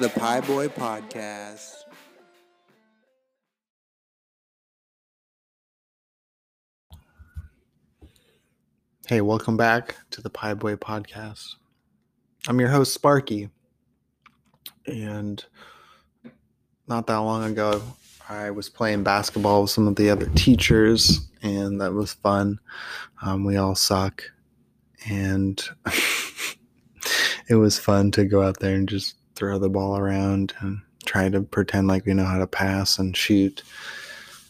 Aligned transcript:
the 0.00 0.08
Pie 0.10 0.42
Boy 0.42 0.68
Podcast. 0.68 1.74
Hey, 9.08 9.22
welcome 9.22 9.56
back 9.56 9.96
to 10.10 10.20
the 10.20 10.30
Pie 10.30 10.54
Boy 10.54 10.76
Podcast. 10.76 11.56
I'm 12.46 12.60
your 12.60 12.68
host, 12.68 12.94
Sparky. 12.94 13.48
And 14.86 15.44
not 16.86 17.08
that 17.08 17.16
long 17.16 17.42
ago, 17.42 17.82
I 18.28 18.52
was 18.52 18.68
playing 18.68 19.02
basketball 19.02 19.62
with 19.62 19.72
some 19.72 19.88
of 19.88 19.96
the 19.96 20.10
other 20.10 20.26
teachers, 20.36 21.28
and 21.42 21.80
that 21.80 21.92
was 21.92 22.12
fun. 22.12 22.60
Um, 23.20 23.44
we 23.44 23.56
all 23.56 23.74
suck. 23.74 24.22
And 25.10 25.60
it 27.48 27.56
was 27.56 27.80
fun 27.80 28.12
to 28.12 28.24
go 28.24 28.42
out 28.44 28.60
there 28.60 28.76
and 28.76 28.88
just 28.88 29.16
throw 29.38 29.56
the 29.56 29.68
ball 29.68 29.96
around 29.96 30.52
and 30.58 30.80
try 31.06 31.28
to 31.28 31.40
pretend 31.40 31.86
like 31.86 32.04
we 32.04 32.12
know 32.12 32.24
how 32.24 32.38
to 32.38 32.46
pass 32.46 32.98
and 32.98 33.16
shoot. 33.16 33.62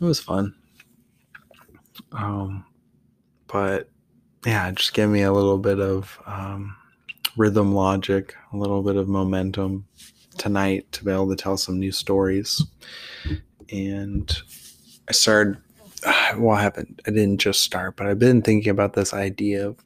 It 0.00 0.04
was 0.04 0.18
fun. 0.18 0.54
Um, 2.12 2.64
but 3.48 3.90
yeah, 4.46 4.70
just 4.70 4.94
give 4.94 5.10
me 5.10 5.22
a 5.22 5.32
little 5.32 5.58
bit 5.58 5.78
of 5.78 6.18
um, 6.24 6.74
rhythm 7.36 7.74
logic, 7.74 8.34
a 8.52 8.56
little 8.56 8.82
bit 8.82 8.96
of 8.96 9.08
momentum 9.08 9.86
tonight 10.38 10.90
to 10.92 11.04
be 11.04 11.10
able 11.10 11.28
to 11.28 11.36
tell 11.36 11.58
some 11.58 11.78
new 11.78 11.92
stories. 11.92 12.64
And 13.70 14.34
I 15.06 15.12
started, 15.12 15.58
I 16.06 16.62
haven't, 16.62 17.02
I 17.06 17.10
didn't 17.10 17.38
just 17.38 17.60
start, 17.60 17.96
but 17.96 18.06
I've 18.06 18.18
been 18.18 18.40
thinking 18.40 18.70
about 18.70 18.94
this 18.94 19.12
idea 19.12 19.68
of 19.68 19.84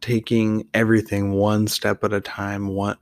taking 0.00 0.66
everything 0.72 1.32
one 1.32 1.66
step 1.66 2.04
at 2.04 2.12
a 2.12 2.20
time, 2.20 2.68
one 2.68 2.96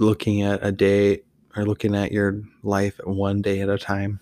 looking 0.00 0.42
at 0.42 0.64
a 0.64 0.72
day 0.72 1.22
or 1.56 1.64
looking 1.64 1.94
at 1.94 2.12
your 2.12 2.42
life 2.62 3.00
one 3.04 3.42
day 3.42 3.60
at 3.60 3.68
a 3.68 3.78
time. 3.78 4.20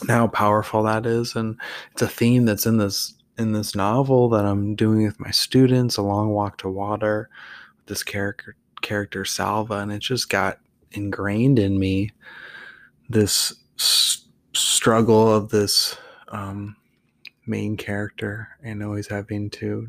And 0.00 0.10
how 0.10 0.28
powerful 0.28 0.84
that 0.84 1.06
is. 1.06 1.34
And 1.34 1.58
it's 1.92 2.02
a 2.02 2.08
theme 2.08 2.44
that's 2.44 2.66
in 2.66 2.76
this 2.76 3.14
in 3.36 3.52
this 3.52 3.74
novel 3.74 4.28
that 4.30 4.44
I'm 4.44 4.74
doing 4.74 5.04
with 5.04 5.20
my 5.20 5.30
students, 5.30 5.96
A 5.96 6.02
Long 6.02 6.30
Walk 6.30 6.58
to 6.58 6.68
Water, 6.68 7.30
with 7.76 7.86
this 7.86 8.02
character 8.02 8.56
character 8.82 9.24
Salva, 9.24 9.74
and 9.74 9.92
it 9.92 10.00
just 10.00 10.28
got 10.28 10.58
ingrained 10.92 11.58
in 11.58 11.78
me 11.78 12.10
this 13.08 13.54
s- 13.78 14.26
struggle 14.54 15.32
of 15.32 15.50
this 15.50 15.96
um, 16.28 16.76
main 17.46 17.76
character 17.76 18.48
and 18.62 18.82
always 18.82 19.06
having 19.08 19.50
to 19.50 19.88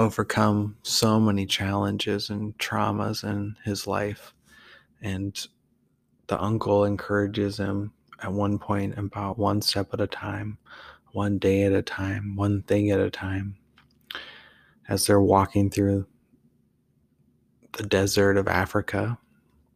overcome 0.00 0.76
so 0.82 1.20
many 1.20 1.46
challenges 1.46 2.30
and 2.30 2.56
traumas 2.58 3.24
in 3.24 3.56
his 3.64 3.86
life. 3.86 4.34
And 5.00 5.38
the 6.26 6.40
uncle 6.40 6.84
encourages 6.84 7.58
him 7.58 7.92
at 8.22 8.32
one 8.32 8.58
point 8.58 8.98
about 8.98 9.38
one 9.38 9.62
step 9.62 9.94
at 9.94 10.00
a 10.00 10.06
time 10.06 10.58
one 11.12 11.38
day 11.38 11.62
at 11.62 11.72
a 11.72 11.82
time, 11.82 12.36
one 12.36 12.62
thing 12.62 12.90
at 12.90 13.00
a 13.00 13.10
time, 13.10 13.56
as 14.88 15.06
they're 15.06 15.20
walking 15.20 15.70
through 15.70 16.06
the 17.72 17.82
desert 17.84 18.36
of 18.36 18.48
Africa 18.48 19.18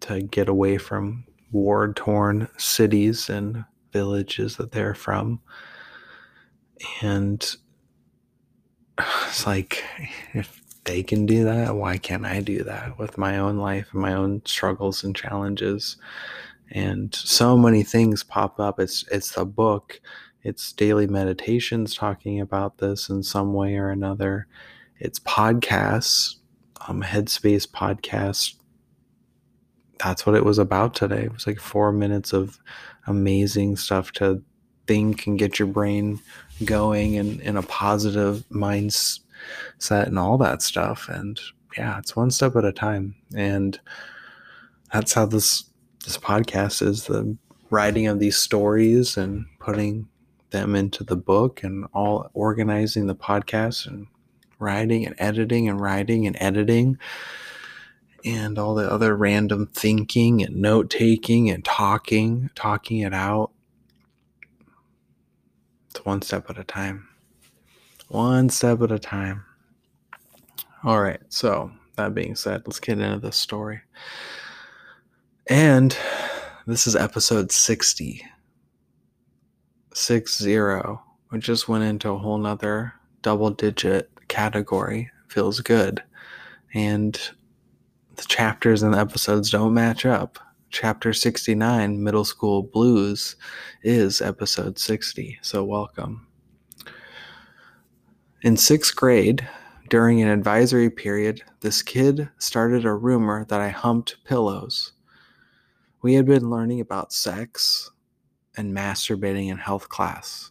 to 0.01 0.23
get 0.23 0.49
away 0.49 0.79
from 0.79 1.25
war 1.53 1.93
torn 1.93 2.49
cities 2.57 3.29
and 3.29 3.65
villages 3.93 4.57
that 4.57 4.73
they're 4.73 4.95
from. 4.95 5.41
And 7.01 7.57
it's 8.99 9.47
like, 9.47 9.85
if 10.33 10.61
they 10.85 11.03
can 11.03 11.27
do 11.27 11.45
that, 11.45 11.77
why 11.77 11.99
can't 11.99 12.27
I 12.27 12.41
do 12.41 12.63
that 12.65 12.99
with 12.99 13.19
my 13.19 13.39
own 13.39 13.59
life 13.59 13.89
and 13.93 14.03
my 14.03 14.15
own 14.15 14.43
struggles 14.45 15.05
and 15.05 15.15
challenges? 15.15 15.97
And 16.71 17.15
so 17.15 17.57
many 17.57 17.83
things 17.83 18.23
pop 18.23 18.59
up. 18.59 18.81
It's 18.81 19.05
it's 19.11 19.33
the 19.33 19.45
book 19.45 20.01
it's 20.45 20.75
daily 20.75 21.07
meditations 21.07 21.95
talking 21.95 22.39
about 22.39 22.77
this 22.77 23.09
in 23.09 23.23
some 23.23 23.55
way 23.55 23.77
or 23.77 23.89
another. 23.89 24.47
It's 24.99 25.19
podcasts, 25.19 26.37
um, 26.87 27.03
Headspace 27.03 27.67
podcast. 27.67 28.55
That's 29.99 30.27
what 30.27 30.37
it 30.37 30.45
was 30.45 30.59
about 30.59 30.95
today. 30.95 31.23
It 31.23 31.33
was 31.33 31.47
like 31.47 31.59
four 31.59 31.93
minutes 31.93 32.35
of 32.35 32.59
amazing 33.07 33.77
stuff 33.77 34.13
to 34.13 34.43
think 34.87 35.19
can 35.19 35.37
get 35.37 35.59
your 35.59 35.69
brain 35.69 36.21
going 36.65 37.17
and 37.17 37.41
in 37.41 37.57
a 37.57 37.63
positive 37.63 38.45
mindset 38.51 39.19
and 39.89 40.19
all 40.19 40.39
that 40.39 40.63
stuff. 40.63 41.09
And 41.09 41.41
yeah, 41.77 41.99
it's 41.99 42.17
one 42.17 42.31
step 42.31 42.57
at 42.57 42.65
a 42.65 42.73
time. 42.73 43.15
And 43.35 43.79
that's 44.93 45.13
how 45.15 45.27
this 45.27 45.65
this 46.05 46.19
podcast 46.19 46.87
is 46.87 47.05
the 47.05 47.37
writing 47.71 48.07
of 48.07 48.21
these 48.21 48.37
stories 48.37 49.17
and 49.17 49.47
putting 49.59 50.07
them 50.51 50.77
into 50.77 51.03
the 51.03 51.17
book 51.17 51.63
and 51.63 51.87
all 51.95 52.31
organizing 52.35 53.07
the 53.07 53.15
podcast 53.15 53.87
and 53.87 54.07
writing 54.59 55.05
and 55.05 55.15
editing 55.19 55.69
and 55.69 55.81
writing 55.81 56.27
and 56.27 56.37
editing 56.39 56.99
and 58.25 58.59
all 58.59 58.75
the 58.75 58.91
other 58.91 59.17
random 59.17 59.67
thinking 59.67 60.43
and 60.43 60.57
note 60.57 60.89
taking 60.89 61.51
and 61.51 61.65
talking, 61.65 62.51
talking 62.55 62.99
it 62.99 63.13
out. 63.13 63.51
It's 65.95 66.05
one 66.05 66.23
step 66.23 66.51
at 66.51 66.59
a 66.59 66.65
time. 66.65 67.09
One 68.09 68.49
step 68.49 68.83
at 68.83 68.91
a 68.91 68.99
time. 68.99 69.45
All 70.83 71.01
right. 71.01 71.21
So, 71.29 71.71
that 71.97 72.15
being 72.15 72.35
said, 72.35 72.63
let's 72.67 72.81
get 72.81 72.99
into 72.99 73.21
the 73.21 73.31
story. 73.31 73.81
And 75.47 75.97
this 76.67 76.89
is 76.89 76.97
episode 76.97 77.53
60 77.53 78.25
six 79.93 80.37
zero. 80.39 81.01
We 81.31 81.39
just 81.39 81.69
went 81.69 81.85
into 81.85 82.11
a 82.11 82.19
whole 82.19 82.39
nother 82.39 82.95
double 83.23 83.51
digit 83.51 84.11
category. 84.27 85.11
Feels 85.29 85.61
good. 85.61 86.03
And 86.75 87.19
the 88.17 88.25
chapters 88.25 88.83
and 88.83 88.95
the 88.95 88.99
episodes 88.99 89.51
don't 89.51 89.75
match 89.75 90.05
up. 90.05 90.41
Chapter 90.75 91.13
69, 91.13 92.03
Middle 92.03 92.25
School 92.25 92.65
Blues, 92.65 93.37
is 93.85 94.21
episode 94.21 94.77
60. 94.77 95.39
So, 95.41 95.63
welcome. 95.63 96.27
In 98.43 98.57
sixth 98.57 98.97
grade, 98.97 99.49
during 99.89 100.21
an 100.21 100.27
advisory 100.27 100.91
period, 100.91 101.43
this 101.61 101.81
kid 101.81 102.29
started 102.39 102.85
a 102.85 102.93
rumor 102.93 103.45
that 103.45 103.61
I 103.61 103.69
humped 103.69 104.17
pillows. 104.25 104.95
We 106.03 106.15
had 106.15 106.27
been 106.27 106.51
learning 106.51 106.81
about 106.81 107.13
sex, 107.13 107.93
and 108.57 108.77
masturbating 108.77 109.51
in 109.51 109.59
health 109.59 109.89
class. 109.89 110.51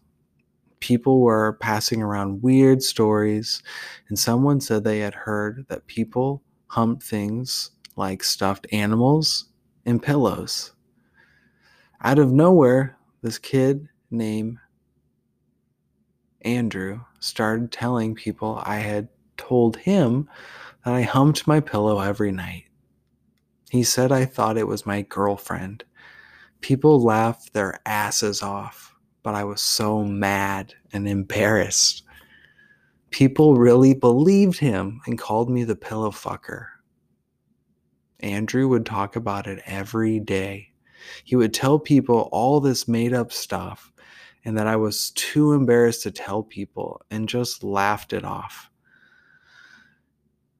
People 0.79 1.19
were 1.19 1.57
passing 1.59 2.01
around 2.01 2.41
weird 2.41 2.81
stories, 2.81 3.61
and 4.07 4.17
someone 4.17 4.61
said 4.61 4.85
they 4.85 4.99
had 4.99 5.15
heard 5.15 5.65
that 5.67 5.85
people 5.87 6.41
hump 6.67 7.03
things 7.03 7.71
like 7.97 8.23
stuffed 8.23 8.67
animals 8.71 9.49
and 9.85 10.01
pillows. 10.01 10.73
Out 12.01 12.19
of 12.19 12.31
nowhere, 12.31 12.97
this 13.21 13.37
kid 13.37 13.87
named 14.11 14.57
Andrew 16.41 16.99
started 17.19 17.71
telling 17.71 18.15
people 18.15 18.61
I 18.65 18.77
had 18.77 19.07
told 19.37 19.77
him 19.77 20.29
that 20.83 20.93
I 20.93 21.01
humped 21.01 21.47
my 21.47 21.59
pillow 21.59 21.99
every 21.99 22.31
night. 22.31 22.65
He 23.69 23.83
said 23.83 24.11
I 24.11 24.25
thought 24.25 24.57
it 24.57 24.67
was 24.67 24.85
my 24.85 25.01
girlfriend 25.03 25.83
People 26.63 27.03
laughed 27.03 27.51
their 27.51 27.81
asses 27.85 28.41
off, 28.41 28.95
but 29.21 29.35
I 29.35 29.43
was 29.43 29.61
so 29.61 30.05
mad 30.05 30.73
and 30.93 31.09
embarrassed. 31.09 32.03
People 33.09 33.57
really 33.57 33.93
believed 33.93 34.59
him 34.59 35.01
and 35.05 35.19
called 35.19 35.49
me 35.49 35.65
the 35.65 35.75
pillow 35.75 36.09
fucker. 36.09 36.67
Andrew 38.23 38.67
would 38.69 38.85
talk 38.85 39.15
about 39.15 39.47
it 39.47 39.61
every 39.65 40.19
day. 40.19 40.69
He 41.23 41.35
would 41.35 41.53
tell 41.53 41.77
people 41.77 42.29
all 42.31 42.59
this 42.59 42.87
made 42.87 43.13
up 43.13 43.31
stuff 43.31 43.91
and 44.45 44.57
that 44.57 44.67
I 44.67 44.75
was 44.77 45.11
too 45.11 45.53
embarrassed 45.53 46.03
to 46.03 46.11
tell 46.11 46.43
people 46.43 47.01
and 47.11 47.29
just 47.29 47.63
laughed 47.63 48.13
it 48.13 48.23
off. 48.23 48.69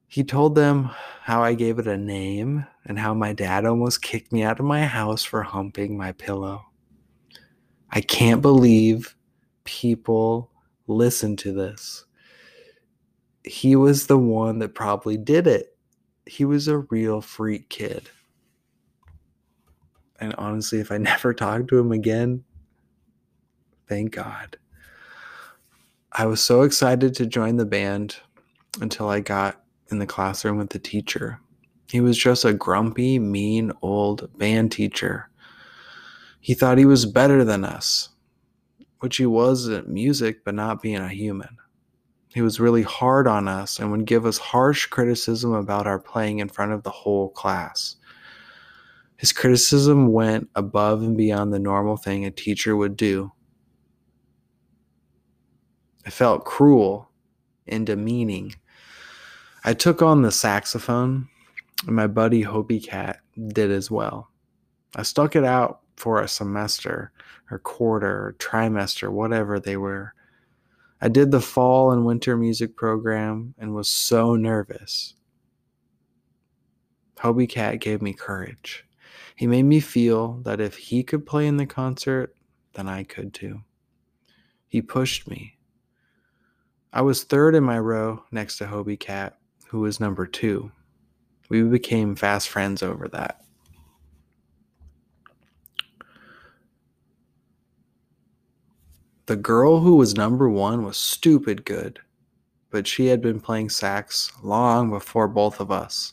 He 0.06 0.22
told 0.22 0.54
them 0.54 0.90
how 1.22 1.42
I 1.42 1.54
gave 1.54 1.78
it 1.78 1.86
a 1.86 1.96
name 1.96 2.66
and 2.84 2.98
how 2.98 3.14
my 3.14 3.32
dad 3.32 3.64
almost 3.64 4.02
kicked 4.02 4.32
me 4.32 4.42
out 4.42 4.60
of 4.60 4.66
my 4.66 4.84
house 4.84 5.24
for 5.24 5.42
humping 5.42 5.96
my 5.96 6.12
pillow. 6.12 6.66
I 7.90 8.00
can't 8.00 8.42
believe 8.42 9.16
people 9.64 10.50
listen 10.86 11.36
to 11.38 11.52
this. 11.52 12.04
He 13.42 13.74
was 13.76 14.06
the 14.06 14.18
one 14.18 14.60
that 14.60 14.74
probably 14.74 15.16
did 15.16 15.46
it. 15.46 15.73
He 16.26 16.44
was 16.44 16.68
a 16.68 16.78
real 16.78 17.20
freak 17.20 17.68
kid. 17.68 18.10
And 20.20 20.34
honestly, 20.36 20.80
if 20.80 20.90
I 20.90 20.98
never 20.98 21.34
talked 21.34 21.68
to 21.68 21.78
him 21.78 21.92
again, 21.92 22.44
thank 23.88 24.12
God. 24.12 24.56
I 26.12 26.26
was 26.26 26.42
so 26.42 26.62
excited 26.62 27.14
to 27.14 27.26
join 27.26 27.56
the 27.56 27.66
band 27.66 28.16
until 28.80 29.08
I 29.08 29.20
got 29.20 29.60
in 29.90 29.98
the 29.98 30.06
classroom 30.06 30.58
with 30.58 30.70
the 30.70 30.78
teacher. 30.78 31.40
He 31.90 32.00
was 32.00 32.16
just 32.16 32.44
a 32.44 32.52
grumpy, 32.52 33.18
mean 33.18 33.72
old 33.82 34.36
band 34.38 34.72
teacher. 34.72 35.28
He 36.40 36.54
thought 36.54 36.78
he 36.78 36.84
was 36.84 37.06
better 37.06 37.44
than 37.44 37.64
us, 37.64 38.10
which 39.00 39.16
he 39.16 39.26
was 39.26 39.68
at 39.68 39.88
music, 39.88 40.44
but 40.44 40.54
not 40.54 40.82
being 40.82 40.96
a 40.96 41.08
human. 41.08 41.56
He 42.34 42.42
was 42.42 42.58
really 42.58 42.82
hard 42.82 43.28
on 43.28 43.46
us 43.46 43.78
and 43.78 43.92
would 43.92 44.06
give 44.06 44.26
us 44.26 44.38
harsh 44.38 44.86
criticism 44.86 45.52
about 45.52 45.86
our 45.86 46.00
playing 46.00 46.40
in 46.40 46.48
front 46.48 46.72
of 46.72 46.82
the 46.82 46.90
whole 46.90 47.28
class. 47.28 47.94
His 49.16 49.32
criticism 49.32 50.12
went 50.12 50.48
above 50.56 51.00
and 51.00 51.16
beyond 51.16 51.52
the 51.52 51.60
normal 51.60 51.96
thing 51.96 52.24
a 52.24 52.32
teacher 52.32 52.74
would 52.74 52.96
do. 52.96 53.30
It 56.04 56.12
felt 56.12 56.44
cruel 56.44 57.08
and 57.68 57.86
demeaning. 57.86 58.56
I 59.64 59.72
took 59.72 60.02
on 60.02 60.22
the 60.22 60.32
saxophone, 60.32 61.28
and 61.86 61.94
my 61.94 62.08
buddy 62.08 62.42
Hobie 62.42 62.84
Cat 62.84 63.20
did 63.46 63.70
as 63.70 63.92
well. 63.92 64.28
I 64.96 65.04
stuck 65.04 65.36
it 65.36 65.44
out 65.44 65.82
for 65.94 66.20
a 66.20 66.26
semester 66.26 67.12
or 67.48 67.60
quarter 67.60 68.08
or 68.08 68.36
trimester, 68.40 69.08
whatever 69.08 69.60
they 69.60 69.76
were. 69.76 70.14
I 71.04 71.08
did 71.08 71.30
the 71.30 71.40
fall 71.42 71.92
and 71.92 72.06
winter 72.06 72.34
music 72.34 72.76
program 72.76 73.54
and 73.58 73.74
was 73.74 73.90
so 73.90 74.36
nervous. 74.36 75.12
Hobie 77.16 77.46
Cat 77.46 77.78
gave 77.78 78.00
me 78.00 78.14
courage. 78.14 78.86
He 79.36 79.46
made 79.46 79.64
me 79.64 79.80
feel 79.80 80.40
that 80.44 80.62
if 80.62 80.78
he 80.78 81.02
could 81.02 81.26
play 81.26 81.46
in 81.46 81.58
the 81.58 81.66
concert, 81.66 82.34
then 82.72 82.88
I 82.88 83.02
could 83.02 83.34
too. 83.34 83.60
He 84.66 84.80
pushed 84.80 85.28
me. 85.28 85.58
I 86.90 87.02
was 87.02 87.22
third 87.22 87.54
in 87.54 87.64
my 87.64 87.78
row 87.78 88.24
next 88.30 88.56
to 88.56 88.64
Hobie 88.64 88.98
Cat, 88.98 89.36
who 89.66 89.80
was 89.80 90.00
number 90.00 90.26
two. 90.26 90.72
We 91.50 91.64
became 91.64 92.16
fast 92.16 92.48
friends 92.48 92.82
over 92.82 93.08
that. 93.08 93.43
The 99.26 99.36
girl 99.36 99.80
who 99.80 99.96
was 99.96 100.14
number 100.14 100.50
one 100.50 100.84
was 100.84 100.98
stupid 100.98 101.64
good, 101.64 102.00
but 102.70 102.86
she 102.86 103.06
had 103.06 103.22
been 103.22 103.40
playing 103.40 103.70
sax 103.70 104.30
long 104.42 104.90
before 104.90 105.28
both 105.28 105.60
of 105.60 105.70
us. 105.70 106.12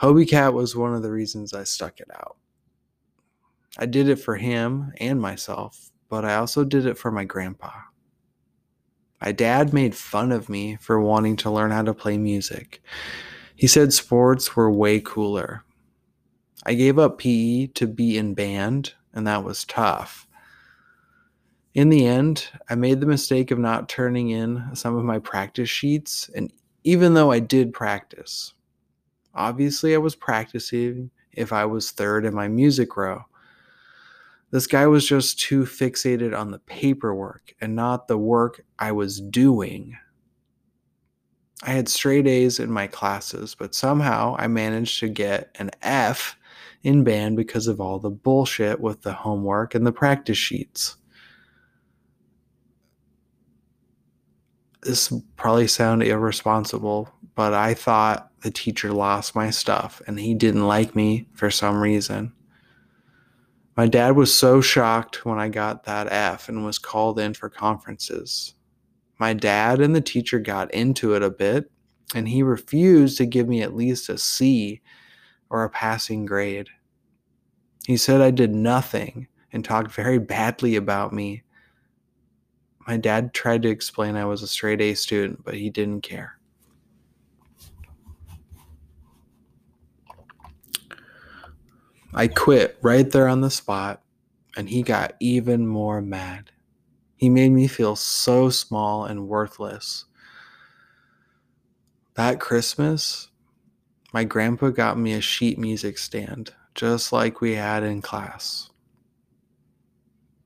Hobie 0.00 0.28
Cat 0.28 0.54
was 0.54 0.76
one 0.76 0.94
of 0.94 1.02
the 1.02 1.10
reasons 1.10 1.52
I 1.52 1.64
stuck 1.64 1.98
it 1.98 2.08
out. 2.14 2.36
I 3.78 3.86
did 3.86 4.08
it 4.08 4.16
for 4.16 4.36
him 4.36 4.92
and 4.98 5.20
myself, 5.20 5.90
but 6.08 6.24
I 6.24 6.36
also 6.36 6.64
did 6.64 6.86
it 6.86 6.96
for 6.96 7.10
my 7.10 7.24
grandpa. 7.24 7.72
My 9.20 9.32
dad 9.32 9.72
made 9.72 9.96
fun 9.96 10.30
of 10.30 10.48
me 10.48 10.76
for 10.76 11.00
wanting 11.00 11.34
to 11.38 11.50
learn 11.50 11.72
how 11.72 11.82
to 11.82 11.94
play 11.94 12.16
music. 12.16 12.80
He 13.56 13.66
said 13.66 13.92
sports 13.92 14.54
were 14.54 14.70
way 14.70 15.00
cooler. 15.00 15.64
I 16.64 16.74
gave 16.74 16.96
up 16.96 17.18
PE 17.18 17.68
to 17.74 17.88
be 17.88 18.16
in 18.16 18.34
band, 18.34 18.94
and 19.12 19.26
that 19.26 19.42
was 19.42 19.64
tough. 19.64 20.27
In 21.78 21.90
the 21.90 22.06
end, 22.06 22.48
I 22.68 22.74
made 22.74 22.98
the 22.98 23.06
mistake 23.06 23.52
of 23.52 23.58
not 23.60 23.88
turning 23.88 24.30
in 24.30 24.74
some 24.74 24.96
of 24.96 25.04
my 25.04 25.20
practice 25.20 25.70
sheets, 25.70 26.28
and 26.34 26.52
even 26.82 27.14
though 27.14 27.30
I 27.30 27.38
did 27.38 27.72
practice, 27.72 28.52
obviously 29.32 29.94
I 29.94 29.98
was 29.98 30.16
practicing 30.16 31.12
if 31.30 31.52
I 31.52 31.66
was 31.66 31.92
third 31.92 32.24
in 32.24 32.34
my 32.34 32.48
music 32.48 32.96
row. 32.96 33.20
This 34.50 34.66
guy 34.66 34.88
was 34.88 35.06
just 35.06 35.38
too 35.38 35.62
fixated 35.62 36.36
on 36.36 36.50
the 36.50 36.58
paperwork 36.58 37.54
and 37.60 37.76
not 37.76 38.08
the 38.08 38.18
work 38.18 38.64
I 38.80 38.90
was 38.90 39.20
doing. 39.20 39.96
I 41.62 41.70
had 41.70 41.88
straight 41.88 42.26
A's 42.26 42.58
in 42.58 42.72
my 42.72 42.88
classes, 42.88 43.54
but 43.54 43.72
somehow 43.72 44.34
I 44.36 44.48
managed 44.48 44.98
to 44.98 45.08
get 45.08 45.54
an 45.60 45.70
F 45.82 46.36
in 46.82 47.04
band 47.04 47.36
because 47.36 47.68
of 47.68 47.80
all 47.80 48.00
the 48.00 48.10
bullshit 48.10 48.80
with 48.80 49.02
the 49.02 49.12
homework 49.12 49.76
and 49.76 49.86
the 49.86 49.92
practice 49.92 50.38
sheets. 50.38 50.96
This 54.82 55.12
probably 55.36 55.66
sound 55.66 56.02
irresponsible, 56.02 57.12
but 57.34 57.52
I 57.52 57.74
thought 57.74 58.30
the 58.42 58.50
teacher 58.50 58.92
lost 58.92 59.34
my 59.34 59.50
stuff 59.50 60.00
and 60.06 60.18
he 60.18 60.34
didn't 60.34 60.66
like 60.66 60.94
me 60.94 61.28
for 61.34 61.50
some 61.50 61.80
reason. 61.80 62.32
My 63.76 63.86
dad 63.86 64.16
was 64.16 64.34
so 64.34 64.60
shocked 64.60 65.24
when 65.24 65.38
I 65.38 65.48
got 65.48 65.84
that 65.84 66.12
F 66.12 66.48
and 66.48 66.64
was 66.64 66.78
called 66.78 67.18
in 67.18 67.34
for 67.34 67.48
conferences. 67.48 68.54
My 69.18 69.34
dad 69.34 69.80
and 69.80 69.94
the 69.94 70.00
teacher 70.00 70.38
got 70.38 70.72
into 70.72 71.14
it 71.14 71.22
a 71.22 71.30
bit, 71.30 71.70
and 72.14 72.28
he 72.28 72.42
refused 72.42 73.18
to 73.18 73.26
give 73.26 73.48
me 73.48 73.62
at 73.62 73.76
least 73.76 74.08
a 74.08 74.18
C 74.18 74.80
or 75.50 75.64
a 75.64 75.70
passing 75.70 76.24
grade. 76.26 76.68
He 77.86 77.96
said 77.96 78.20
I 78.20 78.30
did 78.30 78.54
nothing 78.54 79.28
and 79.52 79.64
talked 79.64 79.92
very 79.92 80.18
badly 80.18 80.76
about 80.76 81.12
me. 81.12 81.42
My 82.88 82.96
dad 82.96 83.34
tried 83.34 83.60
to 83.64 83.68
explain 83.68 84.16
I 84.16 84.24
was 84.24 84.42
a 84.42 84.46
straight 84.46 84.80
A 84.80 84.94
student, 84.94 85.44
but 85.44 85.52
he 85.52 85.68
didn't 85.68 86.00
care. 86.00 86.38
I 92.14 92.28
quit 92.28 92.78
right 92.80 93.08
there 93.10 93.28
on 93.28 93.42
the 93.42 93.50
spot, 93.50 94.02
and 94.56 94.70
he 94.70 94.82
got 94.82 95.12
even 95.20 95.66
more 95.66 96.00
mad. 96.00 96.50
He 97.16 97.28
made 97.28 97.52
me 97.52 97.66
feel 97.66 97.94
so 97.94 98.48
small 98.48 99.04
and 99.04 99.28
worthless. 99.28 100.06
That 102.14 102.40
Christmas, 102.40 103.28
my 104.14 104.24
grandpa 104.24 104.70
got 104.70 104.98
me 104.98 105.12
a 105.12 105.20
sheet 105.20 105.58
music 105.58 105.98
stand, 105.98 106.54
just 106.74 107.12
like 107.12 107.42
we 107.42 107.54
had 107.54 107.82
in 107.82 108.00
class. 108.00 108.70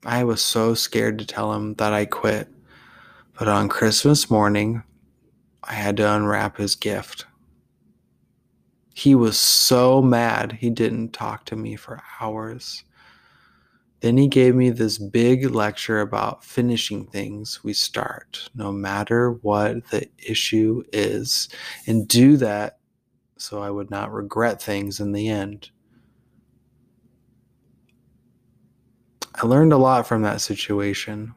I 0.05 0.25
was 0.25 0.43
so 0.43 0.75
scared 0.75 1.19
to 1.19 1.27
tell 1.27 1.53
him 1.53 1.75
that 1.75 1.93
I 1.93 2.07
quit, 2.07 2.49
but 3.39 3.49
on 3.49 3.69
Christmas 3.69 4.31
morning, 4.31 4.83
I 5.63 5.75
had 5.75 5.97
to 5.99 6.13
unwrap 6.13 6.57
his 6.57 6.75
gift. 6.75 7.27
He 8.95 9.15
was 9.15 9.39
so 9.39 10.03
mad 10.03 10.53
he 10.61 10.71
didn't 10.71 11.13
talk 11.13 11.45
to 11.47 11.57
me 11.57 11.77
for 11.77 12.03
hours. 12.21 12.85
Then 14.01 14.17
he 14.17 14.29
gave 14.29 14.57
me 14.57 14.71
this 14.71 14.99
big 14.99 15.51
lecture 15.55 16.01
about 16.01 16.45
finishing 16.45 17.07
things 17.07 17.63
we 17.63 17.73
start, 17.73 18.51
no 18.57 18.73
matter 18.73 19.31
what 19.31 19.87
the 19.91 20.09
issue 20.19 20.83
is, 20.93 21.49
and 21.87 22.09
do 22.09 22.37
that 22.39 22.79
so 23.37 23.61
I 23.61 23.71
would 23.71 23.91
not 23.91 24.13
regret 24.13 24.63
things 24.63 25.01
in 25.01 25.13
the 25.13 25.29
end. 25.29 25.72
I 29.43 29.47
learned 29.47 29.73
a 29.73 29.77
lot 29.77 30.07
from 30.07 30.23
that 30.23 30.41
situation. 30.41 31.35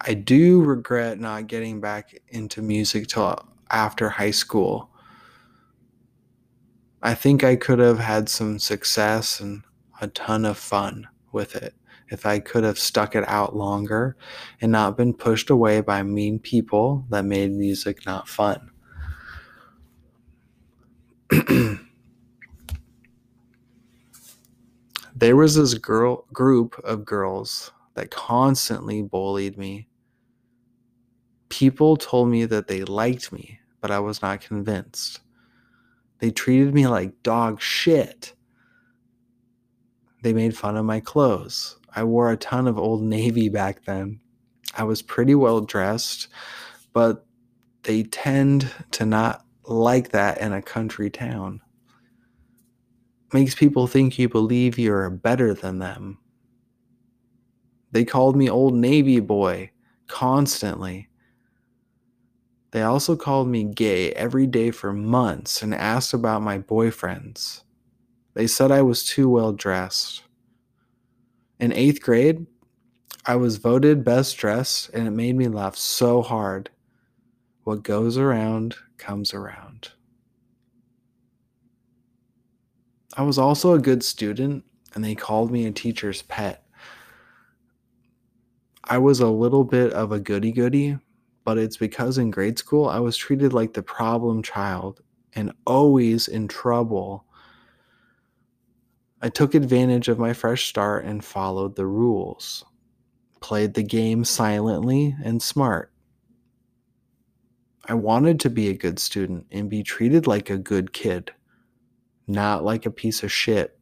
I 0.00 0.14
do 0.14 0.62
regret 0.62 1.20
not 1.20 1.48
getting 1.48 1.82
back 1.82 2.14
into 2.28 2.62
music 2.62 3.08
till 3.08 3.46
after 3.70 4.08
high 4.08 4.30
school. 4.30 4.88
I 7.02 7.14
think 7.14 7.44
I 7.44 7.56
could 7.56 7.78
have 7.78 7.98
had 7.98 8.30
some 8.30 8.58
success 8.58 9.38
and 9.38 9.62
a 10.00 10.08
ton 10.08 10.46
of 10.46 10.56
fun 10.56 11.08
with 11.30 11.54
it 11.54 11.74
if 12.08 12.24
I 12.24 12.38
could 12.38 12.64
have 12.64 12.78
stuck 12.78 13.14
it 13.14 13.28
out 13.28 13.54
longer 13.54 14.16
and 14.62 14.72
not 14.72 14.96
been 14.96 15.12
pushed 15.12 15.50
away 15.50 15.82
by 15.82 16.02
mean 16.02 16.38
people 16.38 17.04
that 17.10 17.26
made 17.26 17.52
music 17.52 18.06
not 18.06 18.28
fun. 18.28 18.70
there 25.24 25.36
was 25.36 25.56
this 25.56 25.74
girl 25.74 26.26
group 26.34 26.78
of 26.84 27.06
girls 27.06 27.72
that 27.94 28.10
constantly 28.12 29.02
bullied 29.02 29.58
me 29.58 29.86
People 31.50 31.96
told 31.96 32.30
me 32.30 32.46
that 32.46 32.66
they 32.68 32.84
liked 32.84 33.32
me, 33.32 33.60
but 33.80 33.92
I 33.92 34.00
was 34.00 34.22
not 34.22 34.40
convinced. 34.40 35.20
They 36.18 36.32
treated 36.32 36.74
me 36.74 36.88
like 36.88 37.22
dog 37.22 37.62
shit. 37.62 38.34
They 40.22 40.32
made 40.32 40.56
fun 40.56 40.76
of 40.76 40.84
my 40.84 41.00
clothes. 41.00 41.78
I 41.96 42.04
wore 42.04 42.32
a 42.32 42.36
ton 42.38 42.68
of 42.68 42.78
old 42.78 43.04
navy 43.04 43.48
back 43.48 43.84
then. 43.84 44.20
I 44.76 44.84
was 44.84 45.02
pretty 45.02 45.36
well 45.36 45.60
dressed, 45.60 46.28
but 46.92 47.26
they 47.84 48.04
tend 48.04 48.70
to 48.92 49.06
not 49.06 49.46
like 49.64 50.10
that 50.10 50.40
in 50.40 50.52
a 50.52 50.62
country 50.62 51.10
town. 51.10 51.62
Makes 53.32 53.54
people 53.56 53.86
think 53.86 54.18
you 54.18 54.28
believe 54.28 54.78
you're 54.78 55.10
better 55.10 55.54
than 55.54 55.78
them. 55.78 56.18
They 57.90 58.04
called 58.04 58.36
me 58.36 58.48
Old 58.48 58.74
Navy 58.74 59.20
Boy 59.20 59.70
constantly. 60.06 61.08
They 62.72 62.82
also 62.82 63.16
called 63.16 63.48
me 63.48 63.64
gay 63.64 64.12
every 64.12 64.46
day 64.46 64.70
for 64.70 64.92
months 64.92 65.62
and 65.62 65.74
asked 65.74 66.12
about 66.12 66.42
my 66.42 66.58
boyfriends. 66.58 67.62
They 68.34 68.48
said 68.48 68.72
I 68.72 68.82
was 68.82 69.04
too 69.04 69.28
well 69.28 69.52
dressed. 69.52 70.24
In 71.60 71.72
eighth 71.72 72.02
grade, 72.02 72.46
I 73.26 73.36
was 73.36 73.56
voted 73.58 74.04
best 74.04 74.36
dressed, 74.36 74.90
and 74.92 75.06
it 75.06 75.12
made 75.12 75.36
me 75.36 75.48
laugh 75.48 75.76
so 75.76 76.20
hard. 76.20 76.70
What 77.62 77.82
goes 77.82 78.18
around 78.18 78.76
comes 78.98 79.32
around. 79.32 79.73
I 83.16 83.22
was 83.22 83.38
also 83.38 83.74
a 83.74 83.80
good 83.80 84.02
student, 84.02 84.64
and 84.94 85.04
they 85.04 85.14
called 85.14 85.50
me 85.50 85.66
a 85.66 85.72
teacher's 85.72 86.22
pet. 86.22 86.64
I 88.82 88.98
was 88.98 89.20
a 89.20 89.28
little 89.28 89.64
bit 89.64 89.92
of 89.92 90.12
a 90.12 90.20
goody 90.20 90.52
goody, 90.52 90.98
but 91.44 91.56
it's 91.58 91.76
because 91.76 92.18
in 92.18 92.30
grade 92.30 92.58
school 92.58 92.86
I 92.88 92.98
was 92.98 93.16
treated 93.16 93.52
like 93.52 93.72
the 93.72 93.82
problem 93.82 94.42
child 94.42 95.00
and 95.32 95.52
always 95.66 96.28
in 96.28 96.48
trouble. 96.48 97.24
I 99.22 99.28
took 99.28 99.54
advantage 99.54 100.08
of 100.08 100.18
my 100.18 100.32
fresh 100.32 100.68
start 100.68 101.04
and 101.04 101.24
followed 101.24 101.76
the 101.76 101.86
rules, 101.86 102.64
played 103.40 103.74
the 103.74 103.82
game 103.82 104.24
silently 104.24 105.16
and 105.24 105.40
smart. 105.40 105.92
I 107.86 107.94
wanted 107.94 108.40
to 108.40 108.50
be 108.50 108.68
a 108.68 108.76
good 108.76 108.98
student 108.98 109.46
and 109.50 109.70
be 109.70 109.82
treated 109.82 110.26
like 110.26 110.50
a 110.50 110.58
good 110.58 110.92
kid, 110.92 111.32
not 112.26 112.64
like 112.64 112.86
a 112.86 112.90
piece 112.90 113.22
of 113.22 113.32
shit, 113.32 113.78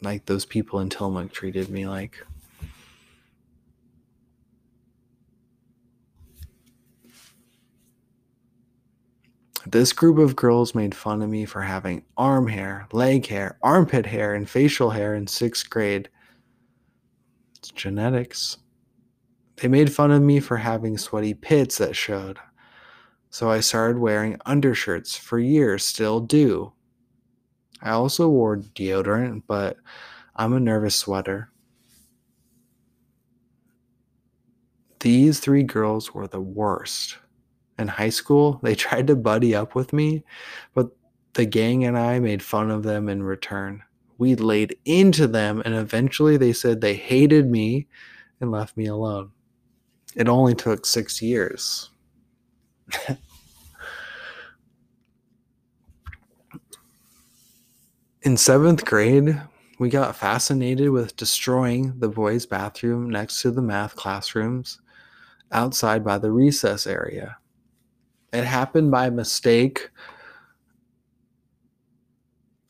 like 0.00 0.26
those 0.26 0.44
people 0.44 0.80
in 0.80 0.88
Tillamook 0.88 1.32
treated 1.32 1.68
me 1.68 1.86
like. 1.86 2.24
This 9.64 9.92
group 9.92 10.18
of 10.18 10.34
girls 10.34 10.74
made 10.74 10.94
fun 10.94 11.22
of 11.22 11.30
me 11.30 11.44
for 11.44 11.62
having 11.62 12.04
arm 12.16 12.48
hair, 12.48 12.88
leg 12.92 13.26
hair, 13.28 13.58
armpit 13.62 14.06
hair, 14.06 14.34
and 14.34 14.48
facial 14.48 14.90
hair 14.90 15.14
in 15.14 15.28
sixth 15.28 15.70
grade. 15.70 16.08
It's 17.56 17.70
genetics. 17.70 18.58
They 19.56 19.68
made 19.68 19.92
fun 19.92 20.10
of 20.10 20.20
me 20.20 20.40
for 20.40 20.56
having 20.56 20.98
sweaty 20.98 21.32
pits 21.32 21.78
that 21.78 21.94
showed. 21.94 22.38
So 23.32 23.48
I 23.48 23.60
started 23.60 23.98
wearing 23.98 24.36
undershirts 24.44 25.16
for 25.16 25.38
years, 25.38 25.86
still 25.86 26.20
do. 26.20 26.74
I 27.80 27.92
also 27.92 28.28
wore 28.28 28.58
deodorant, 28.58 29.44
but 29.46 29.78
I'm 30.36 30.52
a 30.52 30.60
nervous 30.60 30.94
sweater. 30.96 31.50
These 35.00 35.40
three 35.40 35.62
girls 35.62 36.12
were 36.12 36.26
the 36.28 36.42
worst 36.42 37.16
in 37.78 37.88
high 37.88 38.10
school. 38.10 38.60
They 38.62 38.74
tried 38.74 39.06
to 39.06 39.16
buddy 39.16 39.54
up 39.54 39.74
with 39.74 39.94
me, 39.94 40.24
but 40.74 40.90
the 41.32 41.46
gang 41.46 41.84
and 41.84 41.96
I 41.96 42.18
made 42.18 42.42
fun 42.42 42.70
of 42.70 42.82
them 42.82 43.08
in 43.08 43.22
return. 43.22 43.82
We 44.18 44.34
laid 44.34 44.76
into 44.84 45.26
them, 45.26 45.62
and 45.64 45.74
eventually 45.74 46.36
they 46.36 46.52
said 46.52 46.82
they 46.82 46.96
hated 46.96 47.50
me 47.50 47.88
and 48.42 48.50
left 48.50 48.76
me 48.76 48.84
alone. 48.88 49.30
It 50.14 50.28
only 50.28 50.54
took 50.54 50.84
six 50.84 51.22
years. 51.22 51.91
in 58.22 58.36
seventh 58.36 58.84
grade, 58.84 59.40
we 59.78 59.88
got 59.88 60.14
fascinated 60.16 60.90
with 60.90 61.16
destroying 61.16 61.98
the 61.98 62.08
boys' 62.08 62.46
bathroom 62.46 63.10
next 63.10 63.42
to 63.42 63.50
the 63.50 63.62
math 63.62 63.96
classrooms 63.96 64.80
outside 65.50 66.04
by 66.04 66.18
the 66.18 66.30
recess 66.30 66.86
area. 66.86 67.36
It 68.32 68.44
happened 68.44 68.90
by 68.90 69.10
mistake 69.10 69.90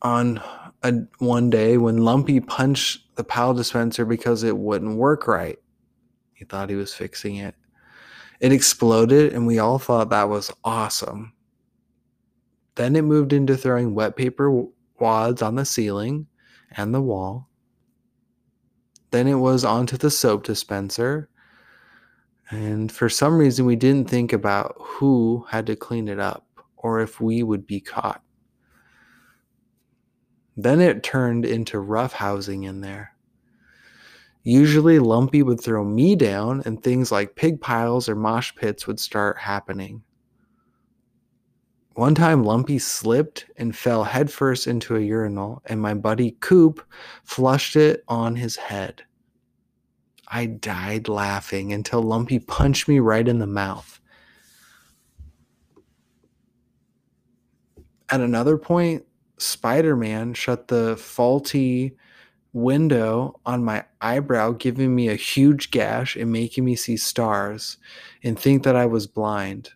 on 0.02 0.40
a, 0.82 0.92
one 1.18 1.50
day 1.50 1.76
when 1.78 1.98
Lumpy 1.98 2.40
punched 2.40 3.14
the 3.14 3.24
pal 3.24 3.54
dispenser 3.54 4.04
because 4.04 4.42
it 4.42 4.56
wouldn't 4.56 4.96
work 4.96 5.28
right. 5.28 5.58
He 6.32 6.44
thought 6.44 6.70
he 6.70 6.76
was 6.76 6.92
fixing 6.92 7.36
it. 7.36 7.54
It 8.42 8.52
exploded, 8.52 9.32
and 9.32 9.46
we 9.46 9.58
all 9.58 9.78
thought 9.78 10.10
that 10.10 10.28
was 10.28 10.52
awesome. 10.62 11.32
Then 12.74 12.94
it 12.96 13.02
moved 13.02 13.32
into 13.32 13.56
throwing 13.56 13.94
wet 13.94 14.16
paper 14.16 14.66
wads 15.00 15.40
on 15.40 15.54
the 15.54 15.64
ceiling 15.64 16.26
and 16.76 16.94
the 16.94 17.00
wall. 17.00 17.48
Then 19.12 19.26
it 19.26 19.36
was 19.36 19.64
onto 19.64 19.96
the 19.96 20.10
soap 20.10 20.44
dispenser 20.44 21.30
and 22.52 22.92
for 22.92 23.08
some 23.08 23.38
reason, 23.38 23.64
we 23.64 23.76
didn't 23.76 24.10
think 24.10 24.30
about 24.34 24.76
who 24.78 25.46
had 25.48 25.66
to 25.66 25.74
clean 25.74 26.06
it 26.06 26.20
up 26.20 26.46
or 26.76 27.00
if 27.00 27.18
we 27.18 27.42
would 27.42 27.66
be 27.66 27.80
caught. 27.80 28.22
Then 30.54 30.78
it 30.82 31.02
turned 31.02 31.46
into 31.46 31.80
rough 31.80 32.12
housing 32.12 32.64
in 32.64 32.82
there. 32.82 33.11
Usually, 34.44 34.98
Lumpy 34.98 35.42
would 35.42 35.60
throw 35.60 35.84
me 35.84 36.16
down, 36.16 36.62
and 36.64 36.82
things 36.82 37.12
like 37.12 37.36
pig 37.36 37.60
piles 37.60 38.08
or 38.08 38.16
mosh 38.16 38.52
pits 38.54 38.86
would 38.86 38.98
start 38.98 39.38
happening. 39.38 40.02
One 41.94 42.14
time, 42.14 42.42
Lumpy 42.42 42.78
slipped 42.78 43.46
and 43.56 43.76
fell 43.76 44.02
headfirst 44.02 44.66
into 44.66 44.96
a 44.96 45.00
urinal, 45.00 45.62
and 45.66 45.80
my 45.80 45.94
buddy 45.94 46.36
Coop 46.40 46.82
flushed 47.22 47.76
it 47.76 48.02
on 48.08 48.34
his 48.34 48.56
head. 48.56 49.04
I 50.26 50.46
died 50.46 51.08
laughing 51.08 51.72
until 51.74 52.02
Lumpy 52.02 52.38
punched 52.38 52.88
me 52.88 52.98
right 52.98 53.28
in 53.28 53.38
the 53.38 53.46
mouth. 53.46 54.00
At 58.08 58.20
another 58.20 58.56
point, 58.56 59.04
Spider 59.36 59.94
Man 59.94 60.32
shut 60.32 60.68
the 60.68 60.96
faulty 60.96 61.96
window 62.52 63.40
on 63.46 63.64
my 63.64 63.84
eyebrow, 64.00 64.52
giving 64.52 64.94
me 64.94 65.08
a 65.08 65.14
huge 65.14 65.70
gash 65.70 66.16
and 66.16 66.30
making 66.30 66.64
me 66.64 66.76
see 66.76 66.96
stars 66.96 67.78
and 68.22 68.38
think 68.38 68.62
that 68.62 68.76
I 68.76 68.86
was 68.86 69.06
blind. 69.06 69.70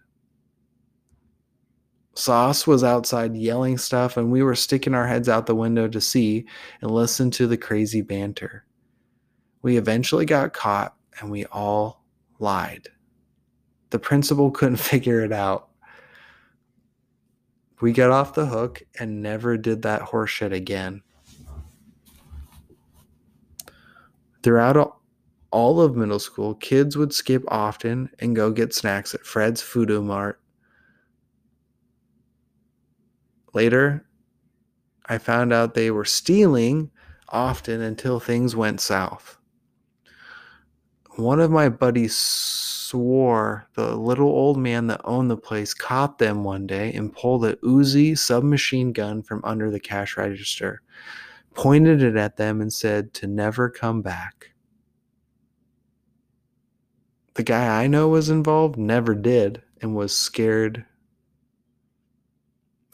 Sauce 2.15 2.67
was 2.67 2.83
outside 2.83 3.37
yelling 3.37 3.77
stuff, 3.77 4.17
and 4.17 4.33
we 4.33 4.43
were 4.43 4.55
sticking 4.55 4.95
our 4.95 5.07
heads 5.07 5.29
out 5.29 5.47
the 5.47 5.55
window 5.55 5.87
to 5.87 6.01
see 6.01 6.47
and 6.81 6.91
listen 6.91 7.31
to 7.33 7.47
the 7.47 7.59
crazy 7.59 8.01
banter. 8.01 8.65
We 9.63 9.77
eventually 9.77 10.25
got 10.25 10.53
caught 10.53 10.95
and 11.21 11.31
we 11.31 11.45
all 11.47 12.05
lied. 12.39 12.89
The 13.91 13.99
principal 13.99 14.51
couldn't 14.53 14.77
figure 14.77 15.23
it 15.25 15.33
out. 15.33 15.69
We 17.81 17.93
got 17.93 18.11
off 18.11 18.33
the 18.33 18.47
hook 18.47 18.83
and 18.99 19.23
never 19.23 19.59
did 19.59 19.83
that 19.83 20.01
horseshit 20.01 20.53
again. 20.53 21.03
Throughout 24.47 25.01
all 25.51 25.81
of 25.81 25.97
middle 25.97 26.21
school, 26.21 26.55
kids 26.55 26.97
would 26.97 27.13
skip 27.13 27.43
often 27.49 28.11
and 28.21 28.37
go 28.37 28.53
get 28.53 28.73
snacks 28.73 29.13
at 29.13 29.27
Fred's 29.27 29.61
Foodoo 29.61 30.05
Mart. 30.05 30.41
Later, 33.53 34.07
I 35.07 35.19
found 35.19 35.53
out 35.53 35.75
they 35.75 35.91
were 35.91 36.05
stealing 36.05 36.93
often 37.29 37.81
until 37.81 38.21
things 38.21 38.55
went 38.55 38.81
south 38.81 39.37
one 41.17 41.41
of 41.41 41.51
my 41.51 41.69
buddies 41.69 42.15
swore 42.17 43.67
the 43.75 43.97
little 43.97 44.29
old 44.29 44.59
man 44.59 44.87
that 44.87 45.01
owned 45.05 45.31
the 45.31 45.37
place 45.37 45.73
caught 45.73 46.19
them 46.19 46.45
one 46.45 46.67
day 46.67 46.93
and 46.93 47.13
pulled 47.15 47.45
a 47.45 47.57
Uzi 47.57 48.17
submachine 48.17 48.93
gun 48.93 49.23
from 49.23 49.41
under 49.43 49.71
the 49.71 49.81
cash 49.81 50.17
register, 50.17 50.83
pointed 51.57 52.03
it 52.03 52.17
at 52.17 52.37
them, 52.37 52.61
and 52.61 52.73
said 52.73 53.15
to 53.15 53.27
never 53.27 53.69
come 53.71 54.03
back. 54.03 54.51
The 57.35 57.43
guy 57.43 57.83
I 57.83 57.87
know 57.87 58.09
was 58.09 58.31
involved 58.31 58.79
never 58.79 59.15
did 59.15 59.63
and 59.81 59.97
was 59.97 60.17
scared. 60.17 60.85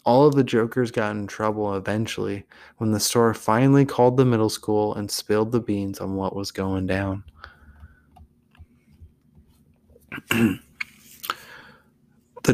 All 0.05 0.27
of 0.27 0.35
the 0.35 0.43
jokers 0.43 0.91
got 0.91 1.15
in 1.15 1.27
trouble 1.29 1.75
eventually 1.77 2.45
when 2.79 2.91
the 2.91 2.99
store 2.99 3.35
finally 3.35 3.85
called 3.85 4.17
the 4.17 4.25
middle 4.25 4.49
school 4.49 4.95
and 4.95 5.11
spilled 5.11 5.53
the 5.53 5.61
beans 5.61 6.01
on 6.01 6.17
what 6.17 6.35
was 6.35 6.51
going 6.51 6.87
down. 6.87 7.23
the 10.31 10.59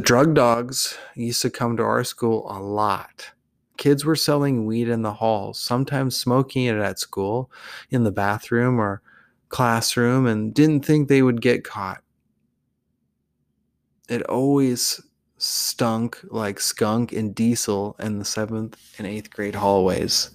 drug 0.00 0.34
dogs 0.34 0.98
used 1.14 1.40
to 1.42 1.50
come 1.50 1.76
to 1.76 1.82
our 1.82 2.04
school 2.04 2.46
a 2.50 2.60
lot. 2.60 3.30
Kids 3.78 4.04
were 4.04 4.16
selling 4.16 4.66
weed 4.66 4.88
in 4.88 5.02
the 5.02 5.14
halls, 5.14 5.58
sometimes 5.58 6.16
smoking 6.16 6.66
it 6.66 6.76
at 6.76 6.98
school, 6.98 7.50
in 7.90 8.04
the 8.04 8.12
bathroom 8.12 8.78
or 8.78 9.00
classroom, 9.48 10.26
and 10.26 10.52
didn't 10.52 10.84
think 10.84 11.08
they 11.08 11.22
would 11.22 11.40
get 11.40 11.64
caught. 11.64 12.02
It 14.08 14.22
always 14.24 15.00
stunk 15.38 16.18
like 16.24 16.60
skunk 16.60 17.12
and 17.12 17.34
diesel 17.34 17.96
in 18.00 18.18
the 18.18 18.24
seventh 18.24 18.76
and 18.98 19.06
eighth 19.06 19.30
grade 19.30 19.54
hallways. 19.54 20.30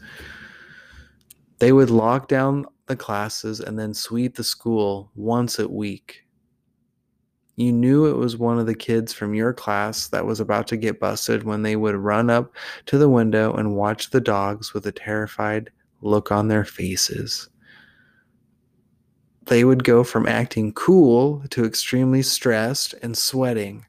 They 1.60 1.72
would 1.72 1.90
lock 1.90 2.28
down 2.28 2.66
the 2.88 2.96
classes 2.96 3.60
and 3.60 3.78
then 3.78 3.94
sweep 3.94 4.36
the 4.36 4.44
school 4.44 5.12
once 5.16 5.60
a 5.60 5.68
week. 5.68 6.26
You 7.56 7.72
knew 7.72 8.06
it 8.08 8.18
was 8.18 8.36
one 8.38 8.58
of 8.58 8.66
the 8.66 8.76
kids 8.76 9.14
from 9.14 9.36
your 9.36 9.54
class 9.54 10.08
that 10.08 10.26
was 10.26 10.40
about 10.40 10.68
to 10.68 10.78
get 10.78 11.00
busted 11.00 11.44
when 11.44 11.62
they 11.62 11.76
would 11.76 11.96
run 11.96 12.30
up 12.30 12.54
to 12.88 12.98
the 12.98 13.10
window 13.10 13.54
and 13.54 13.76
watch 13.76 14.10
the 14.10 14.22
dogs 14.22 14.74
with 14.74 14.88
a 14.88 14.92
terrified 14.92 15.70
look 16.02 16.32
on 16.32 16.48
their 16.48 16.66
faces. 16.66 17.50
they 19.46 19.64
would 19.66 19.84
go 19.84 20.04
from 20.04 20.26
acting 20.28 20.72
cool 20.74 21.44
to 21.50 21.66
extremely 21.66 22.22
stressed 22.22 22.94
and 23.04 23.18
sweating. 23.18 23.86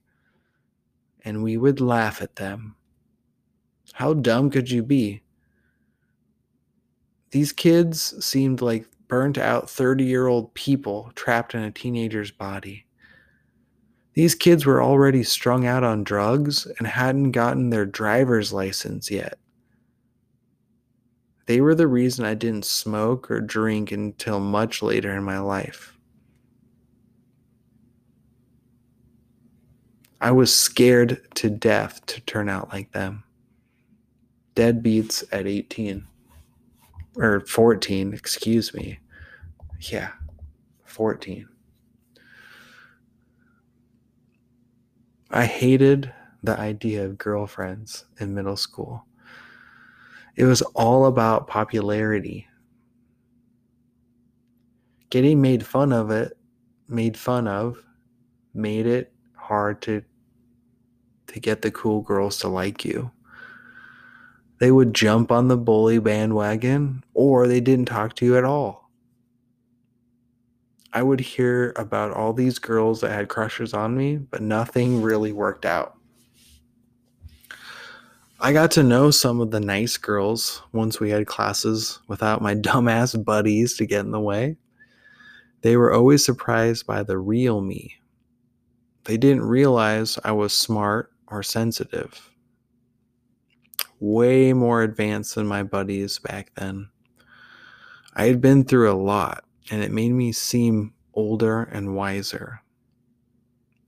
And 1.25 1.42
we 1.42 1.56
would 1.56 1.80
laugh 1.80 2.21
at 2.21 2.37
them. 2.37 2.75
How 3.92 4.14
dumb 4.14 4.50
could 4.50 4.71
you 4.71 4.83
be? 4.83 5.23
These 7.30 7.52
kids 7.52 8.25
seemed 8.25 8.61
like 8.62 8.87
burnt 9.09 9.38
out 9.38 9.71
30 9.71 10.04
year 10.04 10.26
old 10.26 10.52
people 10.54 11.12
trapped 11.14 11.54
in 11.54 11.62
a 11.62 11.71
teenager's 11.71 12.30
body. 12.30 12.87
These 14.14 14.37
kids 14.37 14.64
were 14.64 14.83
already 14.83 15.25
strung 15.25 15.66
out 15.66 15.83
on 15.83 16.04
drugs 16.04 16.66
and 16.78 16.87
hadn't 16.87 17.33
gotten 17.33 17.71
their 17.71 17.85
driver's 17.85 18.52
license 18.52 19.11
yet. 19.11 19.38
They 21.47 21.61
were 21.61 21.75
the 21.75 21.88
reason 21.88 22.25
I 22.25 22.35
didn't 22.35 22.64
smoke 22.64 23.30
or 23.30 23.40
drink 23.40 23.92
until 23.92 24.40
much 24.40 24.83
later 24.83 25.14
in 25.14 25.25
my 25.25 25.40
life. 25.40 25.99
I 30.21 30.30
was 30.30 30.54
scared 30.54 31.21
to 31.35 31.50
death 31.50 32.06
to 32.06 32.21
turn 32.23 32.49
out 32.49 32.73
like 32.73 32.92
them. 32.92 33.25
Deadbeats 34.54 35.25
at 35.33 35.47
18 35.47 36.06
or 37.16 37.40
14, 37.40 38.14
excuse 38.14 38.73
me. 38.73 39.00
Yeah, 39.80 40.12
14. 40.85 41.49
I 45.37 45.47
hated 45.47 46.12
the 46.45 46.57
idea 46.57 47.05
of 47.05 47.19
girlfriends 47.19 48.05
in 48.21 48.37
middle 48.37 48.57
school. 48.57 49.05
It 50.37 50.45
was 50.45 50.62
all 50.76 51.07
about 51.07 51.49
popularity. 51.49 52.47
Getting 55.11 55.43
made 55.43 55.67
fun 55.67 55.93
of 55.93 56.12
it, 56.12 56.38
made 56.88 57.17
fun 57.17 57.49
of, 57.49 57.83
made 58.55 58.87
it 58.87 59.12
hard 59.35 59.83
to 59.83 60.05
to 61.26 61.41
get 61.41 61.62
the 61.62 61.71
cool 61.73 62.03
girls 62.03 62.38
to 62.38 62.49
like 62.49 62.85
you. 62.85 63.11
They 64.61 64.71
would 64.71 64.95
jump 64.95 65.33
on 65.33 65.49
the 65.49 65.57
bully 65.57 65.99
bandwagon 65.99 67.03
or 67.12 67.49
they 67.49 67.61
didn't 67.61 67.87
talk 67.87 68.14
to 68.17 68.25
you 68.25 68.38
at 68.38 68.45
all. 68.45 68.84
I 70.95 71.03
would 71.03 71.19
hear 71.19 71.73
about 71.75 72.13
all 72.13 72.33
these 72.33 72.61
girls 72.61 73.01
that 73.01 73.11
had 73.11 73.29
crushes 73.29 73.75
on 73.75 73.97
me, 73.97 74.17
but 74.17 74.41
nothing 74.41 75.03
really 75.03 75.33
worked 75.33 75.67
out. 75.67 75.99
I 78.41 78.53
got 78.53 78.71
to 78.73 78.85
know 78.85 79.11
some 79.11 79.41
of 79.41 79.51
the 79.51 79.59
nice 79.59 79.97
girls 79.97 80.63
once 80.73 81.01
we 81.01 81.11
had 81.11 81.27
classes 81.27 81.99
without 82.07 82.43
my 82.43 82.55
dumbass 82.55 83.23
buddies 83.23 83.77
to 83.79 83.87
get 83.87 84.05
in 84.05 84.13
the 84.13 84.21
way. 84.21 84.57
They 85.63 85.77
were 85.77 85.93
always 85.93 86.25
surprised 86.25 86.87
by 86.87 87.03
the 87.03 87.19
real 87.19 87.61
me. 87.61 87.97
They 89.05 89.17
didn't 89.17 89.43
realize 89.43 90.19
I 90.25 90.33
was 90.33 90.53
smart 90.53 91.11
or 91.27 91.43
sensitive. 91.43 92.31
Way 93.99 94.53
more 94.53 94.83
advanced 94.83 95.35
than 95.35 95.47
my 95.47 95.63
buddies 95.63 96.18
back 96.21 96.53
then. 96.55 96.88
I 98.14 98.27
had 98.27 98.40
been 98.40 98.64
through 98.64 98.92
a 98.92 98.95
lot, 98.95 99.43
and 99.70 99.83
it 99.83 99.90
made 99.90 100.12
me 100.12 100.33
seem 100.33 100.92
older 101.14 101.62
and 101.62 101.94
wiser. 101.94 102.62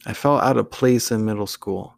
I 0.06 0.12
felt 0.12 0.42
out 0.42 0.56
of 0.56 0.70
place 0.70 1.10
in 1.10 1.24
middle 1.24 1.46
school. 1.46 1.96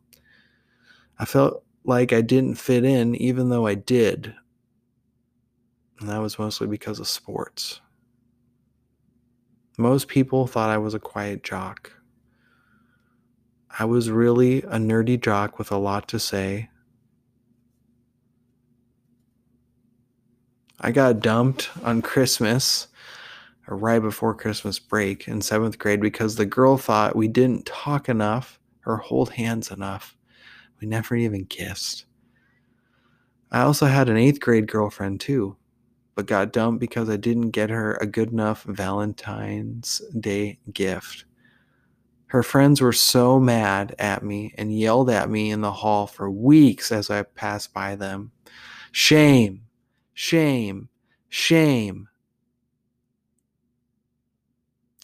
I 1.18 1.24
felt 1.24 1.62
like 1.84 2.12
I 2.12 2.20
didn't 2.20 2.56
fit 2.56 2.84
in, 2.84 3.14
even 3.16 3.48
though 3.48 3.66
I 3.66 3.74
did. 3.74 4.34
And 6.00 6.08
that 6.08 6.20
was 6.20 6.38
mostly 6.38 6.66
because 6.66 7.00
of 7.00 7.08
sports. 7.08 7.80
Most 9.76 10.08
people 10.08 10.46
thought 10.46 10.70
I 10.70 10.78
was 10.78 10.94
a 10.94 11.00
quiet 11.00 11.42
jock. 11.42 11.92
I 13.78 13.84
was 13.84 14.10
really 14.10 14.58
a 14.62 14.76
nerdy 14.76 15.20
jock 15.20 15.58
with 15.58 15.70
a 15.70 15.76
lot 15.76 16.08
to 16.08 16.18
say. 16.18 16.70
I 20.80 20.90
got 20.92 21.20
dumped 21.20 21.70
on 21.82 22.02
Christmas, 22.02 22.88
or 23.68 23.76
right 23.76 24.00
before 24.00 24.34
Christmas 24.34 24.78
break 24.78 25.28
in 25.28 25.40
seventh 25.40 25.78
grade, 25.78 26.00
because 26.00 26.34
the 26.34 26.46
girl 26.46 26.76
thought 26.76 27.14
we 27.14 27.28
didn't 27.28 27.66
talk 27.66 28.08
enough 28.08 28.58
or 28.86 28.96
hold 28.96 29.30
hands 29.30 29.70
enough. 29.70 30.16
We 30.80 30.88
never 30.88 31.14
even 31.14 31.44
kissed. 31.44 32.06
I 33.50 33.60
also 33.60 33.86
had 33.86 34.08
an 34.08 34.16
eighth 34.16 34.40
grade 34.40 34.68
girlfriend 34.68 35.20
too, 35.20 35.56
but 36.14 36.26
got 36.26 36.52
dumped 36.52 36.80
because 36.80 37.08
I 37.08 37.16
didn't 37.16 37.50
get 37.50 37.70
her 37.70 37.94
a 37.96 38.06
good 38.06 38.32
enough 38.32 38.64
Valentine's 38.64 40.02
Day 40.18 40.58
gift. 40.72 41.24
Her 42.26 42.42
friends 42.42 42.80
were 42.80 42.92
so 42.92 43.40
mad 43.40 43.94
at 43.98 44.22
me 44.22 44.52
and 44.58 44.76
yelled 44.76 45.08
at 45.08 45.30
me 45.30 45.50
in 45.50 45.62
the 45.62 45.72
hall 45.72 46.06
for 46.06 46.30
weeks 46.30 46.92
as 46.92 47.08
I 47.10 47.22
passed 47.22 47.72
by 47.72 47.96
them. 47.96 48.32
Shame, 48.92 49.62
shame, 50.12 50.88
shame. 51.28 52.07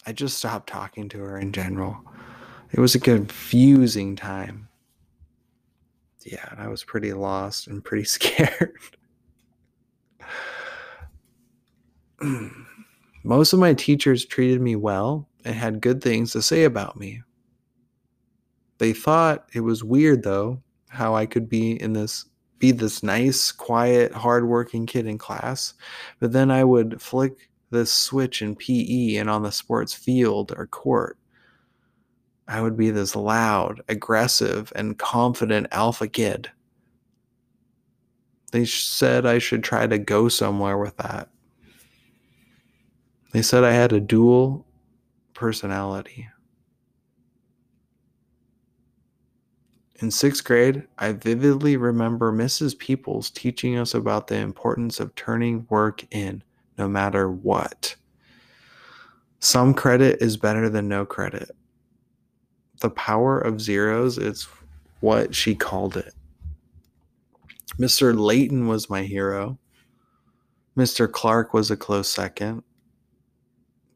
I 0.05 0.13
just 0.13 0.37
stopped 0.37 0.69
talking 0.69 1.09
to 1.09 1.19
her 1.19 1.37
in 1.37 1.51
general. 1.51 1.97
It 2.71 2.79
was 2.79 2.95
a 2.95 2.99
confusing 2.99 4.15
time 4.15 4.69
yeah, 6.25 6.49
I 6.57 6.67
was 6.67 6.83
pretty 6.83 7.13
lost 7.13 7.67
and 7.67 7.83
pretty 7.83 8.03
scared. 8.05 8.73
Most 13.23 13.53
of 13.53 13.59
my 13.59 13.73
teachers 13.73 14.25
treated 14.25 14.59
me 14.61 14.75
well 14.75 15.29
and 15.45 15.55
had 15.55 15.81
good 15.81 16.01
things 16.01 16.31
to 16.31 16.41
say 16.41 16.63
about 16.63 16.97
me. 16.97 17.21
They 18.77 18.91
thought 18.91 19.49
it 19.53 19.61
was 19.61 19.83
weird 19.83 20.23
though 20.23 20.61
how 20.89 21.15
I 21.15 21.25
could 21.25 21.47
be 21.47 21.79
in 21.81 21.93
this 21.93 22.25
be 22.57 22.71
this 22.71 23.03
nice, 23.03 23.51
quiet, 23.51 24.13
hardworking 24.13 24.85
kid 24.85 25.05
in 25.05 25.17
class, 25.17 25.73
but 26.19 26.31
then 26.31 26.49
I 26.49 26.63
would 26.63 27.01
flick 27.01 27.49
this 27.71 27.91
switch 27.91 28.41
in 28.41 28.55
PE 28.55 29.15
and 29.15 29.29
on 29.29 29.43
the 29.43 29.51
sports 29.51 29.93
field 29.93 30.53
or 30.55 30.67
court 30.67 31.17
I 32.47 32.61
would 32.61 32.77
be 32.77 32.91
this 32.91 33.15
loud, 33.15 33.81
aggressive, 33.89 34.71
and 34.75 34.97
confident 34.97 35.67
alpha 35.71 36.07
kid. 36.07 36.51
They 38.51 38.65
said 38.65 39.25
I 39.25 39.39
should 39.39 39.63
try 39.63 39.87
to 39.87 39.97
go 39.97 40.29
somewhere 40.29 40.77
with 40.77 40.95
that. 40.97 41.29
They 43.31 43.41
said 43.41 43.63
I 43.63 43.71
had 43.71 43.91
a 43.91 43.99
dual 43.99 44.65
personality. 45.33 46.29
In 50.01 50.11
sixth 50.11 50.43
grade, 50.43 50.83
I 50.99 51.13
vividly 51.13 51.77
remember 51.77 52.31
Mrs. 52.31 52.77
Peoples 52.77 53.29
teaching 53.29 53.77
us 53.77 53.93
about 53.93 54.27
the 54.27 54.35
importance 54.35 54.99
of 54.99 55.15
turning 55.15 55.65
work 55.69 56.05
in 56.11 56.43
no 56.77 56.87
matter 56.87 57.29
what. 57.29 57.95
Some 59.39 59.73
credit 59.73 60.21
is 60.21 60.37
better 60.37 60.69
than 60.69 60.87
no 60.87 61.05
credit 61.05 61.51
the 62.81 62.89
power 62.89 63.39
of 63.39 63.61
zeros 63.61 64.17
is 64.17 64.47
what 64.99 65.33
she 65.33 65.55
called 65.55 65.97
it. 65.97 66.13
Mr. 67.79 68.17
Layton 68.17 68.67
was 68.67 68.89
my 68.89 69.03
hero. 69.03 69.57
Mr. 70.77 71.11
Clark 71.11 71.53
was 71.53 71.71
a 71.71 71.77
close 71.77 72.09
second. 72.09 72.63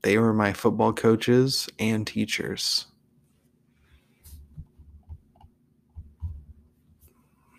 They 0.02 0.18
were 0.18 0.34
my 0.34 0.54
football 0.54 0.94
coaches 0.94 1.70
and 1.78 2.08
teachers. 2.08 2.88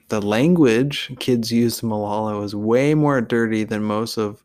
The 0.08 0.20
language 0.20 1.12
kids 1.20 1.52
used 1.52 1.82
in 1.82 1.90
Molalla 1.90 2.40
was 2.40 2.56
way 2.56 2.94
more 2.94 3.20
dirty 3.20 3.62
than 3.62 3.84
most 3.84 4.16
of 4.16 4.42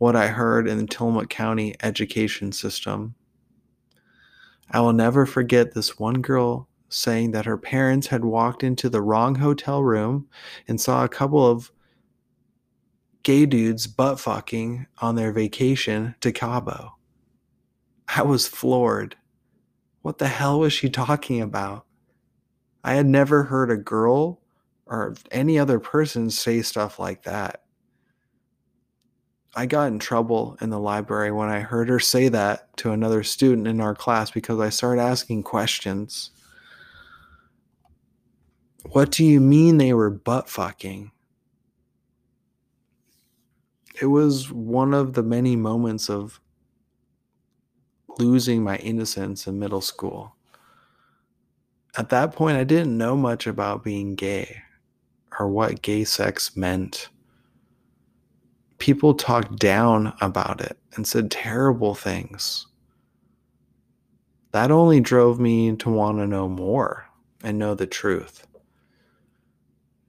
what 0.00 0.16
I 0.16 0.28
heard 0.28 0.66
in 0.66 0.78
the 0.78 0.86
Tillamook 0.86 1.28
County 1.28 1.74
education 1.82 2.52
system. 2.52 3.14
I 4.70 4.80
will 4.80 4.94
never 4.94 5.26
forget 5.26 5.74
this 5.74 5.98
one 5.98 6.22
girl 6.22 6.70
saying 6.88 7.32
that 7.32 7.44
her 7.44 7.58
parents 7.58 8.06
had 8.06 8.24
walked 8.24 8.64
into 8.64 8.88
the 8.88 9.02
wrong 9.02 9.34
hotel 9.34 9.82
room 9.82 10.26
and 10.66 10.80
saw 10.80 11.04
a 11.04 11.08
couple 11.08 11.46
of 11.46 11.70
gay 13.24 13.44
dudes 13.44 13.86
butt 13.86 14.18
fucking 14.18 14.86
on 15.02 15.16
their 15.16 15.32
vacation 15.32 16.14
to 16.22 16.32
Cabo. 16.32 16.96
I 18.08 18.22
was 18.22 18.48
floored. 18.48 19.16
What 20.00 20.16
the 20.16 20.28
hell 20.28 20.60
was 20.60 20.72
she 20.72 20.88
talking 20.88 21.42
about? 21.42 21.84
I 22.82 22.94
had 22.94 23.04
never 23.04 23.42
heard 23.42 23.70
a 23.70 23.76
girl 23.76 24.40
or 24.86 25.14
any 25.30 25.58
other 25.58 25.78
person 25.78 26.30
say 26.30 26.62
stuff 26.62 26.98
like 26.98 27.24
that. 27.24 27.64
I 29.54 29.66
got 29.66 29.88
in 29.88 29.98
trouble 29.98 30.56
in 30.60 30.70
the 30.70 30.78
library 30.78 31.32
when 31.32 31.48
I 31.48 31.60
heard 31.60 31.88
her 31.88 31.98
say 31.98 32.28
that 32.28 32.76
to 32.78 32.92
another 32.92 33.24
student 33.24 33.66
in 33.66 33.80
our 33.80 33.94
class 33.94 34.30
because 34.30 34.60
I 34.60 34.68
started 34.68 35.02
asking 35.02 35.42
questions. 35.42 36.30
What 38.90 39.10
do 39.10 39.24
you 39.24 39.40
mean 39.40 39.76
they 39.76 39.92
were 39.92 40.10
butt 40.10 40.48
fucking? 40.48 41.10
It 44.00 44.06
was 44.06 44.50
one 44.52 44.94
of 44.94 45.14
the 45.14 45.22
many 45.22 45.56
moments 45.56 46.08
of 46.08 46.40
losing 48.18 48.62
my 48.62 48.76
innocence 48.76 49.46
in 49.46 49.58
middle 49.58 49.80
school. 49.80 50.36
At 51.98 52.08
that 52.10 52.32
point, 52.32 52.56
I 52.56 52.64
didn't 52.64 52.96
know 52.96 53.16
much 53.16 53.46
about 53.46 53.82
being 53.82 54.14
gay 54.14 54.62
or 55.38 55.48
what 55.48 55.82
gay 55.82 56.04
sex 56.04 56.56
meant. 56.56 57.08
People 58.80 59.14
talked 59.14 59.58
down 59.58 60.14
about 60.22 60.60
it 60.62 60.78
and 60.96 61.06
said 61.06 61.30
terrible 61.30 61.94
things. 61.94 62.66
That 64.52 64.70
only 64.70 65.00
drove 65.00 65.38
me 65.38 65.76
to 65.76 65.90
want 65.90 66.18
to 66.18 66.26
know 66.26 66.48
more 66.48 67.06
and 67.44 67.58
know 67.58 67.74
the 67.74 67.86
truth. 67.86 68.46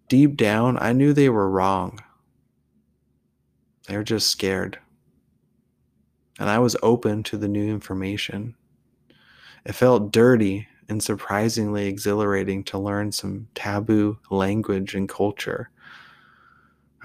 Deep 0.07 0.35
down, 0.37 0.77
I 0.79 0.93
knew 0.93 1.11
they 1.11 1.29
were 1.29 1.49
wrong. 1.49 1.99
They 3.87 3.97
were 3.97 4.03
just 4.03 4.31
scared. 4.31 4.79
And 6.39 6.49
I 6.49 6.59
was 6.59 6.77
open 6.81 7.23
to 7.23 7.37
the 7.37 7.49
new 7.49 7.69
information. 7.69 8.55
It 9.65 9.73
felt 9.73 10.13
dirty 10.13 10.67
and 10.87 11.03
surprisingly 11.03 11.87
exhilarating 11.87 12.63
to 12.65 12.79
learn 12.79 13.11
some 13.11 13.49
taboo 13.53 14.17
language 14.29 14.95
and 14.95 15.09
culture. 15.09 15.69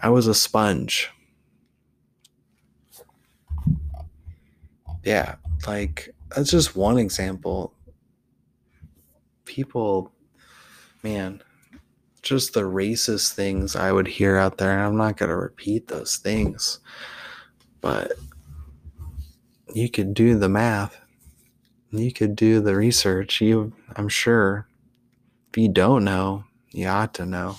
I 0.01 0.11
was 0.11 0.29
a 0.29 0.35
sponge. 0.35 1.11
Yeah, 5.07 5.37
like 5.69 6.13
that's 6.35 6.51
just 6.51 6.75
one 6.75 6.99
example. 6.99 7.73
People, 9.45 10.11
man, 11.05 11.45
just 12.23 12.55
the 12.55 12.63
racist 12.63 13.33
things 13.33 13.77
I 13.77 13.93
would 13.93 14.09
hear 14.09 14.37
out 14.37 14.59
there. 14.59 14.73
And 14.73 14.83
I'm 14.83 14.97
not 14.97 15.17
going 15.17 15.29
to 15.29 15.37
repeat 15.37 15.87
those 15.87 16.17
things, 16.17 16.81
but 17.81 18.15
you 19.73 19.89
could 19.89 20.13
do 20.13 20.37
the 20.37 20.49
math. 20.49 21.01
You 21.93 22.13
could 22.13 22.35
do 22.35 22.61
the 22.61 22.75
research. 22.75 23.41
You, 23.41 23.73
I'm 23.95 24.09
sure, 24.09 24.67
if 25.51 25.57
you 25.57 25.69
don't 25.69 26.03
know, 26.03 26.43
you 26.73 26.89
ought 26.89 27.15
to 27.15 27.27
know 27.27 27.59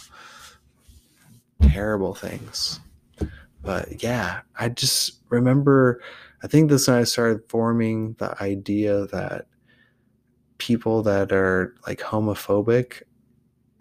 terrible 1.62 2.14
things. 2.14 2.82
But 3.64 4.04
yeah, 4.04 4.42
I 4.60 4.68
just 4.68 5.22
remember, 5.30 6.02
I 6.44 6.48
think 6.48 6.70
this 6.70 6.88
when 6.88 6.98
I 6.98 7.04
started 7.04 7.48
forming 7.50 8.14
the 8.20 8.42
idea 8.42 9.08
that 9.08 9.48
people 10.58 11.04
that 11.04 11.32
are 11.32 11.76
like 11.88 12.00
homophobic 12.00 13.04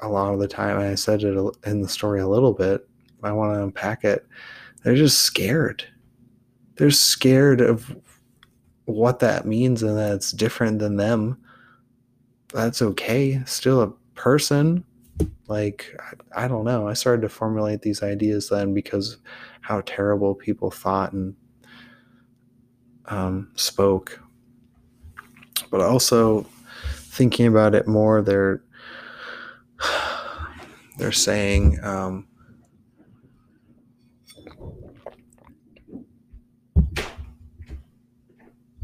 a 0.00 0.08
lot 0.08 0.32
of 0.32 0.40
the 0.40 0.48
time, 0.48 0.78
I 0.78 0.94
said 0.94 1.22
it 1.22 1.56
in 1.64 1.80
the 1.80 1.88
story 1.88 2.20
a 2.20 2.28
little 2.28 2.52
bit, 2.52 2.86
I 3.22 3.32
want 3.32 3.54
to 3.54 3.62
unpack 3.62 4.04
it. 4.04 4.26
They're 4.82 4.94
just 4.94 5.20
scared. 5.20 5.84
They're 6.76 6.90
scared 6.90 7.60
of 7.60 7.96
what 8.84 9.18
that 9.20 9.46
means 9.46 9.82
and 9.82 9.96
that 9.96 10.14
it's 10.14 10.32
different 10.32 10.78
than 10.78 10.96
them. 10.96 11.38
That's 12.52 12.82
okay. 12.82 13.42
Still 13.46 13.82
a 13.82 13.92
person. 14.14 14.84
Like, 15.48 15.96
I, 16.34 16.44
I 16.44 16.48
don't 16.48 16.64
know. 16.64 16.86
I 16.88 16.92
started 16.92 17.22
to 17.22 17.28
formulate 17.28 17.82
these 17.82 18.02
ideas 18.02 18.50
then 18.50 18.74
because 18.74 19.16
how 19.62 19.82
terrible 19.86 20.34
people 20.34 20.70
thought 20.70 21.12
and 21.12 21.34
um, 23.08 23.50
spoke. 23.54 24.20
But 25.70 25.80
also 25.80 26.46
thinking 27.10 27.46
about 27.46 27.74
it 27.74 27.86
more, 27.86 28.22
they're 28.22 28.62
they're 30.98 31.12
saying 31.12 31.78
um, 31.82 32.26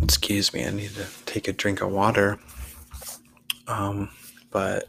excuse 0.02 0.52
me 0.52 0.64
i 0.64 0.70
need 0.70 0.90
to 0.90 1.06
take 1.26 1.48
a 1.48 1.52
drink 1.52 1.80
of 1.80 1.90
water 1.90 2.38
um, 3.68 4.10
but 4.50 4.88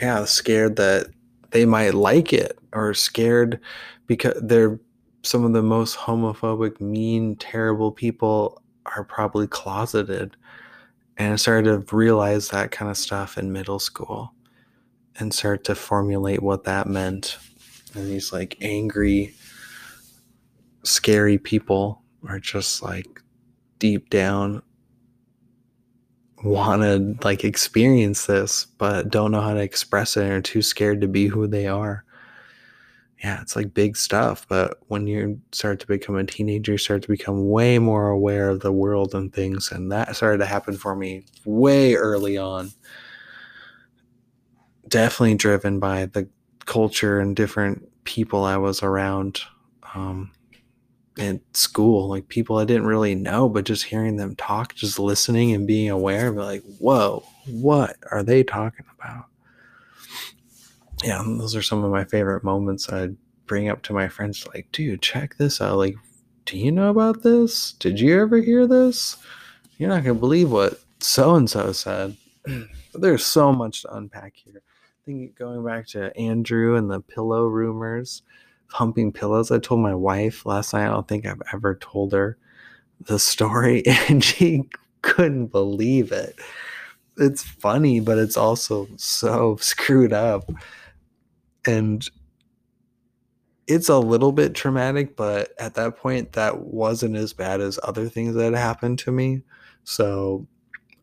yeah 0.00 0.24
scared 0.24 0.76
that 0.76 1.06
they 1.50 1.64
might 1.64 1.94
like 1.94 2.32
it 2.32 2.58
or 2.72 2.94
scared 2.94 3.60
because 4.06 4.34
they're 4.42 4.78
some 5.28 5.44
of 5.44 5.52
the 5.52 5.62
most 5.62 5.96
homophobic 5.96 6.80
mean 6.80 7.36
terrible 7.36 7.92
people 7.92 8.62
are 8.86 9.04
probably 9.04 9.46
closeted 9.46 10.36
and 11.16 11.32
i 11.34 11.36
started 11.36 11.86
to 11.86 11.96
realize 11.96 12.48
that 12.48 12.70
kind 12.70 12.90
of 12.90 12.96
stuff 12.96 13.36
in 13.36 13.52
middle 13.52 13.78
school 13.78 14.32
and 15.18 15.34
start 15.34 15.64
to 15.64 15.74
formulate 15.74 16.42
what 16.42 16.64
that 16.64 16.86
meant. 16.86 17.38
And 17.94 18.06
these 18.06 18.32
like 18.32 18.56
angry, 18.60 19.34
scary 20.84 21.38
people 21.38 22.02
are 22.28 22.38
just 22.38 22.82
like 22.82 23.22
deep 23.78 24.10
down 24.10 24.62
want 26.44 26.82
to 26.82 27.16
like 27.26 27.42
experience 27.42 28.26
this, 28.26 28.64
but 28.64 29.10
don't 29.10 29.32
know 29.32 29.40
how 29.40 29.54
to 29.54 29.60
express 29.60 30.16
it 30.16 30.22
and 30.22 30.32
are 30.32 30.40
too 30.40 30.62
scared 30.62 31.00
to 31.00 31.08
be 31.08 31.26
who 31.26 31.48
they 31.48 31.66
are. 31.66 32.04
Yeah, 33.22 33.40
it's 33.40 33.56
like 33.56 33.74
big 33.74 33.96
stuff. 33.96 34.46
But 34.48 34.78
when 34.86 35.06
you 35.06 35.40
start 35.52 35.80
to 35.80 35.86
become 35.86 36.16
a 36.16 36.24
teenager, 36.24 36.72
you 36.72 36.78
start 36.78 37.02
to 37.02 37.08
become 37.08 37.48
way 37.48 37.78
more 37.78 38.08
aware 38.08 38.48
of 38.48 38.60
the 38.60 38.72
world 38.72 39.14
and 39.14 39.32
things. 39.32 39.72
And 39.72 39.90
that 39.90 40.14
started 40.14 40.38
to 40.38 40.46
happen 40.46 40.76
for 40.76 40.94
me 40.94 41.24
way 41.44 41.94
early 41.94 42.38
on 42.38 42.70
definitely 44.88 45.34
driven 45.34 45.78
by 45.78 46.06
the 46.06 46.28
culture 46.64 47.20
and 47.20 47.36
different 47.36 47.88
people 48.04 48.44
I 48.44 48.56
was 48.56 48.82
around 48.82 49.40
um, 49.94 50.30
at 51.18 51.40
school, 51.54 52.08
like 52.08 52.28
people 52.28 52.58
I 52.58 52.64
didn't 52.64 52.86
really 52.86 53.14
know, 53.14 53.48
but 53.48 53.64
just 53.64 53.84
hearing 53.84 54.16
them 54.16 54.36
talk, 54.36 54.74
just 54.74 54.98
listening 54.98 55.52
and 55.52 55.66
being 55.66 55.90
aware 55.90 56.28
of 56.28 56.36
like, 56.36 56.62
whoa, 56.78 57.24
what 57.46 57.96
are 58.10 58.22
they 58.22 58.42
talking 58.42 58.86
about? 58.98 59.26
Yeah, 61.04 61.22
those 61.24 61.54
are 61.54 61.62
some 61.62 61.84
of 61.84 61.90
my 61.90 62.04
favorite 62.04 62.42
moments 62.44 62.88
I'd 62.88 63.16
bring 63.46 63.68
up 63.68 63.82
to 63.82 63.92
my 63.92 64.08
friends, 64.08 64.46
like, 64.48 64.68
dude, 64.72 65.02
check 65.02 65.36
this 65.36 65.60
out. 65.60 65.78
Like, 65.78 65.96
do 66.44 66.58
you 66.58 66.72
know 66.72 66.90
about 66.90 67.22
this? 67.22 67.72
Did 67.72 68.00
you 68.00 68.20
ever 68.20 68.38
hear 68.38 68.66
this? 68.66 69.16
You're 69.78 69.90
not 69.90 70.02
gonna 70.02 70.14
believe 70.14 70.50
what 70.50 70.80
so 71.00 71.34
and 71.34 71.48
so 71.48 71.72
said. 71.72 72.16
there's 72.94 73.24
so 73.26 73.52
much 73.52 73.82
to 73.82 73.94
unpack 73.94 74.34
here 74.36 74.62
I 74.66 75.04
think 75.04 75.36
going 75.36 75.64
back 75.64 75.86
to 75.88 76.16
Andrew 76.16 76.76
and 76.76 76.90
the 76.90 77.00
pillow 77.00 77.46
rumors, 77.46 78.22
humping 78.68 79.12
pillows. 79.12 79.50
I 79.50 79.58
told 79.58 79.80
my 79.80 79.94
wife 79.94 80.44
last 80.46 80.72
night. 80.74 80.86
I 80.86 80.90
don't 80.90 81.08
think 81.08 81.26
I've 81.26 81.42
ever 81.52 81.76
told 81.76 82.12
her 82.12 82.36
the 83.00 83.18
story, 83.18 83.82
and 84.08 84.22
she 84.22 84.64
couldn't 85.02 85.46
believe 85.46 86.12
it. 86.12 86.36
It's 87.16 87.42
funny, 87.42 88.00
but 88.00 88.18
it's 88.18 88.36
also 88.36 88.88
so 88.96 89.56
screwed 89.56 90.12
up. 90.12 90.50
And 91.68 92.08
it's 93.66 93.90
a 93.90 93.98
little 93.98 94.32
bit 94.32 94.54
traumatic, 94.54 95.14
but 95.14 95.52
at 95.58 95.74
that 95.74 95.96
point, 95.96 96.32
that 96.32 96.60
wasn't 96.60 97.16
as 97.16 97.34
bad 97.34 97.60
as 97.60 97.78
other 97.82 98.08
things 98.08 98.34
that 98.36 98.54
happened 98.54 98.98
to 99.00 99.12
me. 99.12 99.42
So 99.84 100.46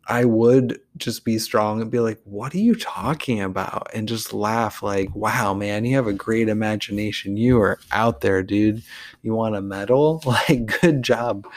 I 0.07 0.25
would 0.25 0.79
just 0.97 1.23
be 1.23 1.37
strong 1.37 1.81
and 1.81 1.91
be 1.91 1.99
like, 1.99 2.19
What 2.23 2.55
are 2.55 2.59
you 2.59 2.73
talking 2.73 3.41
about? 3.41 3.89
And 3.93 4.07
just 4.07 4.33
laugh, 4.33 4.81
like, 4.81 5.15
Wow, 5.15 5.53
man, 5.53 5.85
you 5.85 5.95
have 5.97 6.07
a 6.07 6.13
great 6.13 6.49
imagination. 6.49 7.37
You 7.37 7.61
are 7.61 7.79
out 7.91 8.21
there, 8.21 8.41
dude. 8.41 8.83
You 9.21 9.35
want 9.35 9.55
a 9.55 9.61
medal? 9.61 10.23
Like, 10.25 10.81
good 10.81 11.03
job 11.03 11.47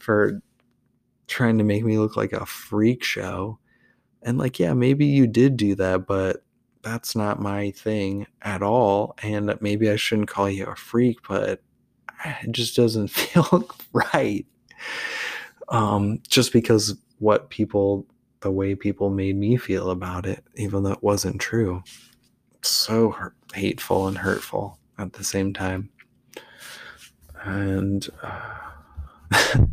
for 0.00 0.40
trying 1.28 1.58
to 1.58 1.64
make 1.64 1.84
me 1.84 1.98
look 1.98 2.16
like 2.16 2.32
a 2.32 2.46
freak 2.46 3.04
show. 3.04 3.60
And, 4.22 4.38
like, 4.38 4.58
yeah, 4.58 4.74
maybe 4.74 5.06
you 5.06 5.28
did 5.28 5.56
do 5.56 5.76
that, 5.76 6.06
but 6.08 6.42
that's 6.86 7.16
not 7.16 7.40
my 7.40 7.72
thing 7.72 8.28
at 8.42 8.62
all. 8.62 9.16
And 9.20 9.52
maybe 9.60 9.90
I 9.90 9.96
shouldn't 9.96 10.28
call 10.28 10.48
you 10.48 10.66
a 10.66 10.76
freak, 10.76 11.18
but 11.28 11.60
it 12.24 12.52
just 12.52 12.76
doesn't 12.76 13.08
feel 13.10 13.68
right. 13.92 14.46
Um, 15.68 16.20
just 16.28 16.52
because 16.52 16.96
what 17.18 17.50
people 17.50 18.06
the 18.40 18.50
way 18.52 18.76
people 18.76 19.10
made 19.10 19.34
me 19.36 19.56
feel 19.56 19.90
about 19.90 20.26
it 20.26 20.44
even 20.54 20.82
though 20.82 20.92
it 20.92 21.02
wasn't 21.02 21.40
true 21.40 21.82
so 22.62 23.10
hurt, 23.10 23.34
hateful 23.54 24.06
and 24.06 24.18
hurtful 24.18 24.78
at 24.98 25.14
the 25.14 25.24
same 25.24 25.54
time 25.54 25.88
and 27.42 28.10
uh, 28.22 28.54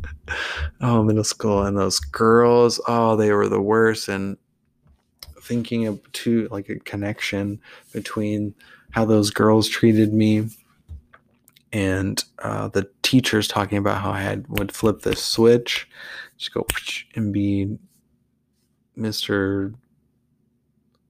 oh 0.82 1.04
middle 1.04 1.24
school 1.24 1.64
and 1.64 1.78
those 1.78 2.00
girls 2.00 2.80
oh 2.88 3.18
they 3.18 3.32
were 3.34 3.50
the 3.50 3.62
worst 3.62 4.08
and 4.08 4.38
thinking 5.44 5.88
of 5.88 6.00
to 6.14 6.48
like 6.52 6.70
a 6.70 6.80
connection 6.80 7.60
between 7.92 8.56
how 8.92 9.06
those 9.06 9.30
girls 9.30 9.68
treated 9.68 10.14
me 10.14 10.48
and 11.72 12.24
uh, 12.40 12.68
the 12.68 12.88
teachers 13.02 13.48
talking 13.48 13.78
about 13.78 14.02
how 14.02 14.12
I 14.12 14.22
had 14.22 14.48
would 14.48 14.72
flip 14.72 15.02
this 15.02 15.24
switch 15.24 15.90
just 16.38 16.54
go 16.54 16.66
and 17.16 17.32
be 17.34 17.78
Mr. 18.98 19.74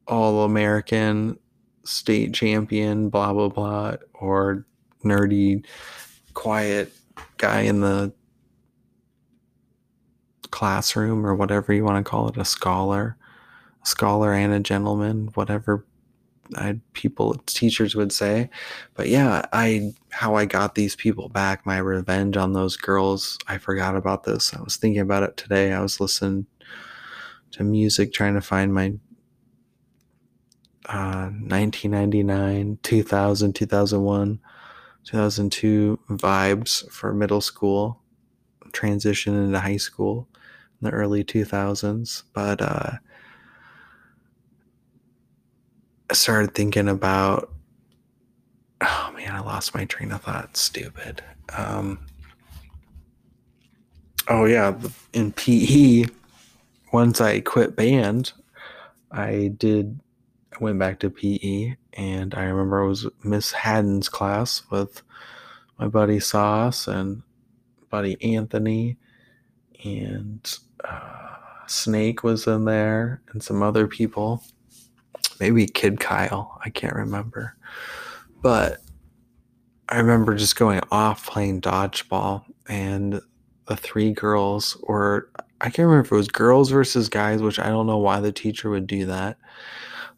All 0.07 0.43
American, 0.43 1.39
state 1.83 2.33
champion, 2.33 3.09
blah, 3.09 3.33
blah, 3.33 3.49
blah, 3.49 3.95
or 4.13 4.65
nerdy, 5.03 5.65
quiet 6.33 6.93
guy 7.37 7.61
in 7.61 7.81
the 7.81 8.13
classroom 10.51 11.25
or 11.25 11.33
whatever 11.33 11.73
you 11.73 11.83
want 11.83 12.03
to 12.03 12.09
call 12.09 12.27
it 12.27 12.37
a 12.37 12.45
scholar 12.45 13.17
scholar 13.83 14.33
and 14.33 14.53
a 14.53 14.59
gentleman 14.59 15.29
whatever 15.33 15.85
I, 16.55 16.79
people 16.93 17.35
teachers 17.45 17.95
would 17.95 18.11
say. 18.11 18.49
But 18.95 19.09
yeah 19.09 19.45
i 19.53 19.93
how 20.09 20.35
i 20.35 20.45
got 20.45 20.75
these 20.75 20.95
people 20.95 21.29
back 21.29 21.65
my 21.65 21.77
revenge 21.77 22.37
on 22.37 22.53
those 22.53 22.77
girls 22.77 23.37
i 23.47 23.57
forgot 23.57 23.95
about 23.95 24.23
this. 24.23 24.53
I 24.53 24.61
was 24.61 24.77
thinking 24.77 25.01
about 25.01 25.23
it 25.23 25.37
today. 25.37 25.73
I 25.73 25.81
was 25.81 25.99
listening 25.99 26.47
to 27.51 27.63
music 27.63 28.13
trying 28.13 28.33
to 28.33 28.41
find 28.41 28.73
my 28.73 28.93
uh, 30.87 31.29
1999 31.31 32.77
2000 32.83 33.53
2001 33.53 34.39
2002 35.05 35.99
vibes 36.09 36.89
for 36.91 37.13
middle 37.13 37.41
school 37.41 38.01
transition 38.73 39.35
into 39.35 39.59
high 39.59 39.77
school 39.77 40.27
in 40.81 40.89
the 40.89 40.91
early 40.91 41.23
2000s 41.23 42.23
but 42.33 42.61
uh 42.61 42.91
I 46.02 46.02
started 46.13 46.53
thinking 46.55 46.87
about 46.87 47.51
oh 48.81 49.13
man, 49.15 49.35
I 49.35 49.39
lost 49.39 49.75
my 49.75 49.85
train 49.85 50.11
of 50.11 50.21
thought. 50.21 50.55
Stupid. 50.57 51.23
Um 51.55 51.99
oh 54.27 54.45
yeah, 54.45 54.77
in 55.13 55.31
PE, 55.31 56.05
once 56.91 57.21
I 57.21 57.39
quit 57.41 57.75
band, 57.75 58.33
I 59.11 59.51
did 59.57 59.99
I 60.53 60.63
went 60.63 60.79
back 60.79 60.99
to 60.99 61.09
PE 61.09 61.75
and 61.93 62.33
I 62.35 62.43
remember 62.43 62.79
it 62.79 62.87
was 62.87 63.07
Miss 63.23 63.51
Haddon's 63.51 64.09
class 64.09 64.63
with 64.69 65.01
my 65.79 65.87
buddy 65.87 66.19
Sauce 66.19 66.87
and 66.87 67.23
buddy 67.89 68.17
Anthony 68.23 68.97
and 69.83 70.57
uh, 70.83 71.35
Snake 71.67 72.23
was 72.23 72.47
in 72.47 72.65
there 72.65 73.21
and 73.31 73.41
some 73.41 73.63
other 73.63 73.87
people 73.87 74.43
maybe 75.39 75.65
Kid 75.65 75.99
Kyle. 75.99 76.59
I 76.63 76.69
can't 76.69 76.95
remember. 76.95 77.55
But 78.41 78.79
I 79.89 79.97
remember 79.97 80.35
just 80.35 80.55
going 80.55 80.81
off 80.91 81.27
playing 81.27 81.61
dodgeball 81.61 82.43
and 82.67 83.21
the 83.67 83.75
three 83.75 84.11
girls 84.11 84.77
or 84.83 85.29
I 85.61 85.65
can't 85.65 85.87
remember 85.87 86.05
if 86.05 86.11
it 86.11 86.15
was 86.15 86.27
girls 86.27 86.71
versus 86.71 87.07
guys, 87.07 87.41
which 87.41 87.59
I 87.59 87.69
don't 87.69 87.87
know 87.87 87.97
why 87.97 88.19
the 88.19 88.33
teacher 88.33 88.69
would 88.69 88.87
do 88.87 89.05
that. 89.05 89.37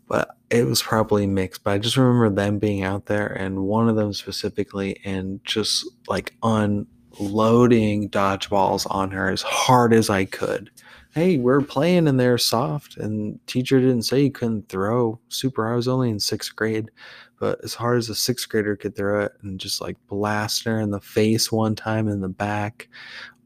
But 0.08 0.30
it 0.50 0.66
was 0.66 0.82
probably 0.82 1.28
mixed. 1.28 1.64
But 1.64 1.72
I 1.72 1.78
just 1.78 1.98
remember 1.98 2.30
them 2.30 2.58
being 2.58 2.84
out 2.84 3.06
there 3.06 3.28
and 3.28 3.64
one 3.64 3.90
of 3.90 3.96
them 3.96 4.14
specifically 4.14 5.00
and 5.06 5.44
just 5.44 5.88
like 6.08 6.34
unloading 6.42 8.10
dodgeballs 8.10 8.88
on 8.90 9.12
her 9.12 9.30
as 9.30 9.44
hard 9.44 9.94
as 9.94 10.10
I 10.10 10.26
could 10.26 10.72
hey, 11.16 11.38
we're 11.38 11.62
playing 11.62 12.10
and 12.10 12.20
they're 12.20 12.38
soft. 12.38 12.98
And 12.98 13.40
teacher 13.48 13.80
didn't 13.80 14.02
say 14.02 14.24
you 14.24 14.32
couldn't 14.32 14.68
throw 14.68 15.18
super. 15.30 15.72
I 15.72 15.76
was 15.76 15.88
only 15.88 16.10
in 16.10 16.20
sixth 16.20 16.54
grade, 16.54 16.92
but 17.40 17.58
as 17.64 17.74
hard 17.74 17.98
as 17.98 18.10
a 18.10 18.16
sixth 18.16 18.50
grader 18.50 18.76
could 18.76 18.98
throw 18.98 19.24
it 19.24 19.32
and 19.42 19.58
just 19.58 19.80
like 19.80 19.96
blast 20.08 20.66
her 20.66 20.80
in 20.82 20.92
the 20.92 21.00
face 21.00 21.54
one 21.54 21.74
time 21.74 22.10
in 22.10 22.20
the 22.20 22.28
back, 22.28 22.90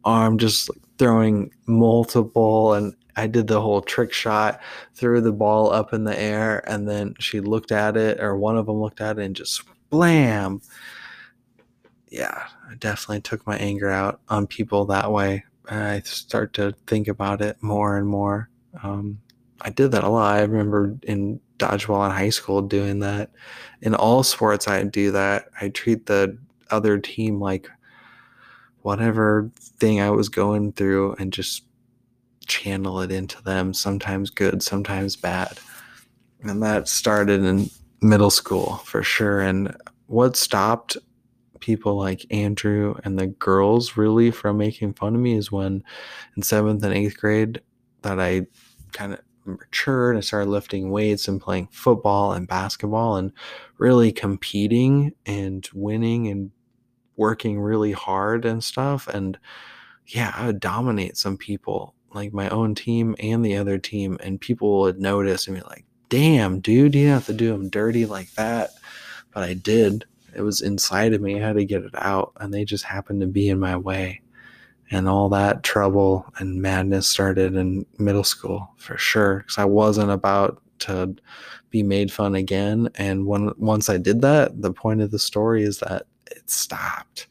arm 0.04 0.40
just 0.40 0.68
like 0.68 0.82
throwing 0.98 1.52
multiple. 1.68 2.74
And 2.74 2.96
I 3.16 3.28
did 3.28 3.46
the 3.46 3.62
whole 3.62 3.84
trick 3.84 4.14
shot, 4.14 4.60
threw 4.96 5.22
the 5.22 5.32
ball 5.32 5.72
up 5.72 5.94
in 5.94 6.06
the 6.06 6.20
air, 6.20 6.68
and 6.68 6.90
then 6.90 7.14
she 7.20 7.40
looked 7.40 7.72
at 7.72 7.96
it, 7.96 8.20
or 8.20 8.36
one 8.36 8.58
of 8.58 8.66
them 8.66 8.82
looked 8.82 9.00
at 9.00 9.20
it 9.20 9.24
and 9.24 9.36
just 9.36 9.62
blam. 9.92 10.60
Yeah, 12.10 12.48
I 12.68 12.74
definitely 12.80 13.22
took 13.22 13.46
my 13.46 13.58
anger 13.58 13.92
out 13.92 14.22
on 14.28 14.48
people 14.48 14.86
that 14.86 15.12
way. 15.12 15.44
I 15.70 16.02
start 16.02 16.54
to 16.54 16.74
think 16.88 17.08
about 17.08 17.42
it 17.42 17.62
more 17.62 17.98
and 17.98 18.08
more. 18.08 18.50
Um, 18.84 19.20
I 19.62 19.70
did 19.70 19.92
that 19.92 20.04
a 20.04 20.10
lot. 20.10 20.38
I 20.38 20.42
remember 20.42 20.98
in 21.04 21.40
dodgeball 21.58 22.06
in 22.06 22.16
high 22.16 22.30
school 22.30 22.62
doing 22.62 23.00
that. 23.00 23.32
In 23.82 23.94
all 23.94 24.24
sports, 24.24 24.68
I 24.68 24.84
do 24.84 25.12
that. 25.12 25.50
I 25.62 25.70
treat 25.70 26.06
the 26.06 26.38
other 26.72 26.98
team 26.98 27.40
like 27.40 27.70
whatever 28.82 29.52
thing 29.80 30.02
I 30.02 30.10
was 30.10 30.30
going 30.30 30.72
through 30.74 31.16
and 31.20 31.34
just 31.34 31.64
channel 32.48 33.02
it 33.02 33.12
into 33.12 33.42
them, 33.44 33.74
sometimes 33.74 34.30
good, 34.30 34.64
sometimes 34.64 35.16
bad. 35.16 35.60
And 36.42 36.64
that 36.64 36.88
started 36.88 37.44
in 37.44 37.70
middle 38.02 38.30
school 38.30 38.78
for 38.86 39.04
sure. 39.04 39.42
And 39.42 39.76
what 40.08 40.36
stopped 40.36 40.98
people 41.60 41.96
like 41.96 42.26
Andrew 42.32 42.96
and 43.04 43.18
the 43.18 43.28
girls 43.28 43.98
really 43.98 44.32
from 44.32 44.58
making 44.58 44.94
fun 44.94 45.16
of 45.16 45.22
me 45.22 45.36
is 45.36 45.52
when 45.52 45.84
in 46.36 46.44
seventh 46.44 46.84
and 46.84 46.94
eighth 46.94 47.18
grade 47.18 47.62
that 48.02 48.20
I 48.20 48.48
kind 48.92 49.14
of 49.14 49.20
matured 49.46 50.16
and 50.16 50.24
started 50.24 50.50
lifting 50.50 50.90
weights 50.90 51.28
and 51.28 51.42
playing 51.42 51.68
football 51.72 52.34
and 52.34 52.48
basketball 52.48 53.16
and 53.18 53.32
really 53.78 54.12
competing 54.12 55.14
and 55.26 55.68
winning 55.74 56.28
and 56.28 56.52
working 57.18 57.60
really 57.60 57.92
hard 57.92 58.46
and 58.46 58.64
stuff. 58.64 59.08
And 59.08 59.38
yeah, 60.08 60.32
I 60.36 60.48
would 60.48 60.60
dominate 60.60 61.18
some 61.18 61.38
people, 61.38 61.94
like 62.14 62.34
my 62.34 62.50
own 62.50 62.76
team 62.76 63.16
and 63.20 63.44
the 63.46 63.58
other 63.58 63.78
team, 63.78 64.18
and 64.22 64.40
people 64.40 64.82
would 64.82 65.00
notice 65.00 65.48
and 65.48 65.58
be 65.58 65.64
like, 65.64 65.86
damn, 66.10 66.60
dude, 66.60 66.96
you 66.96 67.08
have 67.10 67.26
to 67.28 67.34
do 67.34 67.52
them 67.52 67.70
dirty 67.70 68.06
like 68.06 68.32
that. 68.34 68.72
But 69.32 69.44
I 69.44 69.54
did 69.54 70.06
it 70.40 70.44
was 70.44 70.62
inside 70.62 71.14
of 71.14 71.22
me. 71.22 71.36
I 71.36 71.46
had 71.46 71.58
to 71.58 71.66
get 71.66 71.84
it 71.84 71.94
out, 71.96 72.32
and 72.38 72.54
they 72.54 72.64
just 72.64 72.86
happened 72.86 73.20
to 73.20 73.28
be 73.28 73.50
in 73.50 73.60
my 73.60 73.76
way. 73.76 74.22
And 74.90 75.08
all 75.08 75.28
that 75.30 75.64
trouble 75.64 76.26
and 76.38 76.62
madness 76.62 77.08
started 77.08 77.56
in 77.56 77.86
middle 78.00 78.24
school 78.24 78.70
for 78.78 78.98
sure. 78.98 79.40
Because 79.40 79.58
I 79.58 79.66
wasn't 79.66 80.12
about 80.12 80.62
to 80.80 81.14
be 81.72 81.84
made 81.84 82.12
fun 82.12 82.36
again. 82.36 82.90
And 82.96 83.26
when 83.28 83.52
once 83.58 83.90
I 83.90 83.98
did 83.98 84.22
that, 84.22 84.62
the 84.62 84.72
point 84.72 85.02
of 85.02 85.12
the 85.12 85.20
story 85.20 85.64
is 85.64 85.80
that 85.80 86.08
it 86.32 86.50
stopped. 86.50 87.28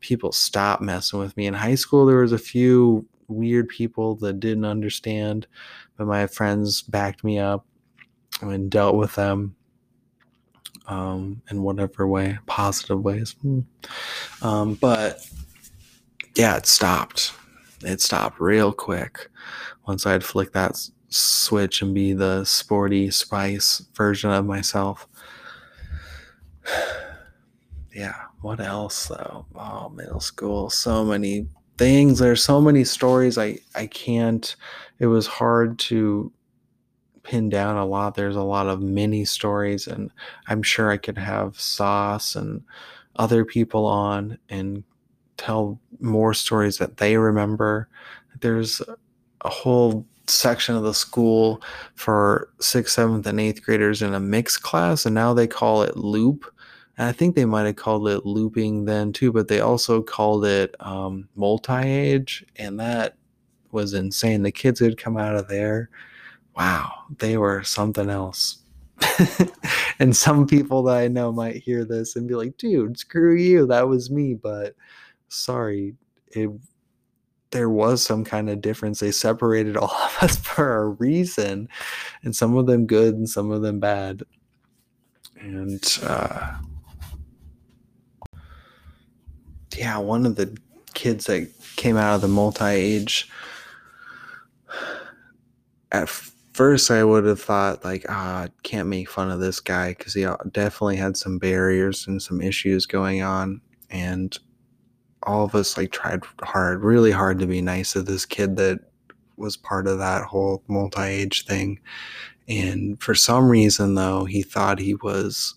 People 0.00 0.30
stopped 0.30 0.82
messing 0.82 1.18
with 1.18 1.34
me. 1.38 1.46
In 1.46 1.54
high 1.54 1.74
school, 1.74 2.04
there 2.04 2.18
was 2.18 2.32
a 2.32 2.38
few 2.38 3.08
weird 3.28 3.68
people 3.68 4.16
that 4.16 4.40
didn't 4.40 4.66
understand, 4.66 5.46
but 5.96 6.06
my 6.06 6.26
friends 6.26 6.82
backed 6.82 7.24
me 7.24 7.38
up 7.38 7.64
and 8.42 8.70
dealt 8.70 8.96
with 8.96 9.14
them 9.14 9.56
um, 10.86 11.42
in 11.50 11.62
whatever 11.62 12.06
way, 12.06 12.38
positive 12.46 13.02
ways. 13.02 13.34
Hmm. 13.42 13.60
Um, 14.42 14.74
but 14.74 15.26
yeah, 16.34 16.56
it 16.56 16.66
stopped. 16.66 17.32
It 17.84 18.00
stopped 18.00 18.40
real 18.40 18.72
quick 18.72 19.28
once 19.86 20.06
I'd 20.06 20.24
flick 20.24 20.52
that 20.52 20.76
switch 21.08 21.82
and 21.82 21.94
be 21.94 22.12
the 22.12 22.44
sporty 22.44 23.10
spice 23.10 23.84
version 23.94 24.30
of 24.30 24.46
myself. 24.46 25.06
yeah, 27.94 28.14
what 28.40 28.60
else 28.60 29.08
though? 29.08 29.46
Oh, 29.54 29.88
middle 29.90 30.20
school, 30.20 30.70
so 30.70 31.04
many 31.04 31.46
things. 31.76 32.18
There's 32.18 32.42
so 32.42 32.60
many 32.60 32.84
stories 32.84 33.38
I 33.38 33.58
I 33.74 33.86
can't. 33.86 34.54
It 34.98 35.06
was 35.06 35.26
hard 35.26 35.78
to 35.80 36.32
pin 37.22 37.48
down 37.48 37.76
a 37.76 37.86
lot. 37.86 38.14
There's 38.14 38.36
a 38.36 38.42
lot 38.42 38.68
of 38.68 38.80
mini 38.80 39.24
stories, 39.24 39.86
and 39.86 40.10
I'm 40.48 40.62
sure 40.62 40.90
I 40.90 40.96
could 40.96 41.18
have 41.18 41.58
Sauce 41.58 42.34
and 42.36 42.62
other 43.16 43.44
people 43.44 43.86
on 43.86 44.38
and 44.48 44.84
tell 45.36 45.80
more 46.00 46.34
stories 46.34 46.78
that 46.78 46.96
they 46.96 47.16
remember. 47.16 47.88
There's 48.40 48.80
a 49.42 49.48
whole 49.48 50.06
section 50.26 50.74
of 50.76 50.82
the 50.82 50.94
school 50.94 51.62
for 51.94 52.48
sixth, 52.60 52.94
seventh, 52.94 53.26
and 53.26 53.40
eighth 53.40 53.62
graders 53.62 54.02
in 54.02 54.14
a 54.14 54.20
mixed 54.20 54.62
class, 54.62 55.06
and 55.06 55.14
now 55.14 55.34
they 55.34 55.46
call 55.46 55.82
it 55.82 55.96
loop. 55.96 56.44
And 56.98 57.08
I 57.08 57.12
think 57.12 57.34
they 57.34 57.44
might 57.44 57.66
have 57.66 57.76
called 57.76 58.08
it 58.08 58.26
looping 58.26 58.84
then 58.84 59.12
too, 59.12 59.32
but 59.32 59.48
they 59.48 59.60
also 59.60 60.02
called 60.02 60.44
it 60.44 60.74
um, 60.80 61.28
multi 61.34 61.82
age, 61.82 62.44
and 62.56 62.78
that 62.80 63.16
was 63.70 63.94
insane. 63.94 64.42
The 64.42 64.52
kids 64.52 64.80
would 64.80 64.98
come 64.98 65.16
out 65.16 65.34
of 65.34 65.48
there 65.48 65.88
wow, 66.56 66.90
they 67.18 67.36
were 67.36 67.62
something 67.62 68.10
else. 68.10 68.58
and 69.98 70.16
some 70.16 70.46
people 70.46 70.82
that 70.84 70.96
I 70.96 71.08
know 71.08 71.32
might 71.32 71.56
hear 71.56 71.84
this 71.84 72.16
and 72.16 72.28
be 72.28 72.34
like, 72.34 72.56
dude, 72.56 72.98
screw 72.98 73.34
you. 73.34 73.66
That 73.66 73.88
was 73.88 74.10
me. 74.10 74.34
But 74.34 74.74
sorry, 75.28 75.94
it 76.28 76.50
there 77.52 77.70
was 77.70 78.02
some 78.02 78.24
kind 78.24 78.50
of 78.50 78.60
difference. 78.60 79.00
They 79.00 79.12
separated 79.12 79.76
all 79.78 79.90
of 79.90 80.16
us 80.20 80.36
for 80.36 80.82
a 80.82 80.88
reason, 80.88 81.68
and 82.22 82.34
some 82.34 82.56
of 82.56 82.66
them 82.66 82.86
good 82.86 83.14
and 83.14 83.28
some 83.28 83.50
of 83.50 83.62
them 83.62 83.78
bad. 83.78 84.22
And 85.40 85.82
uh, 86.02 86.56
yeah, 89.76 89.98
one 89.98 90.26
of 90.26 90.36
the 90.36 90.56
kids 90.94 91.26
that 91.26 91.50
came 91.76 91.96
out 91.96 92.16
of 92.16 92.20
the 92.20 92.28
multi 92.28 92.64
age 92.64 93.28
at 95.92 96.08
first 96.52 96.90
I 96.90 97.04
would 97.04 97.24
have 97.24 97.40
thought 97.40 97.84
like, 97.84 98.04
ah, 98.08 98.48
can't 98.62 98.88
make 98.88 99.08
fun 99.08 99.30
of 99.30 99.40
this 99.40 99.60
guy 99.60 99.90
because 99.90 100.14
he 100.14 100.26
definitely 100.52 100.96
had 100.96 101.16
some 101.16 101.38
barriers 101.38 102.06
and 102.06 102.20
some 102.22 102.40
issues 102.40 102.86
going 102.86 103.22
on, 103.22 103.60
and 103.90 104.38
all 105.24 105.44
of 105.44 105.54
us 105.54 105.76
like 105.76 105.92
tried 105.92 106.20
hard, 106.42 106.82
really 106.82 107.12
hard 107.12 107.38
to 107.38 107.46
be 107.46 107.62
nice 107.62 107.92
to 107.92 108.02
this 108.02 108.26
kid 108.26 108.56
that 108.56 108.80
was 109.36 109.56
part 109.56 109.86
of 109.86 109.98
that 109.98 110.24
whole 110.24 110.62
multi-age 110.68 111.44
thing. 111.46 111.78
And 112.48 113.00
for 113.02 113.14
some 113.14 113.48
reason 113.48 113.94
though, 113.94 114.24
he 114.24 114.42
thought 114.42 114.78
he 114.78 114.94
was 114.94 115.54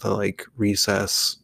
the 0.00 0.10
like 0.10 0.44
recess 0.56 1.38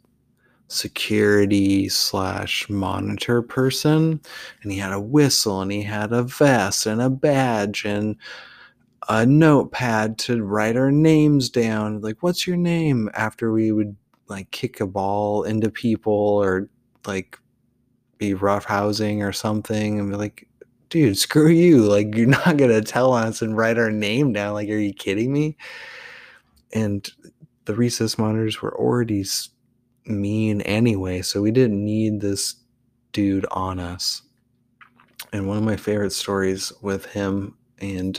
security 0.69 1.89
slash 1.89 2.69
monitor 2.71 3.43
person 3.43 4.21
and 4.63 4.73
he 4.73 4.79
had 4.79 4.93
a 4.93 5.01
whistle 5.01 5.61
and 5.61 5.71
he 5.71 5.83
had 5.83 6.13
a 6.13 6.23
vest 6.23 6.87
and 6.87 7.03
a 7.03 7.11
badge 7.11 7.85
and 7.85 8.17
a 9.09 9.27
notepad 9.27 10.19
to 10.19 10.43
write 10.43 10.77
our 10.77 10.91
names 10.91 11.51
down 11.51 12.01
like 12.01 12.23
what's 12.23 12.47
your 12.47 12.57
name? 12.57 13.11
after 13.15 13.53
we 13.53 13.73
would 13.73 13.97
like 14.29 14.51
kick 14.51 14.81
a 14.81 14.87
ball 14.87 15.43
into 15.45 15.71
people 15.71 16.13
or 16.13 16.69
like 17.07 17.39
be 18.19 18.35
rough 18.35 18.65
housing 18.65 19.23
or 19.23 19.33
something 19.33 19.99
and 19.99 20.11
be 20.11 20.17
like 20.17 20.49
dude 20.89 21.17
screw 21.17 21.49
you. 21.49 21.79
Like 21.83 22.15
you're 22.15 22.27
not 22.45 22.57
gonna 22.57 22.83
tell 22.83 23.13
us 23.13 23.43
and 23.43 23.57
write 23.57 23.79
our 23.79 23.91
name 23.91 24.33
down. 24.33 24.55
Like 24.55 24.69
are 24.69 24.77
you 24.77 24.93
kidding 24.93 25.33
me? 25.33 25.57
And 26.73 27.09
the 27.65 27.75
recess 27.75 28.19
monitors 28.19 28.61
were 28.63 28.77
already 28.77 29.25
mean 30.07 30.61
anyway, 30.63 31.23
so 31.23 31.43
we 31.43 31.51
didn't 31.51 31.85
need 31.85 32.21
this 32.21 32.57
dude 33.13 33.47
on 33.51 33.79
us. 33.79 34.23
And 35.33 35.47
one 35.47 35.57
of 35.57 35.65
my 35.65 35.77
favorite 35.77 36.13
stories 36.13 36.73
with 36.83 37.07
him, 37.07 37.57
and 37.79 38.19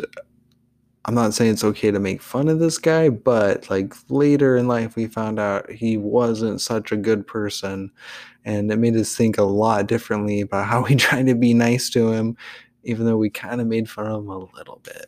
I'm 1.05 1.15
not 1.15 1.33
saying 1.33 1.51
it's 1.51 1.63
okay 1.65 1.91
to 1.91 1.99
make 1.99 2.21
fun 2.21 2.47
of 2.47 2.59
this 2.59 2.77
guy, 2.77 3.09
but 3.09 3.69
like 3.69 3.93
later 4.09 4.55
in 4.55 4.67
life, 4.67 4.95
we 4.95 5.07
found 5.07 5.37
out 5.37 5.69
he 5.69 5.97
wasn't 5.97 6.61
such 6.61 6.91
a 6.91 6.97
good 6.97 7.27
person. 7.27 7.91
And 8.45 8.71
it 8.71 8.77
made 8.77 8.95
us 8.95 9.15
think 9.15 9.37
a 9.37 9.43
lot 9.43 9.87
differently 9.87 10.41
about 10.41 10.65
how 10.65 10.83
we 10.87 10.95
tried 10.95 11.27
to 11.27 11.35
be 11.35 11.53
nice 11.53 11.89
to 11.91 12.11
him, 12.11 12.37
even 12.83 13.05
though 13.05 13.17
we 13.17 13.29
kind 13.29 13.59
of 13.59 13.67
made 13.67 13.89
fun 13.89 14.07
of 14.07 14.23
him 14.23 14.29
a 14.29 14.37
little 14.37 14.79
bit. 14.83 15.07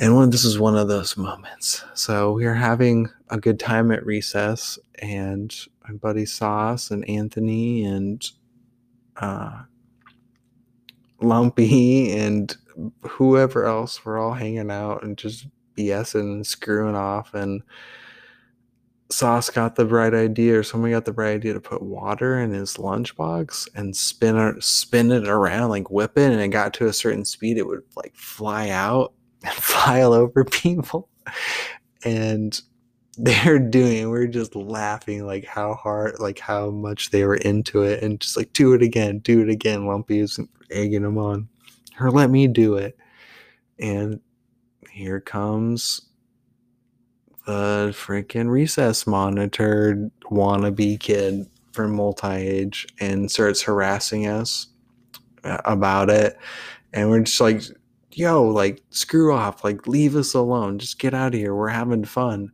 And 0.00 0.14
one, 0.14 0.30
this 0.30 0.44
is 0.44 0.58
one 0.58 0.76
of 0.76 0.86
those 0.86 1.16
moments. 1.16 1.84
So 1.94 2.32
we 2.32 2.44
are 2.44 2.54
having 2.54 3.08
a 3.30 3.38
good 3.38 3.58
time 3.58 3.90
at 3.90 4.06
recess, 4.06 4.78
and 5.00 5.52
my 5.88 5.94
buddy 5.94 6.24
Sauce 6.24 6.92
and 6.92 7.08
Anthony 7.08 7.84
and 7.84 8.24
uh, 9.16 9.62
Lumpy 11.20 12.16
and 12.16 12.56
whoever 13.02 13.64
else 13.64 14.04
were 14.04 14.18
all 14.18 14.34
hanging 14.34 14.70
out 14.70 15.02
and 15.02 15.16
just 15.16 15.46
BSing 15.76 16.20
and 16.20 16.46
screwing 16.46 16.94
off. 16.94 17.34
And 17.34 17.62
Sauce 19.10 19.50
got 19.50 19.76
the 19.76 19.84
bright 19.84 20.14
idea, 20.14 20.58
or 20.58 20.62
somebody 20.62 20.92
got 20.92 21.04
the 21.04 21.12
bright 21.12 21.34
idea 21.34 21.54
to 21.54 21.60
put 21.60 21.82
water 21.82 22.38
in 22.40 22.52
his 22.52 22.76
lunchbox 22.76 23.68
and 23.74 23.96
spin 23.96 24.36
it, 24.36 24.62
spin 24.62 25.10
it 25.12 25.26
around, 25.26 25.70
like 25.70 25.90
whip 25.90 26.18
it, 26.18 26.30
and 26.30 26.40
it 26.40 26.48
got 26.48 26.74
to 26.74 26.86
a 26.86 26.92
certain 26.92 27.24
speed, 27.24 27.56
it 27.56 27.66
would 27.66 27.82
like 27.96 28.14
fly 28.14 28.68
out 28.68 29.14
and 29.44 29.54
all 29.86 30.12
over 30.12 30.44
people. 30.44 31.08
And 32.04 32.60
they're 33.20 33.58
doing 33.58 34.10
we're 34.10 34.28
just 34.28 34.54
laughing 34.54 35.26
like 35.26 35.44
how 35.44 35.74
hard 35.74 36.14
like 36.20 36.38
how 36.38 36.70
much 36.70 37.10
they 37.10 37.24
were 37.24 37.34
into 37.34 37.82
it 37.82 38.00
and 38.00 38.20
just 38.20 38.36
like 38.36 38.52
do 38.52 38.74
it 38.74 38.80
again 38.80 39.18
do 39.18 39.40
it 39.40 39.48
again 39.48 39.86
lumpy 39.86 40.20
is 40.20 40.38
egging 40.70 41.02
them 41.02 41.18
on 41.18 41.48
or 42.00 42.10
let 42.10 42.30
me 42.30 42.46
do 42.46 42.76
it. 42.76 42.96
And 43.78 44.20
here 44.90 45.20
comes 45.20 46.02
the 47.46 47.94
freaking 47.96 48.50
recess 48.50 49.06
monitor 49.06 50.10
wannabe 50.24 51.00
kid 51.00 51.46
from 51.72 51.94
multi-age 51.94 52.86
and 53.00 53.30
starts 53.30 53.62
harassing 53.62 54.26
us 54.26 54.66
uh, 55.44 55.58
about 55.64 56.10
it. 56.10 56.36
And 56.92 57.08
we're 57.08 57.20
just 57.20 57.40
like 57.40 57.62
yo 58.12 58.42
like 58.44 58.82
screw 58.90 59.32
off. 59.32 59.64
Like 59.64 59.86
leave 59.86 60.16
us 60.16 60.34
alone. 60.34 60.78
Just 60.78 60.98
get 60.98 61.14
out 61.14 61.34
of 61.34 61.40
here. 61.40 61.54
We're 61.54 61.68
having 61.68 62.04
fun. 62.04 62.50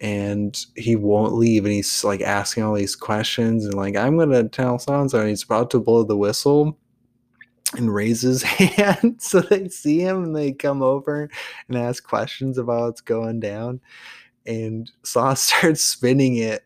And 0.00 0.58
he 0.76 0.96
won't 0.96 1.34
leave 1.34 1.64
and 1.64 1.72
he's 1.72 2.04
like 2.04 2.20
asking 2.20 2.64
all 2.64 2.74
these 2.74 2.96
questions 2.96 3.64
and 3.64 3.74
like 3.74 3.96
i'm 3.96 4.18
gonna 4.18 4.46
tell 4.48 4.78
so 4.78 5.06
and 5.14 5.28
he's 5.28 5.44
about 5.44 5.70
to 5.70 5.80
blow 5.80 6.02
the 6.02 6.16
whistle 6.16 6.76
and 7.72 7.92
raise 7.92 8.22
his 8.22 8.42
hand 8.42 9.20
so 9.20 9.40
they 9.40 9.68
see 9.68 10.00
him 10.00 10.24
and 10.24 10.36
they 10.36 10.52
come 10.52 10.82
over 10.82 11.28
and 11.68 11.76
ask 11.76 12.06
questions 12.06 12.58
about 12.58 12.82
what's 12.82 13.00
going 13.00 13.40
down. 13.40 13.80
And 14.46 14.90
saw 15.02 15.34
starts 15.34 15.82
spinning 15.82 16.36
it. 16.36 16.64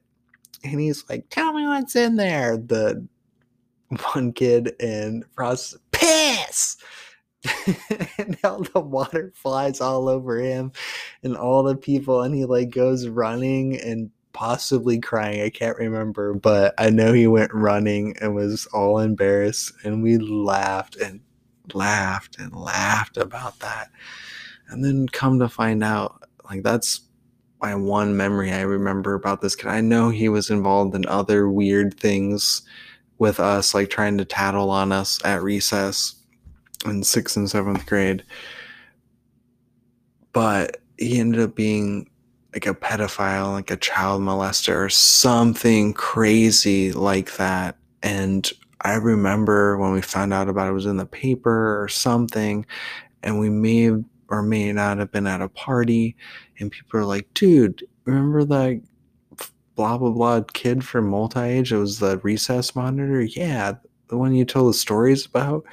And 0.64 0.80
he's 0.80 1.08
like 1.08 1.28
tell 1.30 1.52
me 1.52 1.66
what's 1.66 1.94
in 1.96 2.16
there. 2.16 2.56
The 2.56 3.06
one 4.12 4.32
kid 4.32 4.74
and 4.80 5.24
frost 5.32 5.76
piss! 5.92 6.76
And 8.18 8.36
how 8.42 8.58
the 8.58 8.80
water 8.80 9.32
flies 9.34 9.80
all 9.80 10.08
over 10.08 10.38
him 10.38 10.72
and 11.22 11.36
all 11.36 11.62
the 11.62 11.76
people. 11.76 12.22
And 12.22 12.34
he 12.34 12.44
like 12.44 12.70
goes 12.70 13.06
running 13.06 13.80
and 13.80 14.10
possibly 14.32 14.98
crying 15.00 15.42
i 15.42 15.50
can't 15.50 15.78
remember 15.78 16.34
but 16.34 16.74
i 16.78 16.90
know 16.90 17.12
he 17.12 17.26
went 17.26 17.52
running 17.52 18.14
and 18.20 18.34
was 18.34 18.66
all 18.66 18.98
embarrassed 18.98 19.72
and 19.84 20.02
we 20.02 20.18
laughed 20.18 20.96
and 20.96 21.20
laughed 21.74 22.38
and 22.38 22.52
laughed 22.54 23.16
about 23.16 23.58
that 23.58 23.90
and 24.68 24.84
then 24.84 25.08
come 25.08 25.38
to 25.38 25.48
find 25.48 25.82
out 25.82 26.22
like 26.48 26.62
that's 26.62 27.00
my 27.60 27.74
one 27.74 28.16
memory 28.16 28.52
i 28.52 28.60
remember 28.60 29.14
about 29.14 29.40
this 29.40 29.56
kid 29.56 29.68
i 29.68 29.80
know 29.80 30.10
he 30.10 30.28
was 30.28 30.50
involved 30.50 30.94
in 30.94 31.04
other 31.06 31.48
weird 31.48 31.98
things 31.98 32.62
with 33.18 33.40
us 33.40 33.74
like 33.74 33.90
trying 33.90 34.16
to 34.16 34.24
tattle 34.24 34.70
on 34.70 34.92
us 34.92 35.18
at 35.24 35.42
recess 35.42 36.18
in 36.84 37.02
sixth 37.02 37.36
and 37.36 37.50
seventh 37.50 37.84
grade. 37.86 38.24
But 40.32 40.78
he 40.98 41.18
ended 41.18 41.40
up 41.40 41.54
being 41.54 42.08
like 42.52 42.66
a 42.66 42.74
pedophile, 42.74 43.52
like 43.52 43.70
a 43.70 43.76
child 43.76 44.22
molester, 44.22 44.76
or 44.76 44.88
something 44.88 45.92
crazy 45.92 46.92
like 46.92 47.36
that. 47.36 47.76
And 48.02 48.50
I 48.82 48.94
remember 48.94 49.76
when 49.76 49.92
we 49.92 50.00
found 50.00 50.32
out 50.32 50.48
about 50.48 50.66
it, 50.66 50.70
it 50.70 50.74
was 50.74 50.86
in 50.86 50.96
the 50.96 51.06
paper 51.06 51.82
or 51.82 51.88
something, 51.88 52.64
and 53.22 53.38
we 53.38 53.50
may 53.50 53.90
or 54.30 54.42
may 54.42 54.72
not 54.72 54.98
have 54.98 55.10
been 55.10 55.26
at 55.26 55.40
a 55.40 55.48
party, 55.48 56.16
and 56.58 56.70
people 56.70 57.00
are 57.00 57.04
like, 57.04 57.32
dude, 57.34 57.86
remember 58.04 58.44
that 58.44 58.80
blah 59.74 59.96
blah 59.96 60.10
blah 60.10 60.40
kid 60.52 60.84
from 60.84 61.08
multi 61.08 61.40
age? 61.40 61.72
It 61.72 61.76
was 61.76 61.98
the 61.98 62.18
recess 62.18 62.74
monitor. 62.74 63.22
Yeah, 63.22 63.74
the 64.08 64.16
one 64.16 64.34
you 64.34 64.44
told 64.44 64.70
the 64.70 64.78
stories 64.78 65.26
about? 65.26 65.64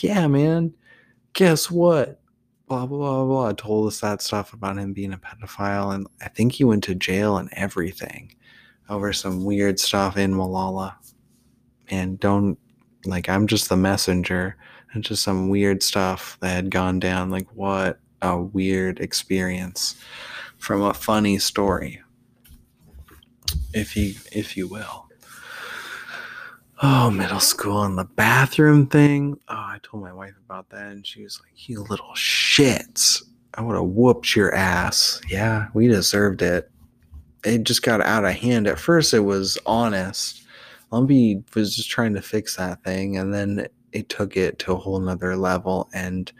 Yeah, 0.00 0.26
man. 0.26 0.74
Guess 1.32 1.70
what? 1.70 2.20
Blah, 2.66 2.86
blah, 2.86 2.98
blah, 2.98 3.24
blah. 3.24 3.52
Told 3.52 3.88
us 3.88 4.00
that 4.00 4.22
stuff 4.22 4.52
about 4.52 4.78
him 4.78 4.92
being 4.92 5.12
a 5.12 5.18
pedophile. 5.18 5.94
And 5.94 6.06
I 6.20 6.28
think 6.28 6.52
he 6.52 6.64
went 6.64 6.84
to 6.84 6.94
jail 6.94 7.36
and 7.36 7.50
everything 7.52 8.34
over 8.88 9.12
some 9.12 9.44
weird 9.44 9.78
stuff 9.78 10.16
in 10.16 10.34
Molalla. 10.34 10.98
And 11.88 12.18
don't, 12.18 12.58
like, 13.04 13.28
I'm 13.28 13.46
just 13.46 13.68
the 13.68 13.76
messenger. 13.76 14.56
And 14.92 15.02
just 15.02 15.22
some 15.24 15.48
weird 15.48 15.82
stuff 15.82 16.38
that 16.40 16.54
had 16.54 16.70
gone 16.70 17.00
down. 17.00 17.30
Like, 17.30 17.48
what 17.54 17.98
a 18.22 18.40
weird 18.40 19.00
experience 19.00 19.96
from 20.56 20.80
a 20.80 20.94
funny 20.94 21.38
story, 21.38 22.00
if 23.74 23.96
you 23.96 24.14
if 24.32 24.56
you 24.56 24.66
will. 24.66 25.03
Oh, 26.86 27.10
middle 27.10 27.40
school 27.40 27.82
and 27.82 27.96
the 27.96 28.04
bathroom 28.04 28.86
thing. 28.86 29.40
Oh, 29.48 29.54
I 29.54 29.78
told 29.82 30.02
my 30.02 30.12
wife 30.12 30.34
about 30.44 30.68
that, 30.68 30.92
and 30.92 31.06
she 31.06 31.22
was 31.22 31.40
like, 31.40 31.66
"You 31.66 31.80
little 31.80 32.12
shits! 32.14 33.22
I 33.54 33.62
would 33.62 33.74
have 33.74 33.86
whooped 33.86 34.36
your 34.36 34.54
ass." 34.54 35.18
Yeah, 35.30 35.68
we 35.72 35.88
deserved 35.88 36.42
it. 36.42 36.70
It 37.42 37.64
just 37.64 37.82
got 37.82 38.02
out 38.02 38.26
of 38.26 38.34
hand. 38.34 38.66
At 38.66 38.78
first, 38.78 39.14
it 39.14 39.20
was 39.20 39.56
honest. 39.64 40.42
Lumpy 40.90 41.42
was 41.54 41.74
just 41.74 41.88
trying 41.88 42.12
to 42.16 42.20
fix 42.20 42.56
that 42.56 42.84
thing, 42.84 43.16
and 43.16 43.32
then 43.32 43.66
it 43.92 44.10
took 44.10 44.36
it 44.36 44.58
to 44.58 44.72
a 44.72 44.76
whole 44.76 45.00
nother 45.00 45.36
level. 45.36 45.88
And 45.94 46.30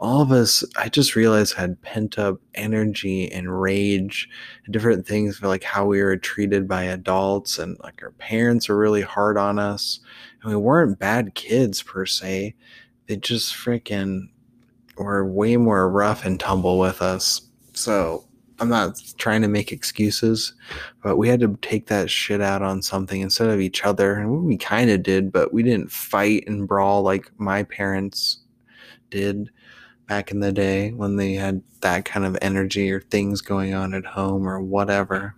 all 0.00 0.22
of 0.22 0.32
us, 0.32 0.64
I 0.76 0.88
just 0.88 1.14
realized, 1.14 1.54
had 1.54 1.80
pent 1.82 2.18
up 2.18 2.40
energy 2.54 3.30
and 3.30 3.60
rage 3.60 4.28
and 4.64 4.72
different 4.72 5.06
things 5.06 5.36
for 5.36 5.46
like 5.46 5.62
how 5.62 5.84
we 5.84 6.02
were 6.02 6.16
treated 6.16 6.66
by 6.66 6.84
adults 6.84 7.58
and 7.58 7.76
like 7.80 8.02
our 8.02 8.12
parents 8.12 8.68
were 8.68 8.78
really 8.78 9.02
hard 9.02 9.36
on 9.36 9.58
us. 9.58 10.00
And 10.42 10.50
we 10.50 10.56
weren't 10.56 10.98
bad 10.98 11.34
kids 11.34 11.82
per 11.82 12.06
se. 12.06 12.54
They 13.06 13.16
just 13.16 13.54
freaking 13.54 14.30
were 14.96 15.30
way 15.30 15.58
more 15.58 15.90
rough 15.90 16.24
and 16.24 16.40
tumble 16.40 16.78
with 16.78 17.02
us. 17.02 17.42
So 17.74 18.26
I'm 18.58 18.70
not 18.70 18.98
trying 19.18 19.42
to 19.42 19.48
make 19.48 19.70
excuses, 19.70 20.54
but 21.02 21.16
we 21.16 21.28
had 21.28 21.40
to 21.40 21.58
take 21.60 21.88
that 21.88 22.08
shit 22.08 22.40
out 22.40 22.62
on 22.62 22.80
something 22.80 23.20
instead 23.20 23.50
of 23.50 23.60
each 23.60 23.84
other. 23.84 24.14
And 24.14 24.44
we 24.44 24.56
kind 24.56 24.90
of 24.90 25.02
did, 25.02 25.30
but 25.30 25.52
we 25.52 25.62
didn't 25.62 25.92
fight 25.92 26.44
and 26.46 26.66
brawl 26.66 27.02
like 27.02 27.30
my 27.38 27.64
parents 27.64 28.38
did 29.10 29.50
back 30.10 30.32
in 30.32 30.40
the 30.40 30.50
day 30.50 30.90
when 30.90 31.14
they 31.14 31.34
had 31.34 31.62
that 31.82 32.04
kind 32.04 32.26
of 32.26 32.36
energy 32.42 32.90
or 32.90 33.00
things 33.00 33.40
going 33.40 33.72
on 33.74 33.94
at 33.94 34.04
home 34.04 34.44
or 34.46 34.60
whatever. 34.60 35.36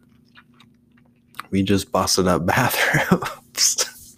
We 1.51 1.63
just 1.63 1.93
busted 1.93 2.27
up 2.27 2.47
bathrooms. 2.47 4.17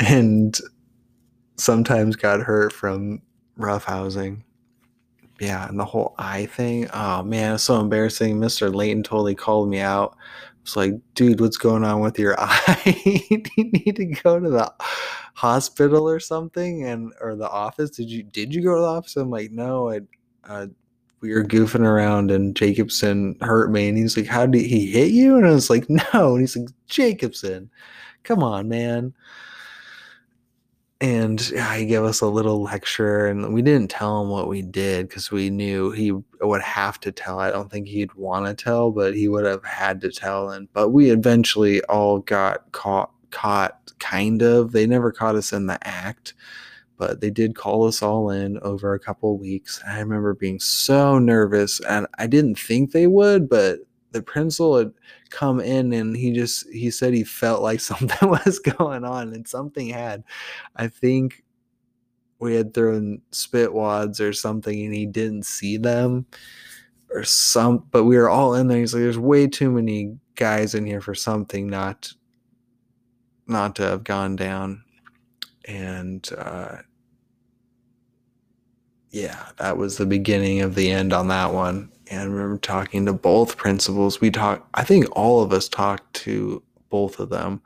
and 0.00 0.58
sometimes 1.56 2.16
got 2.16 2.40
hurt 2.40 2.72
from 2.72 3.22
roughhousing. 3.56 4.42
Yeah, 5.38 5.68
and 5.68 5.78
the 5.78 5.84
whole 5.84 6.16
eye 6.18 6.46
thing. 6.46 6.88
Oh 6.92 7.22
man, 7.22 7.54
it's 7.54 7.62
so 7.62 7.78
embarrassing. 7.78 8.40
Mr. 8.40 8.74
Layton 8.74 9.04
totally 9.04 9.36
called 9.36 9.68
me 9.68 9.78
out. 9.78 10.16
It's 10.66 10.74
like, 10.74 10.94
dude, 11.14 11.40
what's 11.40 11.56
going 11.56 11.84
on 11.84 12.00
with 12.00 12.18
your 12.18 12.34
eye? 12.40 12.92
Do 13.30 13.50
you 13.56 13.70
need 13.70 13.94
to 13.94 14.06
go 14.06 14.40
to 14.40 14.50
the 14.50 14.74
hospital 15.34 16.08
or 16.08 16.18
something 16.18 16.84
and 16.84 17.12
or 17.20 17.36
the 17.36 17.48
office? 17.48 17.90
Did 17.90 18.10
you 18.10 18.24
did 18.24 18.52
you 18.52 18.62
go 18.62 18.74
to 18.74 18.80
the 18.80 18.86
office? 18.88 19.16
I'm 19.16 19.30
like, 19.30 19.52
no, 19.52 19.90
I 19.90 20.00
uh, 20.42 20.66
we 21.20 21.32
were 21.32 21.44
goofing 21.44 21.86
around 21.86 22.32
and 22.32 22.56
Jacobson 22.56 23.36
hurt 23.42 23.70
me. 23.70 23.88
And 23.88 23.96
he's 23.96 24.16
like, 24.16 24.26
How 24.26 24.44
did 24.44 24.66
he 24.66 24.90
hit 24.90 25.12
you? 25.12 25.36
And 25.36 25.46
I 25.46 25.50
was 25.50 25.70
like, 25.70 25.86
No. 25.88 26.32
And 26.32 26.40
he's 26.40 26.56
like, 26.56 26.68
Jacobson, 26.88 27.70
come 28.24 28.42
on, 28.42 28.68
man 28.68 29.14
and 31.00 31.40
he 31.40 31.84
gave 31.84 32.02
us 32.02 32.22
a 32.22 32.26
little 32.26 32.62
lecture 32.62 33.26
and 33.26 33.52
we 33.52 33.60
didn't 33.60 33.90
tell 33.90 34.22
him 34.22 34.30
what 34.30 34.48
we 34.48 34.62
did 34.62 35.08
because 35.08 35.30
we 35.30 35.50
knew 35.50 35.90
he 35.90 36.12
would 36.40 36.62
have 36.62 36.98
to 37.00 37.12
tell. 37.12 37.38
I 37.38 37.50
don't 37.50 37.70
think 37.70 37.86
he'd 37.86 38.14
want 38.14 38.46
to 38.46 38.54
tell 38.54 38.90
but 38.90 39.14
he 39.14 39.28
would 39.28 39.44
have 39.44 39.64
had 39.64 40.00
to 40.02 40.10
tell 40.10 40.50
and 40.50 40.72
but 40.72 40.90
we 40.90 41.10
eventually 41.10 41.82
all 41.84 42.20
got 42.20 42.72
caught 42.72 43.10
caught 43.30 43.92
kind 43.98 44.42
of. 44.42 44.72
They 44.72 44.86
never 44.86 45.12
caught 45.12 45.36
us 45.36 45.52
in 45.52 45.66
the 45.66 45.78
act 45.86 46.34
but 46.98 47.20
they 47.20 47.30
did 47.30 47.54
call 47.54 47.84
us 47.86 48.00
all 48.00 48.30
in 48.30 48.58
over 48.60 48.94
a 48.94 48.98
couple 48.98 49.36
weeks. 49.36 49.82
I 49.86 49.98
remember 50.00 50.32
being 50.32 50.60
so 50.60 51.18
nervous 51.18 51.78
and 51.80 52.06
i 52.18 52.26
didn't 52.26 52.58
think 52.58 52.92
they 52.92 53.06
would 53.06 53.50
but 53.50 53.80
the 54.16 54.22
principal 54.22 54.78
had 54.78 54.92
come 55.30 55.60
in 55.60 55.92
and 55.92 56.16
he 56.16 56.32
just 56.32 56.68
he 56.70 56.90
said 56.90 57.12
he 57.12 57.24
felt 57.24 57.62
like 57.62 57.80
something 57.92 58.28
was 58.28 58.58
going 58.58 59.04
on 59.04 59.32
and 59.32 59.46
something 59.46 59.88
had 59.88 60.24
i 60.76 60.88
think 60.88 61.44
we 62.38 62.54
had 62.54 62.74
thrown 62.74 63.20
spit 63.30 63.72
wads 63.72 64.20
or 64.20 64.32
something 64.32 64.84
and 64.84 64.94
he 64.94 65.06
didn't 65.06 65.44
see 65.44 65.76
them 65.76 66.26
or 67.10 67.24
some 67.24 67.84
but 67.90 68.04
we 68.04 68.16
were 68.16 68.28
all 68.28 68.54
in 68.54 68.68
there. 68.68 68.78
He's 68.78 68.94
like 68.94 69.02
there's 69.02 69.18
way 69.18 69.46
too 69.46 69.70
many 69.70 70.16
guys 70.34 70.74
in 70.74 70.84
here 70.86 71.00
for 71.00 71.14
something 71.14 71.66
not 71.66 72.12
not 73.46 73.76
to 73.76 73.82
have 73.82 74.04
gone 74.04 74.36
down. 74.36 74.82
And 75.66 76.28
uh 76.36 76.76
yeah 79.10 79.46
that 79.58 79.76
was 79.76 79.96
the 79.96 80.06
beginning 80.06 80.60
of 80.60 80.74
the 80.74 80.90
end 80.90 81.12
on 81.12 81.28
that 81.28 81.52
one 81.52 81.90
and 82.08 82.20
I 82.20 82.24
remember 82.24 82.58
talking 82.58 83.06
to 83.06 83.12
both 83.12 83.56
principals. 83.56 84.20
We 84.20 84.30
talked, 84.30 84.68
I 84.74 84.84
think 84.84 85.06
all 85.12 85.42
of 85.42 85.52
us 85.52 85.68
talked 85.68 86.14
to 86.14 86.62
both 86.88 87.18
of 87.18 87.30
them. 87.30 87.60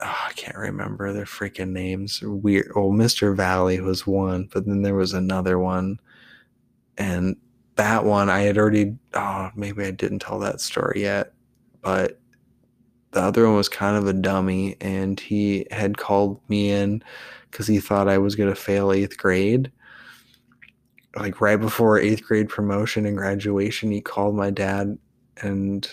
Oh, 0.00 0.26
I 0.28 0.32
can't 0.34 0.56
remember 0.56 1.12
their 1.12 1.24
freaking 1.24 1.70
names. 1.70 2.20
Weird. 2.22 2.70
Oh, 2.74 2.90
Mr. 2.90 3.34
Valley 3.34 3.80
was 3.80 4.06
one, 4.06 4.48
but 4.52 4.66
then 4.66 4.82
there 4.82 4.94
was 4.94 5.12
another 5.12 5.58
one. 5.58 6.00
And 6.96 7.36
that 7.76 8.04
one 8.04 8.28
I 8.28 8.40
had 8.40 8.58
already, 8.58 8.96
oh, 9.14 9.50
maybe 9.54 9.84
I 9.84 9.90
didn't 9.92 10.20
tell 10.20 10.38
that 10.40 10.60
story 10.60 11.02
yet, 11.02 11.32
but 11.80 12.20
the 13.12 13.20
other 13.20 13.46
one 13.46 13.56
was 13.56 13.68
kind 13.68 13.96
of 13.96 14.06
a 14.06 14.12
dummy 14.12 14.76
and 14.80 15.18
he 15.18 15.66
had 15.70 15.96
called 15.96 16.40
me 16.48 16.70
in 16.70 17.02
because 17.50 17.66
he 17.66 17.78
thought 17.80 18.08
I 18.08 18.18
was 18.18 18.36
going 18.36 18.50
to 18.50 18.60
fail 18.60 18.92
eighth 18.92 19.16
grade 19.16 19.70
like 21.16 21.40
right 21.40 21.60
before 21.60 21.98
eighth 21.98 22.22
grade 22.24 22.48
promotion 22.48 23.06
and 23.06 23.16
graduation, 23.16 23.90
he 23.90 24.00
called 24.00 24.34
my 24.34 24.50
dad 24.50 24.98
and 25.42 25.88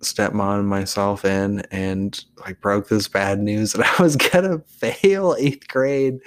stepmom 0.00 0.60
and 0.60 0.68
myself 0.68 1.24
in 1.24 1.60
and 1.70 2.24
like 2.40 2.60
broke 2.60 2.88
this 2.88 3.08
bad 3.08 3.40
news 3.40 3.72
that 3.72 3.86
I 3.98 4.02
was 4.02 4.16
gonna 4.16 4.60
fail 4.60 5.34
eighth 5.38 5.68
grade 5.68 6.20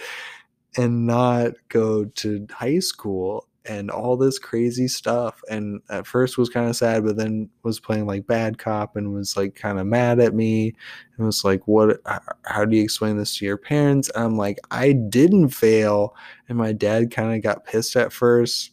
and 0.77 1.05
not 1.05 1.53
go 1.69 2.05
to 2.05 2.47
high 2.51 2.79
school 2.79 3.47
and 3.65 3.91
all 3.91 4.17
this 4.17 4.39
crazy 4.39 4.87
stuff. 4.87 5.41
And 5.49 5.81
at 5.89 6.07
first 6.07 6.37
was 6.37 6.49
kind 6.49 6.69
of 6.69 6.75
sad, 6.75 7.05
but 7.05 7.17
then 7.17 7.49
was 7.63 7.79
playing 7.79 8.05
like 8.07 8.25
bad 8.25 8.57
cop 8.57 8.95
and 8.95 9.13
was 9.13 9.37
like 9.37 9.55
kind 9.55 9.79
of 9.79 9.85
mad 9.85 10.19
at 10.19 10.33
me 10.33 10.73
and 11.17 11.25
was 11.25 11.43
like, 11.43 11.67
"What? 11.67 11.99
How 12.45 12.65
do 12.65 12.75
you 12.75 12.83
explain 12.83 13.17
this 13.17 13.37
to 13.37 13.45
your 13.45 13.57
parents?" 13.57 14.09
And 14.15 14.23
I'm 14.23 14.37
like, 14.37 14.59
"I 14.71 14.93
didn't 14.93 15.49
fail." 15.49 16.15
And 16.49 16.57
my 16.57 16.73
dad 16.73 17.11
kind 17.11 17.35
of 17.35 17.43
got 17.43 17.65
pissed 17.65 17.95
at 17.95 18.13
first. 18.13 18.71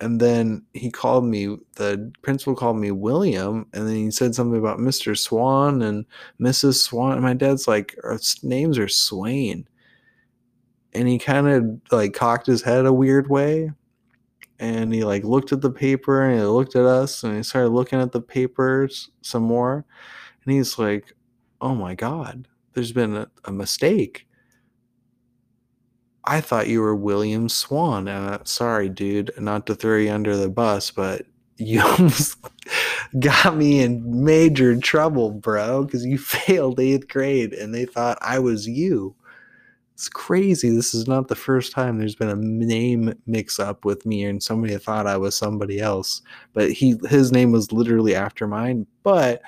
And 0.00 0.20
then 0.20 0.62
he 0.74 0.90
called 0.90 1.24
me, 1.24 1.56
the 1.76 2.12
principal 2.20 2.54
called 2.54 2.76
me 2.76 2.90
William, 2.90 3.66
and 3.72 3.88
then 3.88 3.96
he 3.96 4.10
said 4.10 4.34
something 4.34 4.58
about 4.58 4.78
Mr. 4.78 5.16
Swan 5.18 5.80
and 5.80 6.04
Mrs. 6.40 6.74
Swan. 6.82 7.12
And 7.14 7.22
my 7.22 7.32
dad's 7.32 7.66
like, 7.66 7.96
Our 8.04 8.18
names 8.42 8.78
are 8.78 8.88
Swain. 8.88 9.66
And 10.92 11.08
he 11.08 11.18
kind 11.18 11.48
of 11.48 11.80
like 11.92 12.14
cocked 12.14 12.46
his 12.46 12.62
head 12.62 12.86
a 12.86 12.92
weird 12.92 13.28
way 13.30 13.70
and 14.58 14.92
he 14.92 15.04
like 15.04 15.24
looked 15.24 15.52
at 15.52 15.60
the 15.60 15.70
paper 15.70 16.22
and 16.22 16.38
he 16.38 16.46
looked 16.46 16.76
at 16.76 16.84
us 16.84 17.22
and 17.22 17.36
he 17.36 17.42
started 17.42 17.70
looking 17.70 18.00
at 18.00 18.12
the 18.12 18.20
papers 18.20 19.10
some 19.22 19.42
more. 19.42 19.84
And 20.44 20.54
he's 20.54 20.78
like 20.78 21.12
oh 21.60 21.74
my 21.74 21.94
god 21.94 22.48
there's 22.74 22.92
been 22.92 23.16
a, 23.16 23.26
a 23.46 23.52
mistake. 23.52 24.26
I 26.24 26.40
thought 26.40 26.68
you 26.68 26.80
were 26.80 26.96
william 26.96 27.48
swan 27.48 28.08
and 28.08 28.30
uh, 28.34 28.38
sorry 28.44 28.88
dude 28.88 29.30
not 29.38 29.66
to 29.66 29.74
throw 29.74 29.96
you 29.96 30.10
under 30.10 30.36
the 30.36 30.48
bus 30.48 30.90
but 30.90 31.22
you 31.58 31.80
got 33.20 33.56
me 33.56 33.80
in 33.80 34.24
major 34.24 34.76
trouble 34.78 35.30
bro 35.30 35.84
because 35.84 36.04
you 36.04 36.18
failed 36.18 36.80
eighth 36.80 37.08
grade 37.08 37.52
and 37.52 37.72
they 37.72 37.84
thought 37.84 38.18
i 38.20 38.38
was 38.38 38.68
you 38.68 39.14
it's 39.96 40.10
crazy. 40.10 40.68
This 40.68 40.92
is 40.92 41.08
not 41.08 41.28
the 41.28 41.34
first 41.34 41.72
time 41.72 41.96
there's 41.96 42.14
been 42.14 42.28
a 42.28 42.36
name 42.36 43.14
mix 43.24 43.58
up 43.58 43.86
with 43.86 44.04
me 44.04 44.26
and 44.26 44.42
somebody 44.42 44.76
thought 44.76 45.06
I 45.06 45.16
was 45.16 45.34
somebody 45.34 45.80
else. 45.80 46.20
But 46.52 46.70
he 46.70 46.96
his 47.08 47.32
name 47.32 47.50
was 47.50 47.72
literally 47.72 48.14
after 48.14 48.46
mine. 48.46 48.86
But 49.02 49.40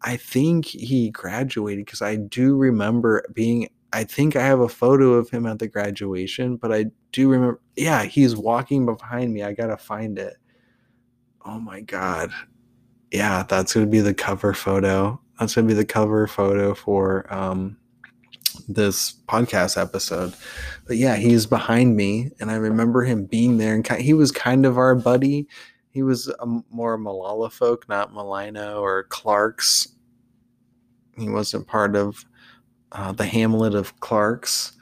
I 0.00 0.16
think 0.16 0.66
he 0.66 1.10
graduated 1.10 1.84
because 1.84 2.02
I 2.02 2.16
do 2.16 2.56
remember 2.56 3.24
being 3.32 3.68
I 3.92 4.02
think 4.02 4.34
I 4.34 4.44
have 4.44 4.58
a 4.58 4.68
photo 4.68 5.12
of 5.12 5.30
him 5.30 5.46
at 5.46 5.60
the 5.60 5.68
graduation, 5.68 6.56
but 6.56 6.72
I 6.72 6.86
do 7.12 7.28
remember 7.30 7.60
yeah, 7.76 8.02
he's 8.02 8.34
walking 8.34 8.84
behind 8.84 9.32
me. 9.32 9.44
I 9.44 9.52
gotta 9.52 9.76
find 9.76 10.18
it. 10.18 10.34
Oh 11.46 11.60
my 11.60 11.80
god. 11.80 12.32
Yeah, 13.12 13.44
that's 13.44 13.72
gonna 13.72 13.86
be 13.86 14.00
the 14.00 14.14
cover 14.14 14.52
photo. 14.52 15.20
That's 15.38 15.54
gonna 15.54 15.68
be 15.68 15.74
the 15.74 15.84
cover 15.84 16.26
photo 16.26 16.74
for 16.74 17.32
um 17.32 17.76
this 18.68 19.14
podcast 19.28 19.80
episode. 19.80 20.34
But 20.86 20.96
yeah, 20.96 21.16
he's 21.16 21.46
behind 21.46 21.96
me, 21.96 22.30
and 22.40 22.50
I 22.50 22.54
remember 22.54 23.02
him 23.02 23.24
being 23.26 23.58
there, 23.58 23.74
and 23.74 23.86
he 24.00 24.14
was 24.14 24.32
kind 24.32 24.66
of 24.66 24.78
our 24.78 24.94
buddy. 24.94 25.46
He 25.90 26.02
was 26.02 26.28
a 26.28 26.46
more 26.70 26.96
Molalla 26.96 27.50
folk, 27.50 27.88
not 27.88 28.12
Mulino 28.12 28.80
or 28.80 29.04
Clarkes. 29.04 29.88
He 31.18 31.28
wasn't 31.28 31.66
part 31.66 31.94
of 31.94 32.24
uh, 32.92 33.12
the 33.12 33.26
hamlet 33.26 33.74
of 33.74 34.00
Clarkes, 34.00 34.72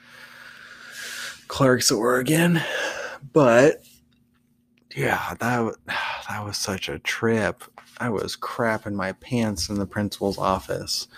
Clarkes, 1.49 1.91
Oregon. 1.91 2.61
But 3.33 3.85
yeah, 4.95 5.35
that 5.41 5.75
that 6.29 6.45
was 6.45 6.57
such 6.57 6.89
a 6.89 6.99
trip. 7.01 7.65
I 7.99 8.09
was 8.09 8.37
crapping 8.37 8.95
my 8.95 9.13
pants 9.13 9.69
in 9.69 9.77
the 9.77 9.87
principal's 9.87 10.39
office. 10.39 11.09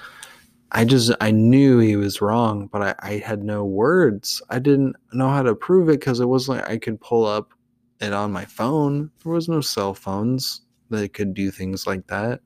I 0.74 0.86
just 0.86 1.12
I 1.20 1.30
knew 1.30 1.78
he 1.78 1.96
was 1.96 2.22
wrong, 2.22 2.66
but 2.72 2.82
I, 2.82 2.94
I 3.00 3.12
had 3.18 3.44
no 3.44 3.64
words. 3.64 4.40
I 4.48 4.58
didn't 4.58 4.96
know 5.12 5.28
how 5.28 5.42
to 5.42 5.54
prove 5.54 5.90
it 5.90 6.00
because 6.00 6.18
it 6.18 6.28
wasn't 6.28 6.58
like 6.58 6.70
I 6.70 6.78
could 6.78 7.00
pull 7.00 7.26
up 7.26 7.52
it 8.00 8.14
on 8.14 8.32
my 8.32 8.46
phone. 8.46 9.10
There 9.22 9.32
was 9.32 9.48
no 9.48 9.60
cell 9.60 9.92
phones 9.92 10.62
that 10.88 11.12
could 11.12 11.34
do 11.34 11.50
things 11.50 11.86
like 11.86 12.06
that. 12.06 12.40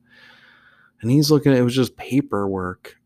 And 1.01 1.11
he's 1.11 1.31
looking 1.31 1.53
it 1.53 1.63
was 1.63 1.75
just 1.75 1.97
paperwork. 1.97 2.97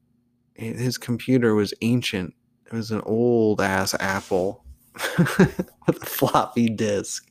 His 0.55 0.97
computer 0.97 1.55
was 1.55 1.75
ancient. 1.83 2.35
It 2.67 2.73
was 2.73 2.91
an 2.91 3.03
old 3.05 3.61
ass 3.61 3.95
Apple 4.01 4.65
with 5.19 5.69
a 5.89 6.07
floppy 6.07 6.71
disk. 6.71 7.31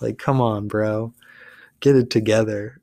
Like, 0.00 0.18
come 0.18 0.40
on, 0.40 0.66
bro. 0.66 1.12
Get 1.78 1.96
it 1.96 2.10
together 2.10 2.79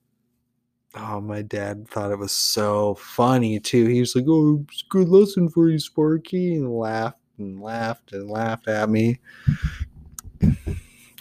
oh, 0.95 1.21
my 1.21 1.41
dad 1.41 1.87
thought 1.87 2.11
it 2.11 2.19
was 2.19 2.31
so 2.31 2.95
funny 2.95 3.59
too. 3.59 3.85
He 3.85 3.99
was 3.99 4.15
like, 4.15 4.25
"Oh, 4.27 4.65
it's 4.69 4.83
a 4.83 4.89
good 4.89 5.09
lesson 5.09 5.49
for 5.49 5.69
you, 5.69 5.79
Sparky," 5.79 6.55
and 6.55 6.71
laughed 6.71 7.19
and 7.37 7.61
laughed 7.61 8.13
and 8.13 8.29
laughed 8.29 8.67
at 8.67 8.89
me. 8.89 9.19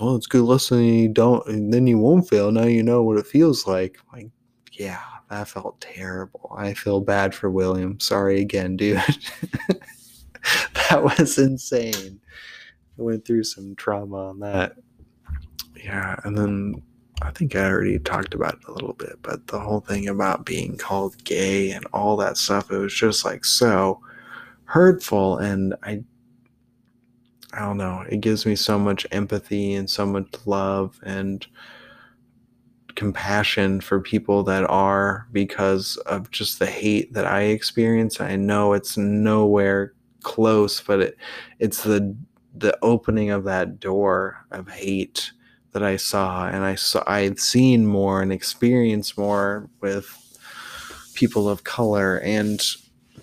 Well, 0.00 0.16
it's 0.16 0.26
a 0.26 0.30
good 0.30 0.42
lesson. 0.42 0.84
You 0.84 1.08
don't, 1.08 1.46
and 1.46 1.72
then 1.72 1.86
you 1.86 1.98
won't 1.98 2.28
fail. 2.28 2.52
Now 2.52 2.64
you 2.64 2.82
know 2.82 3.02
what 3.02 3.16
it 3.16 3.26
feels 3.26 3.66
like. 3.66 3.96
Like, 4.12 4.28
yeah, 4.72 5.00
that 5.30 5.48
felt 5.48 5.80
terrible. 5.80 6.54
I 6.56 6.74
feel 6.74 7.00
bad 7.00 7.34
for 7.34 7.50
William. 7.50 7.98
Sorry 7.98 8.40
again, 8.40 8.76
dude. 8.76 8.96
that 10.90 11.02
was 11.02 11.38
insane. 11.38 12.20
I 12.98 13.02
went 13.02 13.26
through 13.26 13.44
some 13.44 13.74
trauma 13.76 14.28
on 14.28 14.40
that. 14.40 14.72
Yeah, 15.82 16.16
and 16.24 16.36
then 16.36 16.82
I 17.22 17.30
think 17.30 17.56
I 17.56 17.68
already 17.70 17.98
talked 17.98 18.34
about 18.34 18.54
it 18.54 18.68
a 18.68 18.72
little 18.72 18.92
bit, 18.92 19.18
but 19.22 19.46
the 19.46 19.58
whole 19.58 19.80
thing 19.80 20.08
about 20.08 20.44
being 20.44 20.76
called 20.76 21.22
gay 21.24 21.70
and 21.70 21.86
all 21.92 22.16
that 22.18 22.36
stuff, 22.36 22.70
it 22.70 22.76
was 22.76 22.94
just 22.94 23.24
like 23.24 23.44
so 23.44 24.00
hurtful. 24.64 25.38
And 25.38 25.74
I 25.82 26.04
I 27.52 27.60
don't 27.60 27.78
know, 27.78 28.04
it 28.10 28.20
gives 28.20 28.44
me 28.44 28.54
so 28.54 28.78
much 28.78 29.06
empathy 29.12 29.74
and 29.74 29.88
so 29.88 30.04
much 30.04 30.28
love 30.44 31.00
and 31.04 31.46
compassion 32.96 33.80
for 33.80 34.00
people 34.00 34.42
that 34.42 34.64
are 34.64 35.26
because 35.32 35.96
of 36.06 36.30
just 36.30 36.58
the 36.58 36.66
hate 36.66 37.12
that 37.14 37.26
I 37.26 37.42
experience. 37.42 38.20
I 38.20 38.36
know 38.36 38.72
it's 38.72 38.96
nowhere 38.96 39.94
close, 40.22 40.80
but 40.80 41.00
it 41.00 41.16
it's 41.60 41.82
the 41.82 42.16
the 42.56 42.76
opening 42.82 43.30
of 43.30 43.44
that 43.44 43.80
door 43.80 44.44
of 44.50 44.68
hate 44.68 45.32
that 45.76 45.82
I 45.82 45.96
saw 45.96 46.46
and 46.48 46.64
I 46.64 46.74
saw 46.74 47.04
I've 47.06 47.38
seen 47.38 47.86
more 47.86 48.22
and 48.22 48.32
experienced 48.32 49.18
more 49.18 49.68
with 49.82 50.08
people 51.12 51.50
of 51.50 51.64
color 51.64 52.18
and 52.20 52.58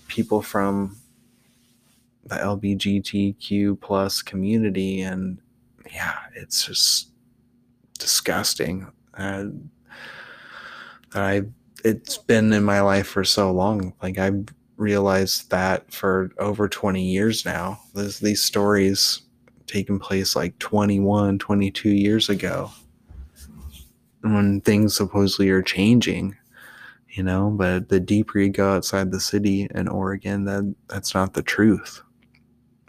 people 0.07 0.43
from 0.43 0.95
the 2.25 2.35
LBGTQ 2.35 3.81
plus 3.81 4.21
community 4.21 5.01
and 5.01 5.39
yeah, 5.91 6.19
it's 6.35 6.67
just 6.67 7.09
disgusting. 7.97 8.85
Uh, 9.17 9.45
I 11.15 11.45
it's 11.83 12.19
been 12.19 12.53
in 12.53 12.63
my 12.63 12.81
life 12.81 13.07
for 13.07 13.23
so 13.23 13.51
long. 13.51 13.93
Like 14.03 14.19
I've 14.19 14.45
realized 14.77 15.49
that 15.49 15.91
for 15.91 16.29
over 16.37 16.69
20 16.69 17.03
years 17.03 17.45
now. 17.45 17.79
These 17.95 18.43
stories 18.43 19.23
taking 19.67 19.99
place 19.99 20.35
like 20.35 20.57
21, 20.59 21.39
22 21.39 21.89
years 21.89 22.29
ago 22.29 22.71
when 24.21 24.61
things 24.61 24.95
supposedly 24.95 25.49
are 25.49 25.61
changing, 25.61 26.35
you 27.09 27.23
know, 27.23 27.49
but 27.49 27.89
the 27.89 27.99
deeper 27.99 28.39
you 28.39 28.49
go 28.49 28.73
outside 28.73 29.11
the 29.11 29.19
city 29.19 29.67
in 29.75 29.87
Oregon, 29.87 30.45
that 30.45 30.73
that's 30.87 31.13
not 31.13 31.33
the 31.33 31.43
truth. 31.43 32.01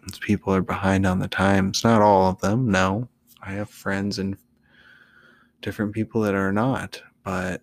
It's 0.06 0.18
people 0.18 0.54
are 0.54 0.62
behind 0.62 1.06
on 1.06 1.18
the 1.18 1.28
times. 1.28 1.82
Not 1.82 2.02
all 2.02 2.30
of 2.30 2.40
them, 2.40 2.70
no. 2.70 3.08
I 3.42 3.52
have 3.52 3.68
friends 3.68 4.18
and 4.18 4.36
different 5.60 5.92
people 5.92 6.20
that 6.22 6.34
are 6.34 6.52
not, 6.52 7.02
but 7.24 7.62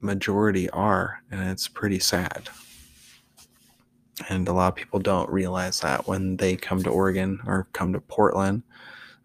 majority 0.00 0.70
are, 0.70 1.22
and 1.30 1.50
it's 1.50 1.68
pretty 1.68 1.98
sad. 1.98 2.48
And 4.28 4.48
a 4.48 4.52
lot 4.52 4.68
of 4.68 4.74
people 4.74 4.98
don't 4.98 5.30
realize 5.30 5.80
that 5.80 6.06
when 6.08 6.36
they 6.36 6.56
come 6.56 6.82
to 6.82 6.90
Oregon 6.90 7.38
or 7.46 7.68
come 7.72 7.92
to 7.92 8.00
Portland. 8.00 8.62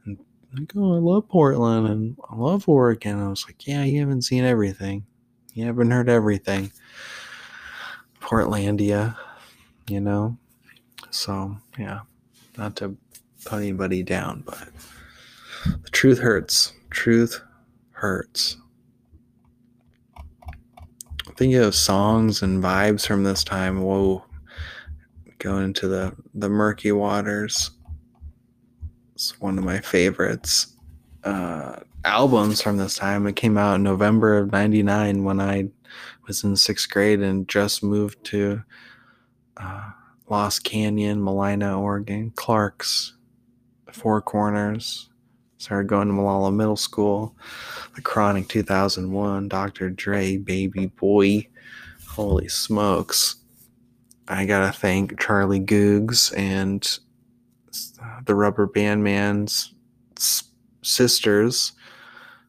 And 0.06 0.18
like, 0.54 0.74
oh, 0.76 0.96
I 0.96 1.00
love 1.00 1.30
Portland 1.30 1.88
and 1.88 2.18
I 2.30 2.36
love 2.36 2.68
Oregon. 2.68 3.22
I 3.22 3.30
was 3.30 3.46
like, 3.46 3.66
yeah, 3.66 3.84
you 3.84 4.02
haven't 4.02 4.24
seen 4.24 4.44
everything. 4.44 5.06
You 5.54 5.66
haven't 5.66 5.92
heard 5.92 6.10
everything. 6.10 6.72
Portlandia, 8.22 9.18
you 9.88 10.02
know? 10.02 10.38
So, 11.10 11.58
yeah, 11.78 12.02
not 12.58 12.76
to 12.78 12.96
put 13.46 13.58
anybody 13.60 14.04
down, 14.04 14.44
but 14.46 14.70
the 15.66 15.90
truth 15.90 16.20
hurts. 16.20 16.74
Truth 16.90 17.42
hurts. 17.92 18.58
Thinking 21.36 21.60
of 21.60 21.76
songs 21.76 22.42
and 22.42 22.64
vibes 22.64 23.06
from 23.06 23.24
this 23.24 23.44
time. 23.44 23.82
Whoa, 23.82 24.24
going 25.42 25.66
into 25.66 25.88
the 25.88 26.16
the 26.34 26.50
murky 26.50 26.92
waters. 26.92 27.72
It's 29.16 29.40
one 29.40 29.58
of 29.58 29.64
my 29.64 29.80
favorites 29.80 30.72
uh, 31.24 31.78
albums 32.06 32.62
from 32.62 32.78
this 32.78 32.96
time. 32.96 33.28
It 33.28 33.36
came 33.36 33.58
out 33.58 33.76
in 33.76 33.84
November 33.84 34.38
of 34.38 34.52
'99 34.52 35.24
when 35.24 35.40
I 35.40 35.70
was 36.28 36.44
in 36.44 36.56
sixth 36.56 36.90
grade 36.90 37.22
and 37.22 37.48
just 37.48 37.84
moved 37.84 38.24
to 38.26 38.64
uh, 39.58 39.92
Lost 40.30 40.64
Canyon, 40.64 41.22
Mulino, 41.22 41.80
Oregon, 41.80 42.32
Clarkes, 42.36 43.14
Four 43.92 44.22
Corners. 44.22 45.10
Started 45.58 45.88
going 45.88 46.08
to 46.08 46.14
Molalla 46.14 46.52
Middle 46.52 46.76
School. 46.76 47.36
The 47.96 48.02
Chronic 48.02 48.48
2001, 48.48 49.48
Dr. 49.48 49.92
Dre, 49.92 50.38
Baby 50.38 50.88
Boy. 50.88 51.48
Holy 52.08 52.48
smokes. 52.48 53.36
I 54.32 54.46
gotta 54.46 54.72
thank 54.72 55.20
Charlie 55.20 55.60
Googs 55.60 56.34
and 56.38 57.00
the 58.26 58.34
Rubber 58.34 58.66
Band 58.66 59.04
Man's 59.04 59.74
sisters, 60.82 61.74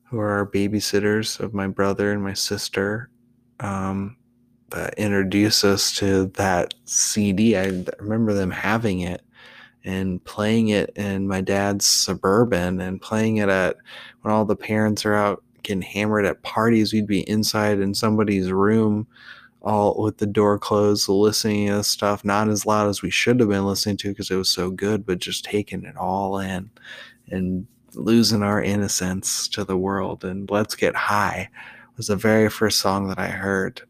who 0.05 0.21
are 0.21 0.47
babysitters 0.47 1.41
of 1.41 1.55
my 1.55 1.67
brother 1.67 2.13
and 2.13 2.23
my 2.23 2.35
sister, 2.35 3.11
um, 3.59 4.17
that 4.71 4.95
introduced 4.95 5.65
us 5.65 5.93
to 5.97 6.27
that 6.35 6.73
CD. 6.85 7.57
I 7.57 7.85
remember 7.99 8.33
them 8.33 8.53
having 8.53 9.01
it 9.01 9.23
and 9.85 10.25
playing 10.25 10.69
it 10.69 10.93
in 10.95 11.27
my 11.27 11.41
dad's 11.41 11.85
suburban 11.85 12.81
and 12.81 13.03
playing 13.03 13.39
it 13.39 13.49
at 13.49 13.77
when 14.21 14.33
all 14.33 14.45
the 14.45 14.55
parents 14.55 15.05
are 15.05 15.15
out 15.15 15.43
getting 15.65 15.83
hammered 15.83 16.27
at 16.27 16.43
parties. 16.43 16.93
We'd 16.93 17.09
be 17.09 17.29
inside 17.29 17.81
in 17.81 17.93
somebody's 17.93 18.53
room 18.53 19.09
all 19.63 20.01
with 20.03 20.19
the 20.19 20.27
door 20.27 20.59
closed, 20.59 21.09
listening 21.09 21.69
to 21.69 21.83
stuff, 21.85 22.25
not 22.25 22.49
as 22.49 22.67
loud 22.67 22.89
as 22.89 23.03
we 23.03 23.11
should 23.11 23.41
have 23.41 23.49
been 23.49 23.67
listening 23.67 23.97
to 23.99 24.09
because 24.09 24.31
it 24.31 24.37
was 24.37 24.49
so 24.49 24.71
good, 24.71 25.07
but 25.07 25.19
just 25.19 25.45
taking 25.45 25.85
it 25.85 25.97
all 25.97 26.39
in 26.39 26.71
and 27.31 27.67
losing 27.95 28.43
our 28.43 28.63
innocence 28.63 29.49
to 29.49 29.65
the 29.65 29.77
world. 29.77 30.25
And 30.25 30.51
Let's 30.51 30.75
Get 30.75 30.97
High 30.97 31.49
was 31.97 32.09
the 32.09 32.17
very 32.17 32.49
first 32.49 32.81
song 32.81 33.09
that 33.09 33.19
I 33.19 33.29
heard. 33.29 33.83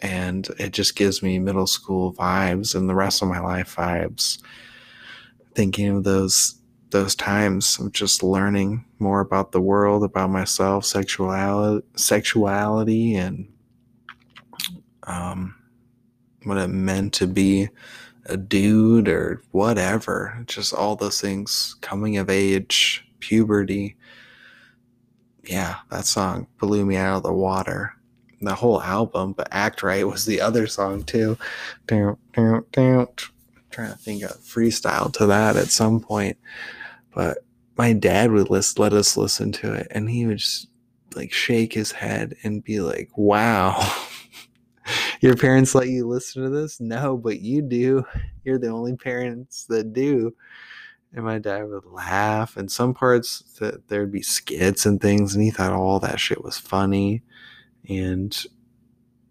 And 0.00 0.48
it 0.58 0.72
just 0.72 0.96
gives 0.96 1.22
me 1.22 1.38
middle 1.38 1.66
school 1.66 2.14
vibes 2.14 2.74
and 2.74 2.88
the 2.88 2.94
rest 2.94 3.20
of 3.20 3.28
my 3.28 3.40
life 3.40 3.74
vibes. 3.76 4.40
Thinking 5.54 5.88
of 5.88 6.04
those 6.04 6.54
those 6.90 7.14
times 7.14 7.78
of 7.78 7.92
just 7.92 8.22
learning 8.22 8.82
more 8.98 9.20
about 9.20 9.52
the 9.52 9.60
world, 9.60 10.02
about 10.02 10.30
myself, 10.30 10.86
sexuality, 10.86 11.86
sexuality, 11.96 13.14
and 13.14 13.46
um, 15.08 15.56
what 16.44 16.58
it 16.58 16.68
meant 16.68 17.14
to 17.14 17.26
be 17.26 17.68
a 18.26 18.36
dude 18.36 19.08
or 19.08 19.42
whatever. 19.50 20.44
Just 20.46 20.72
all 20.72 20.94
those 20.94 21.20
things, 21.20 21.76
coming 21.80 22.18
of 22.18 22.30
age, 22.30 23.04
puberty. 23.20 23.96
Yeah, 25.44 25.76
that 25.90 26.04
song 26.04 26.46
blew 26.60 26.84
me 26.84 26.96
out 26.96 27.16
of 27.18 27.22
the 27.22 27.32
water. 27.32 27.94
The 28.40 28.54
whole 28.54 28.80
album, 28.80 29.32
but 29.32 29.48
Act 29.50 29.82
Right 29.82 30.06
was 30.06 30.24
the 30.24 30.40
other 30.40 30.68
song 30.68 31.02
too. 31.02 31.36
Down, 31.86 32.18
down, 32.34 32.64
down. 32.70 33.08
Trying 33.70 33.92
to 33.92 33.98
think 33.98 34.22
of 34.22 34.36
freestyle 34.36 35.12
to 35.14 35.26
that 35.26 35.56
at 35.56 35.68
some 35.68 36.00
point. 36.00 36.36
But 37.12 37.38
my 37.76 37.92
dad 37.92 38.30
would 38.30 38.50
list, 38.50 38.78
let 38.78 38.92
us 38.92 39.16
listen 39.16 39.50
to 39.52 39.72
it, 39.72 39.88
and 39.90 40.08
he 40.08 40.26
would 40.26 40.38
just 40.38 40.68
like 41.16 41.32
shake 41.32 41.72
his 41.72 41.92
head 41.92 42.36
and 42.44 42.62
be 42.62 42.80
like, 42.80 43.10
wow. 43.16 44.04
your 45.20 45.36
parents 45.36 45.74
let 45.74 45.88
you 45.88 46.06
listen 46.06 46.42
to 46.42 46.50
this? 46.50 46.80
No, 46.80 47.16
but 47.16 47.40
you 47.40 47.62
do. 47.62 48.04
You're 48.44 48.58
the 48.58 48.68
only 48.68 48.96
parents 48.96 49.66
that 49.66 49.92
do. 49.92 50.34
And 51.12 51.24
my 51.24 51.38
dad 51.38 51.64
would 51.68 51.86
laugh, 51.86 52.56
and 52.56 52.70
some 52.70 52.92
parts 52.92 53.40
that 53.60 53.88
there'd 53.88 54.12
be 54.12 54.22
skits 54.22 54.84
and 54.84 55.00
things, 55.00 55.34
and 55.34 55.42
he 55.42 55.50
thought 55.50 55.72
all 55.72 55.98
that 56.00 56.20
shit 56.20 56.44
was 56.44 56.58
funny. 56.58 57.22
And 57.88 58.36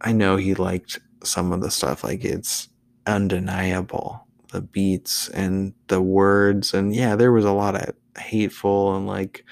I 0.02 0.12
know 0.12 0.38
he 0.38 0.56
liked 0.56 1.00
some 1.24 1.52
of 1.52 1.62
the 1.62 1.70
stuff, 1.70 2.04
like 2.04 2.26
it's 2.26 2.70
undeniable 3.06 4.28
the 4.52 4.62
beats 4.62 5.30
and 5.30 5.74
the 5.88 6.02
words. 6.02 6.74
And 6.74 6.96
yeah, 6.96 7.16
there 7.16 7.32
was 7.32 7.46
a 7.46 7.52
lot 7.52 7.76
of 7.76 7.96
hateful 8.18 8.96
and 8.96 9.08
like 9.08 9.46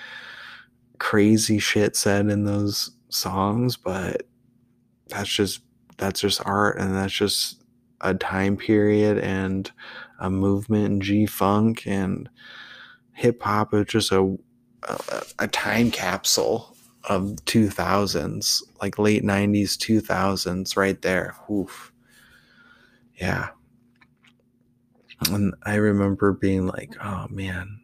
crazy 0.99 1.59
shit 1.59 1.95
said 1.95 2.29
in 2.29 2.45
those 2.45 2.91
songs, 3.09 3.77
but 3.77 4.23
that's 5.07 5.29
just 5.29 5.61
that's 5.97 6.19
just 6.19 6.41
art 6.45 6.77
and 6.79 6.95
that's 6.95 7.13
just 7.13 7.63
a 8.01 8.13
time 8.13 8.57
period 8.57 9.17
and 9.19 9.71
a 10.19 10.29
movement 10.29 10.85
and 10.85 11.01
G 11.01 11.25
funk 11.25 11.85
and 11.85 12.29
hip 13.13 13.41
hop 13.41 13.73
is 13.73 13.85
just 13.87 14.11
a, 14.11 14.37
a, 14.83 15.23
a 15.39 15.47
time 15.47 15.91
capsule 15.91 16.75
of 17.05 17.35
2000s 17.45 18.63
like 18.81 18.97
late 18.97 19.23
90s 19.23 19.77
2000s 19.77 20.75
right 20.75 21.01
there. 21.01 21.35
Oof. 21.49 21.91
yeah. 23.15 23.49
And 25.29 25.53
I 25.63 25.75
remember 25.75 26.33
being 26.33 26.67
like 26.67 26.93
oh 27.03 27.27
man. 27.29 27.81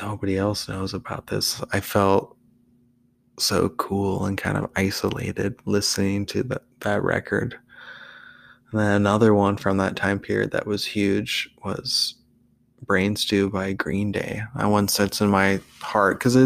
Nobody 0.00 0.36
else 0.36 0.68
knows 0.68 0.94
about 0.94 1.26
this. 1.26 1.60
I 1.72 1.80
felt 1.80 2.37
so 3.40 3.70
cool 3.70 4.24
and 4.24 4.36
kind 4.36 4.56
of 4.56 4.70
isolated 4.76 5.56
listening 5.64 6.26
to 6.26 6.42
the, 6.42 6.60
that 6.80 7.02
record. 7.02 7.58
And 8.70 8.80
then 8.80 8.92
another 8.92 9.34
one 9.34 9.56
from 9.56 9.78
that 9.78 9.96
time 9.96 10.18
period 10.18 10.50
that 10.50 10.66
was 10.66 10.84
huge 10.84 11.50
was 11.64 12.14
Brain 12.82 13.16
Stew 13.16 13.50
by 13.50 13.72
Green 13.72 14.12
Day. 14.12 14.42
That 14.56 14.66
one 14.66 14.88
sits 14.88 15.20
in 15.20 15.28
my 15.28 15.60
heart 15.80 16.18
because 16.18 16.36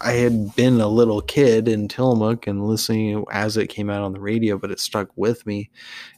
I 0.00 0.12
had 0.12 0.54
been 0.56 0.80
a 0.80 0.88
little 0.88 1.20
kid 1.20 1.68
in 1.68 1.88
Tillamook 1.88 2.46
and 2.46 2.66
listening 2.66 3.24
as 3.30 3.56
it 3.56 3.68
came 3.68 3.90
out 3.90 4.02
on 4.02 4.12
the 4.12 4.20
radio, 4.20 4.58
but 4.58 4.70
it 4.70 4.80
stuck 4.80 5.08
with 5.16 5.46
me. 5.46 5.70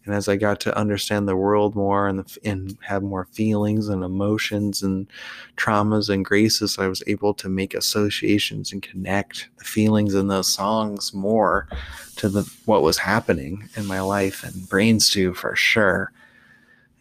And 0.05 0.15
as 0.15 0.29
I 0.29 0.37
got 0.37 0.61
to 0.61 0.77
understand 0.77 1.29
the 1.29 1.37
world 1.37 1.75
more 1.75 2.09
and 2.09 2.21
the, 2.21 2.39
and 2.45 2.77
have 2.83 3.03
more 3.03 3.27
feelings 3.33 3.89
and 3.89 4.03
emotions 4.03 4.83
and 4.83 5.07
traumas 5.57 6.09
and 6.09 6.25
graces, 6.25 6.79
I 6.79 6.89
was 6.89 7.03
able 7.07 7.35
to 7.35 7.49
make 7.49 7.75
associations 7.75 8.73
and 8.73 8.83
connect 8.83 9.49
the 9.59 9.65
feelings 9.65 10.15
in 10.15 10.29
those 10.29 10.53
songs 10.53 11.13
more 11.13 11.69
to 12.17 12.29
the 12.29 12.51
what 12.65 12.83
was 12.83 12.99
happening 12.99 13.69
in 13.77 13.87
my 13.87 14.01
life 14.01 14.45
and 14.45 14.69
Brain 14.69 15.01
Stew 15.01 15.35
for 15.35 15.55
sure 15.55 16.13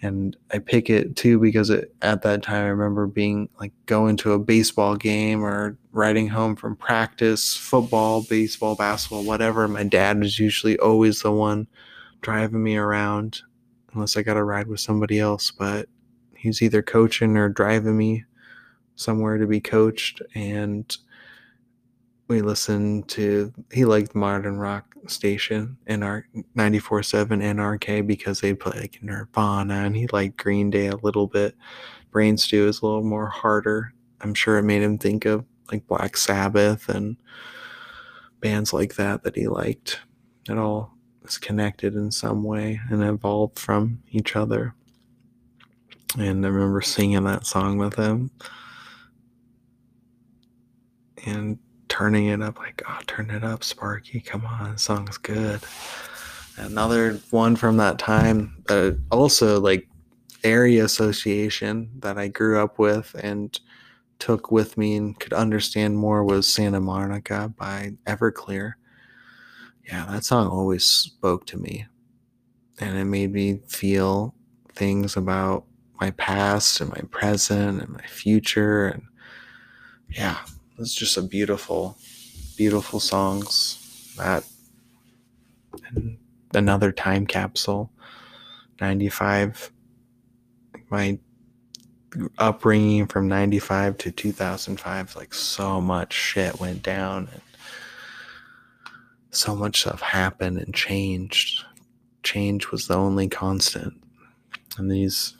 and 0.02 0.38
I 0.52 0.60
pick 0.60 0.90
it 0.90 1.16
too 1.16 1.40
because 1.40 1.70
it, 1.70 1.94
at 2.02 2.22
that 2.22 2.44
time 2.44 2.66
I 2.66 2.70
remember 2.70 3.08
being 3.08 3.50
like 3.60 3.72
going 3.88 4.16
to 4.18 4.34
a 4.34 4.40
baseball 4.40 4.96
game 4.96 5.44
or 5.44 5.78
riding 5.92 6.28
home 6.28 6.56
from 6.56 6.76
practice, 6.76 7.56
football, 7.58 8.24
baseball, 8.24 8.76
basketball, 8.76 9.24
whatever. 9.24 9.68
My 9.68 9.84
dad 9.84 10.20
was 10.20 10.40
usually 10.40 10.78
always 10.78 11.22
the 11.22 11.32
one 11.32 11.68
driving 12.22 12.64
me 12.64 12.78
around, 12.78 13.42
unless 13.94 14.16
I 14.16 14.22
got 14.22 14.36
to 14.36 14.44
ride 14.44 14.68
with 14.68 14.80
somebody 14.80 15.20
else. 15.20 15.50
But 15.50 15.88
he's 16.36 16.62
either 16.62 16.84
coaching 16.84 17.36
or 17.36 17.50
driving 17.50 17.98
me 17.98 18.26
somewhere 18.96 19.38
to 19.38 19.48
be 19.48 19.60
coached, 19.60 20.22
and 20.36 20.96
we 22.28 22.42
listened 22.42 23.08
to 23.10 23.52
he 23.72 23.86
liked 23.86 24.14
modern 24.14 24.58
rock 24.58 24.87
station 25.08 25.78
in 25.88 26.04
our 26.04 26.28
94.7 26.56 27.28
NRK 27.42 28.06
because 28.06 28.42
they 28.42 28.54
play 28.54 28.80
like 28.80 29.00
Nirvana 29.02 29.86
and 29.86 29.96
he 29.96 30.08
liked 30.08 30.38
Green 30.38 30.70
Day 30.70 30.88
a 30.88 30.98
little 30.98 31.28
bit. 31.28 31.56
Brain 32.12 32.38
Stew 32.38 32.68
is 32.68 32.82
a 32.82 32.86
little 32.86 33.04
more 33.04 33.28
harder. 33.28 33.94
I'm 34.22 34.34
sure 34.34 34.58
it 34.58 34.64
made 34.64 34.82
him 34.82 34.98
think 34.98 35.26
of 35.26 35.46
like 35.72 35.88
Black 35.88 36.18
Sabbath 36.18 36.90
and 36.90 37.18
bands 38.40 38.74
like 38.74 38.96
that 38.96 39.24
that 39.24 39.36
he 39.36 39.48
liked. 39.48 40.00
It 40.50 40.58
all 40.58 40.94
is 41.24 41.38
connected 41.38 41.96
in 41.96 42.12
some 42.12 42.44
way 42.44 42.80
and 42.90 43.04
evolved 43.04 43.60
from 43.60 44.02
each 44.12 44.36
other. 44.36 44.74
And 46.18 46.46
I 46.46 46.50
remember 46.50 46.82
singing 46.82 47.24
that 47.26 47.46
song 47.46 47.78
with 47.78 47.96
him. 47.96 48.32
And 51.26 51.60
turning 51.98 52.28
it 52.28 52.44
up 52.44 52.60
like 52.60 52.84
oh 52.88 53.00
turn 53.08 53.32
it 53.32 53.44
up 53.44 53.64
sparky 53.64 54.20
come 54.20 54.46
on 54.46 54.78
song's 54.78 55.18
good. 55.18 55.60
Another 56.58 57.14
one 57.32 57.56
from 57.56 57.78
that 57.78 57.98
time 57.98 58.64
uh, 58.70 58.92
also 59.10 59.60
like 59.60 59.88
area 60.44 60.86
association 60.86 61.90
that 61.98 62.20
i 62.20 62.28
grew 62.28 62.60
up 62.60 62.78
with 62.78 63.16
and 63.24 63.60
took 64.20 64.52
with 64.52 64.78
me 64.78 64.96
and 64.96 65.20
could 65.20 65.34
understand 65.34 65.98
more 65.98 66.24
was 66.24 66.48
santa 66.48 66.80
monica 66.80 67.52
by 67.58 67.94
everclear. 68.06 68.74
Yeah 69.88 70.06
that 70.12 70.24
song 70.24 70.48
always 70.50 70.86
spoke 70.86 71.48
to 71.48 71.58
me 71.58 71.88
and 72.80 72.96
it 72.96 73.06
made 73.06 73.34
me 73.34 73.60
feel 73.68 74.36
things 74.74 75.18
about 75.18 75.66
my 76.00 76.12
past 76.12 76.80
and 76.80 76.92
my 76.92 77.02
present 77.10 77.82
and 77.82 77.90
my 77.90 78.06
future 78.06 78.86
and 78.86 79.02
yeah 80.10 80.38
it's 80.80 80.94
just 80.94 81.18
a 81.18 81.22
beautiful, 81.22 81.98
beautiful 82.56 83.00
songs. 83.00 84.14
That 84.18 84.44
and 85.96 86.18
another 86.54 86.92
time 86.92 87.26
capsule. 87.26 87.92
95. 88.80 89.72
My 90.90 91.20
upbringing 92.38 93.08
from 93.08 93.28
95 93.28 93.98
to 94.00 94.12
2005, 94.12 95.16
like 95.16 95.34
so 95.34 95.82
much 95.82 96.14
shit 96.14 96.60
went 96.60 96.84
down 96.84 97.28
and 97.32 97.42
so 99.32 99.56
much 99.56 99.82
stuff 99.82 100.02
happened 100.02 100.58
and 100.58 100.74
changed. 100.74 101.64
Change 102.24 102.72
was 102.72 102.88
the 102.88 102.96
only 102.96 103.28
constant. 103.28 103.94
And 104.78 104.92
these, 104.92 105.36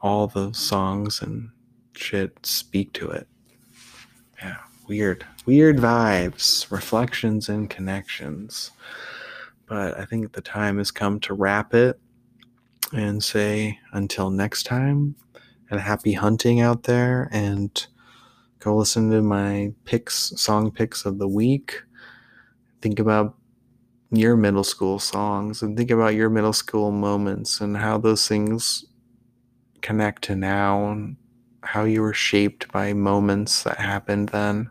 all 0.00 0.26
the 0.26 0.52
songs 0.52 1.20
and 1.20 1.50
shit 1.94 2.44
speak 2.46 2.92
to 2.94 3.10
it. 3.10 3.26
Weird, 4.86 5.24
weird 5.46 5.78
vibes, 5.78 6.70
reflections 6.70 7.48
and 7.48 7.70
connections. 7.70 8.70
But 9.66 9.98
I 9.98 10.04
think 10.04 10.32
the 10.32 10.42
time 10.42 10.76
has 10.78 10.90
come 10.90 11.20
to 11.20 11.32
wrap 11.32 11.72
it 11.72 11.98
and 12.92 13.24
say 13.24 13.78
until 13.92 14.30
next 14.30 14.64
time 14.64 15.14
and 15.70 15.80
happy 15.80 16.12
hunting 16.12 16.60
out 16.60 16.82
there 16.82 17.30
and 17.32 17.86
go 18.60 18.76
listen 18.76 19.10
to 19.10 19.22
my 19.22 19.72
picks 19.84 20.32
song 20.36 20.70
picks 20.70 21.06
of 21.06 21.18
the 21.18 21.28
week. 21.28 21.82
Think 22.82 22.98
about 22.98 23.36
your 24.10 24.36
middle 24.36 24.64
school 24.64 24.98
songs 24.98 25.62
and 25.62 25.76
think 25.76 25.90
about 25.90 26.14
your 26.14 26.28
middle 26.30 26.52
school 26.52 26.90
moments 26.90 27.60
and 27.60 27.76
how 27.76 27.98
those 27.98 28.28
things 28.28 28.84
connect 29.80 30.22
to 30.24 30.36
now 30.36 30.90
and 30.90 31.16
how 31.62 31.84
you 31.84 32.02
were 32.02 32.12
shaped 32.12 32.70
by 32.70 32.92
moments 32.92 33.62
that 33.62 33.78
happened 33.78 34.28
then 34.28 34.70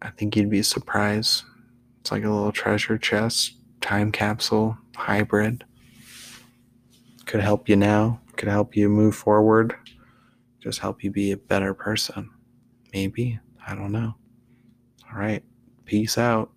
I 0.00 0.10
think 0.10 0.36
you'd 0.36 0.50
be 0.50 0.62
surprised. 0.62 1.44
It's 2.00 2.12
like 2.12 2.24
a 2.24 2.30
little 2.30 2.52
treasure 2.52 2.98
chest, 2.98 3.54
time 3.80 4.12
capsule, 4.12 4.78
hybrid. 4.96 5.64
Could 7.26 7.40
help 7.40 7.68
you 7.68 7.76
now, 7.76 8.20
could 8.36 8.48
help 8.48 8.76
you 8.76 8.88
move 8.88 9.14
forward, 9.14 9.74
just 10.60 10.78
help 10.78 11.04
you 11.04 11.10
be 11.10 11.32
a 11.32 11.36
better 11.36 11.74
person. 11.74 12.30
Maybe. 12.92 13.38
I 13.66 13.74
don't 13.74 13.92
know. 13.92 14.14
All 15.12 15.18
right. 15.18 15.44
Peace 15.84 16.16
out. 16.16 16.50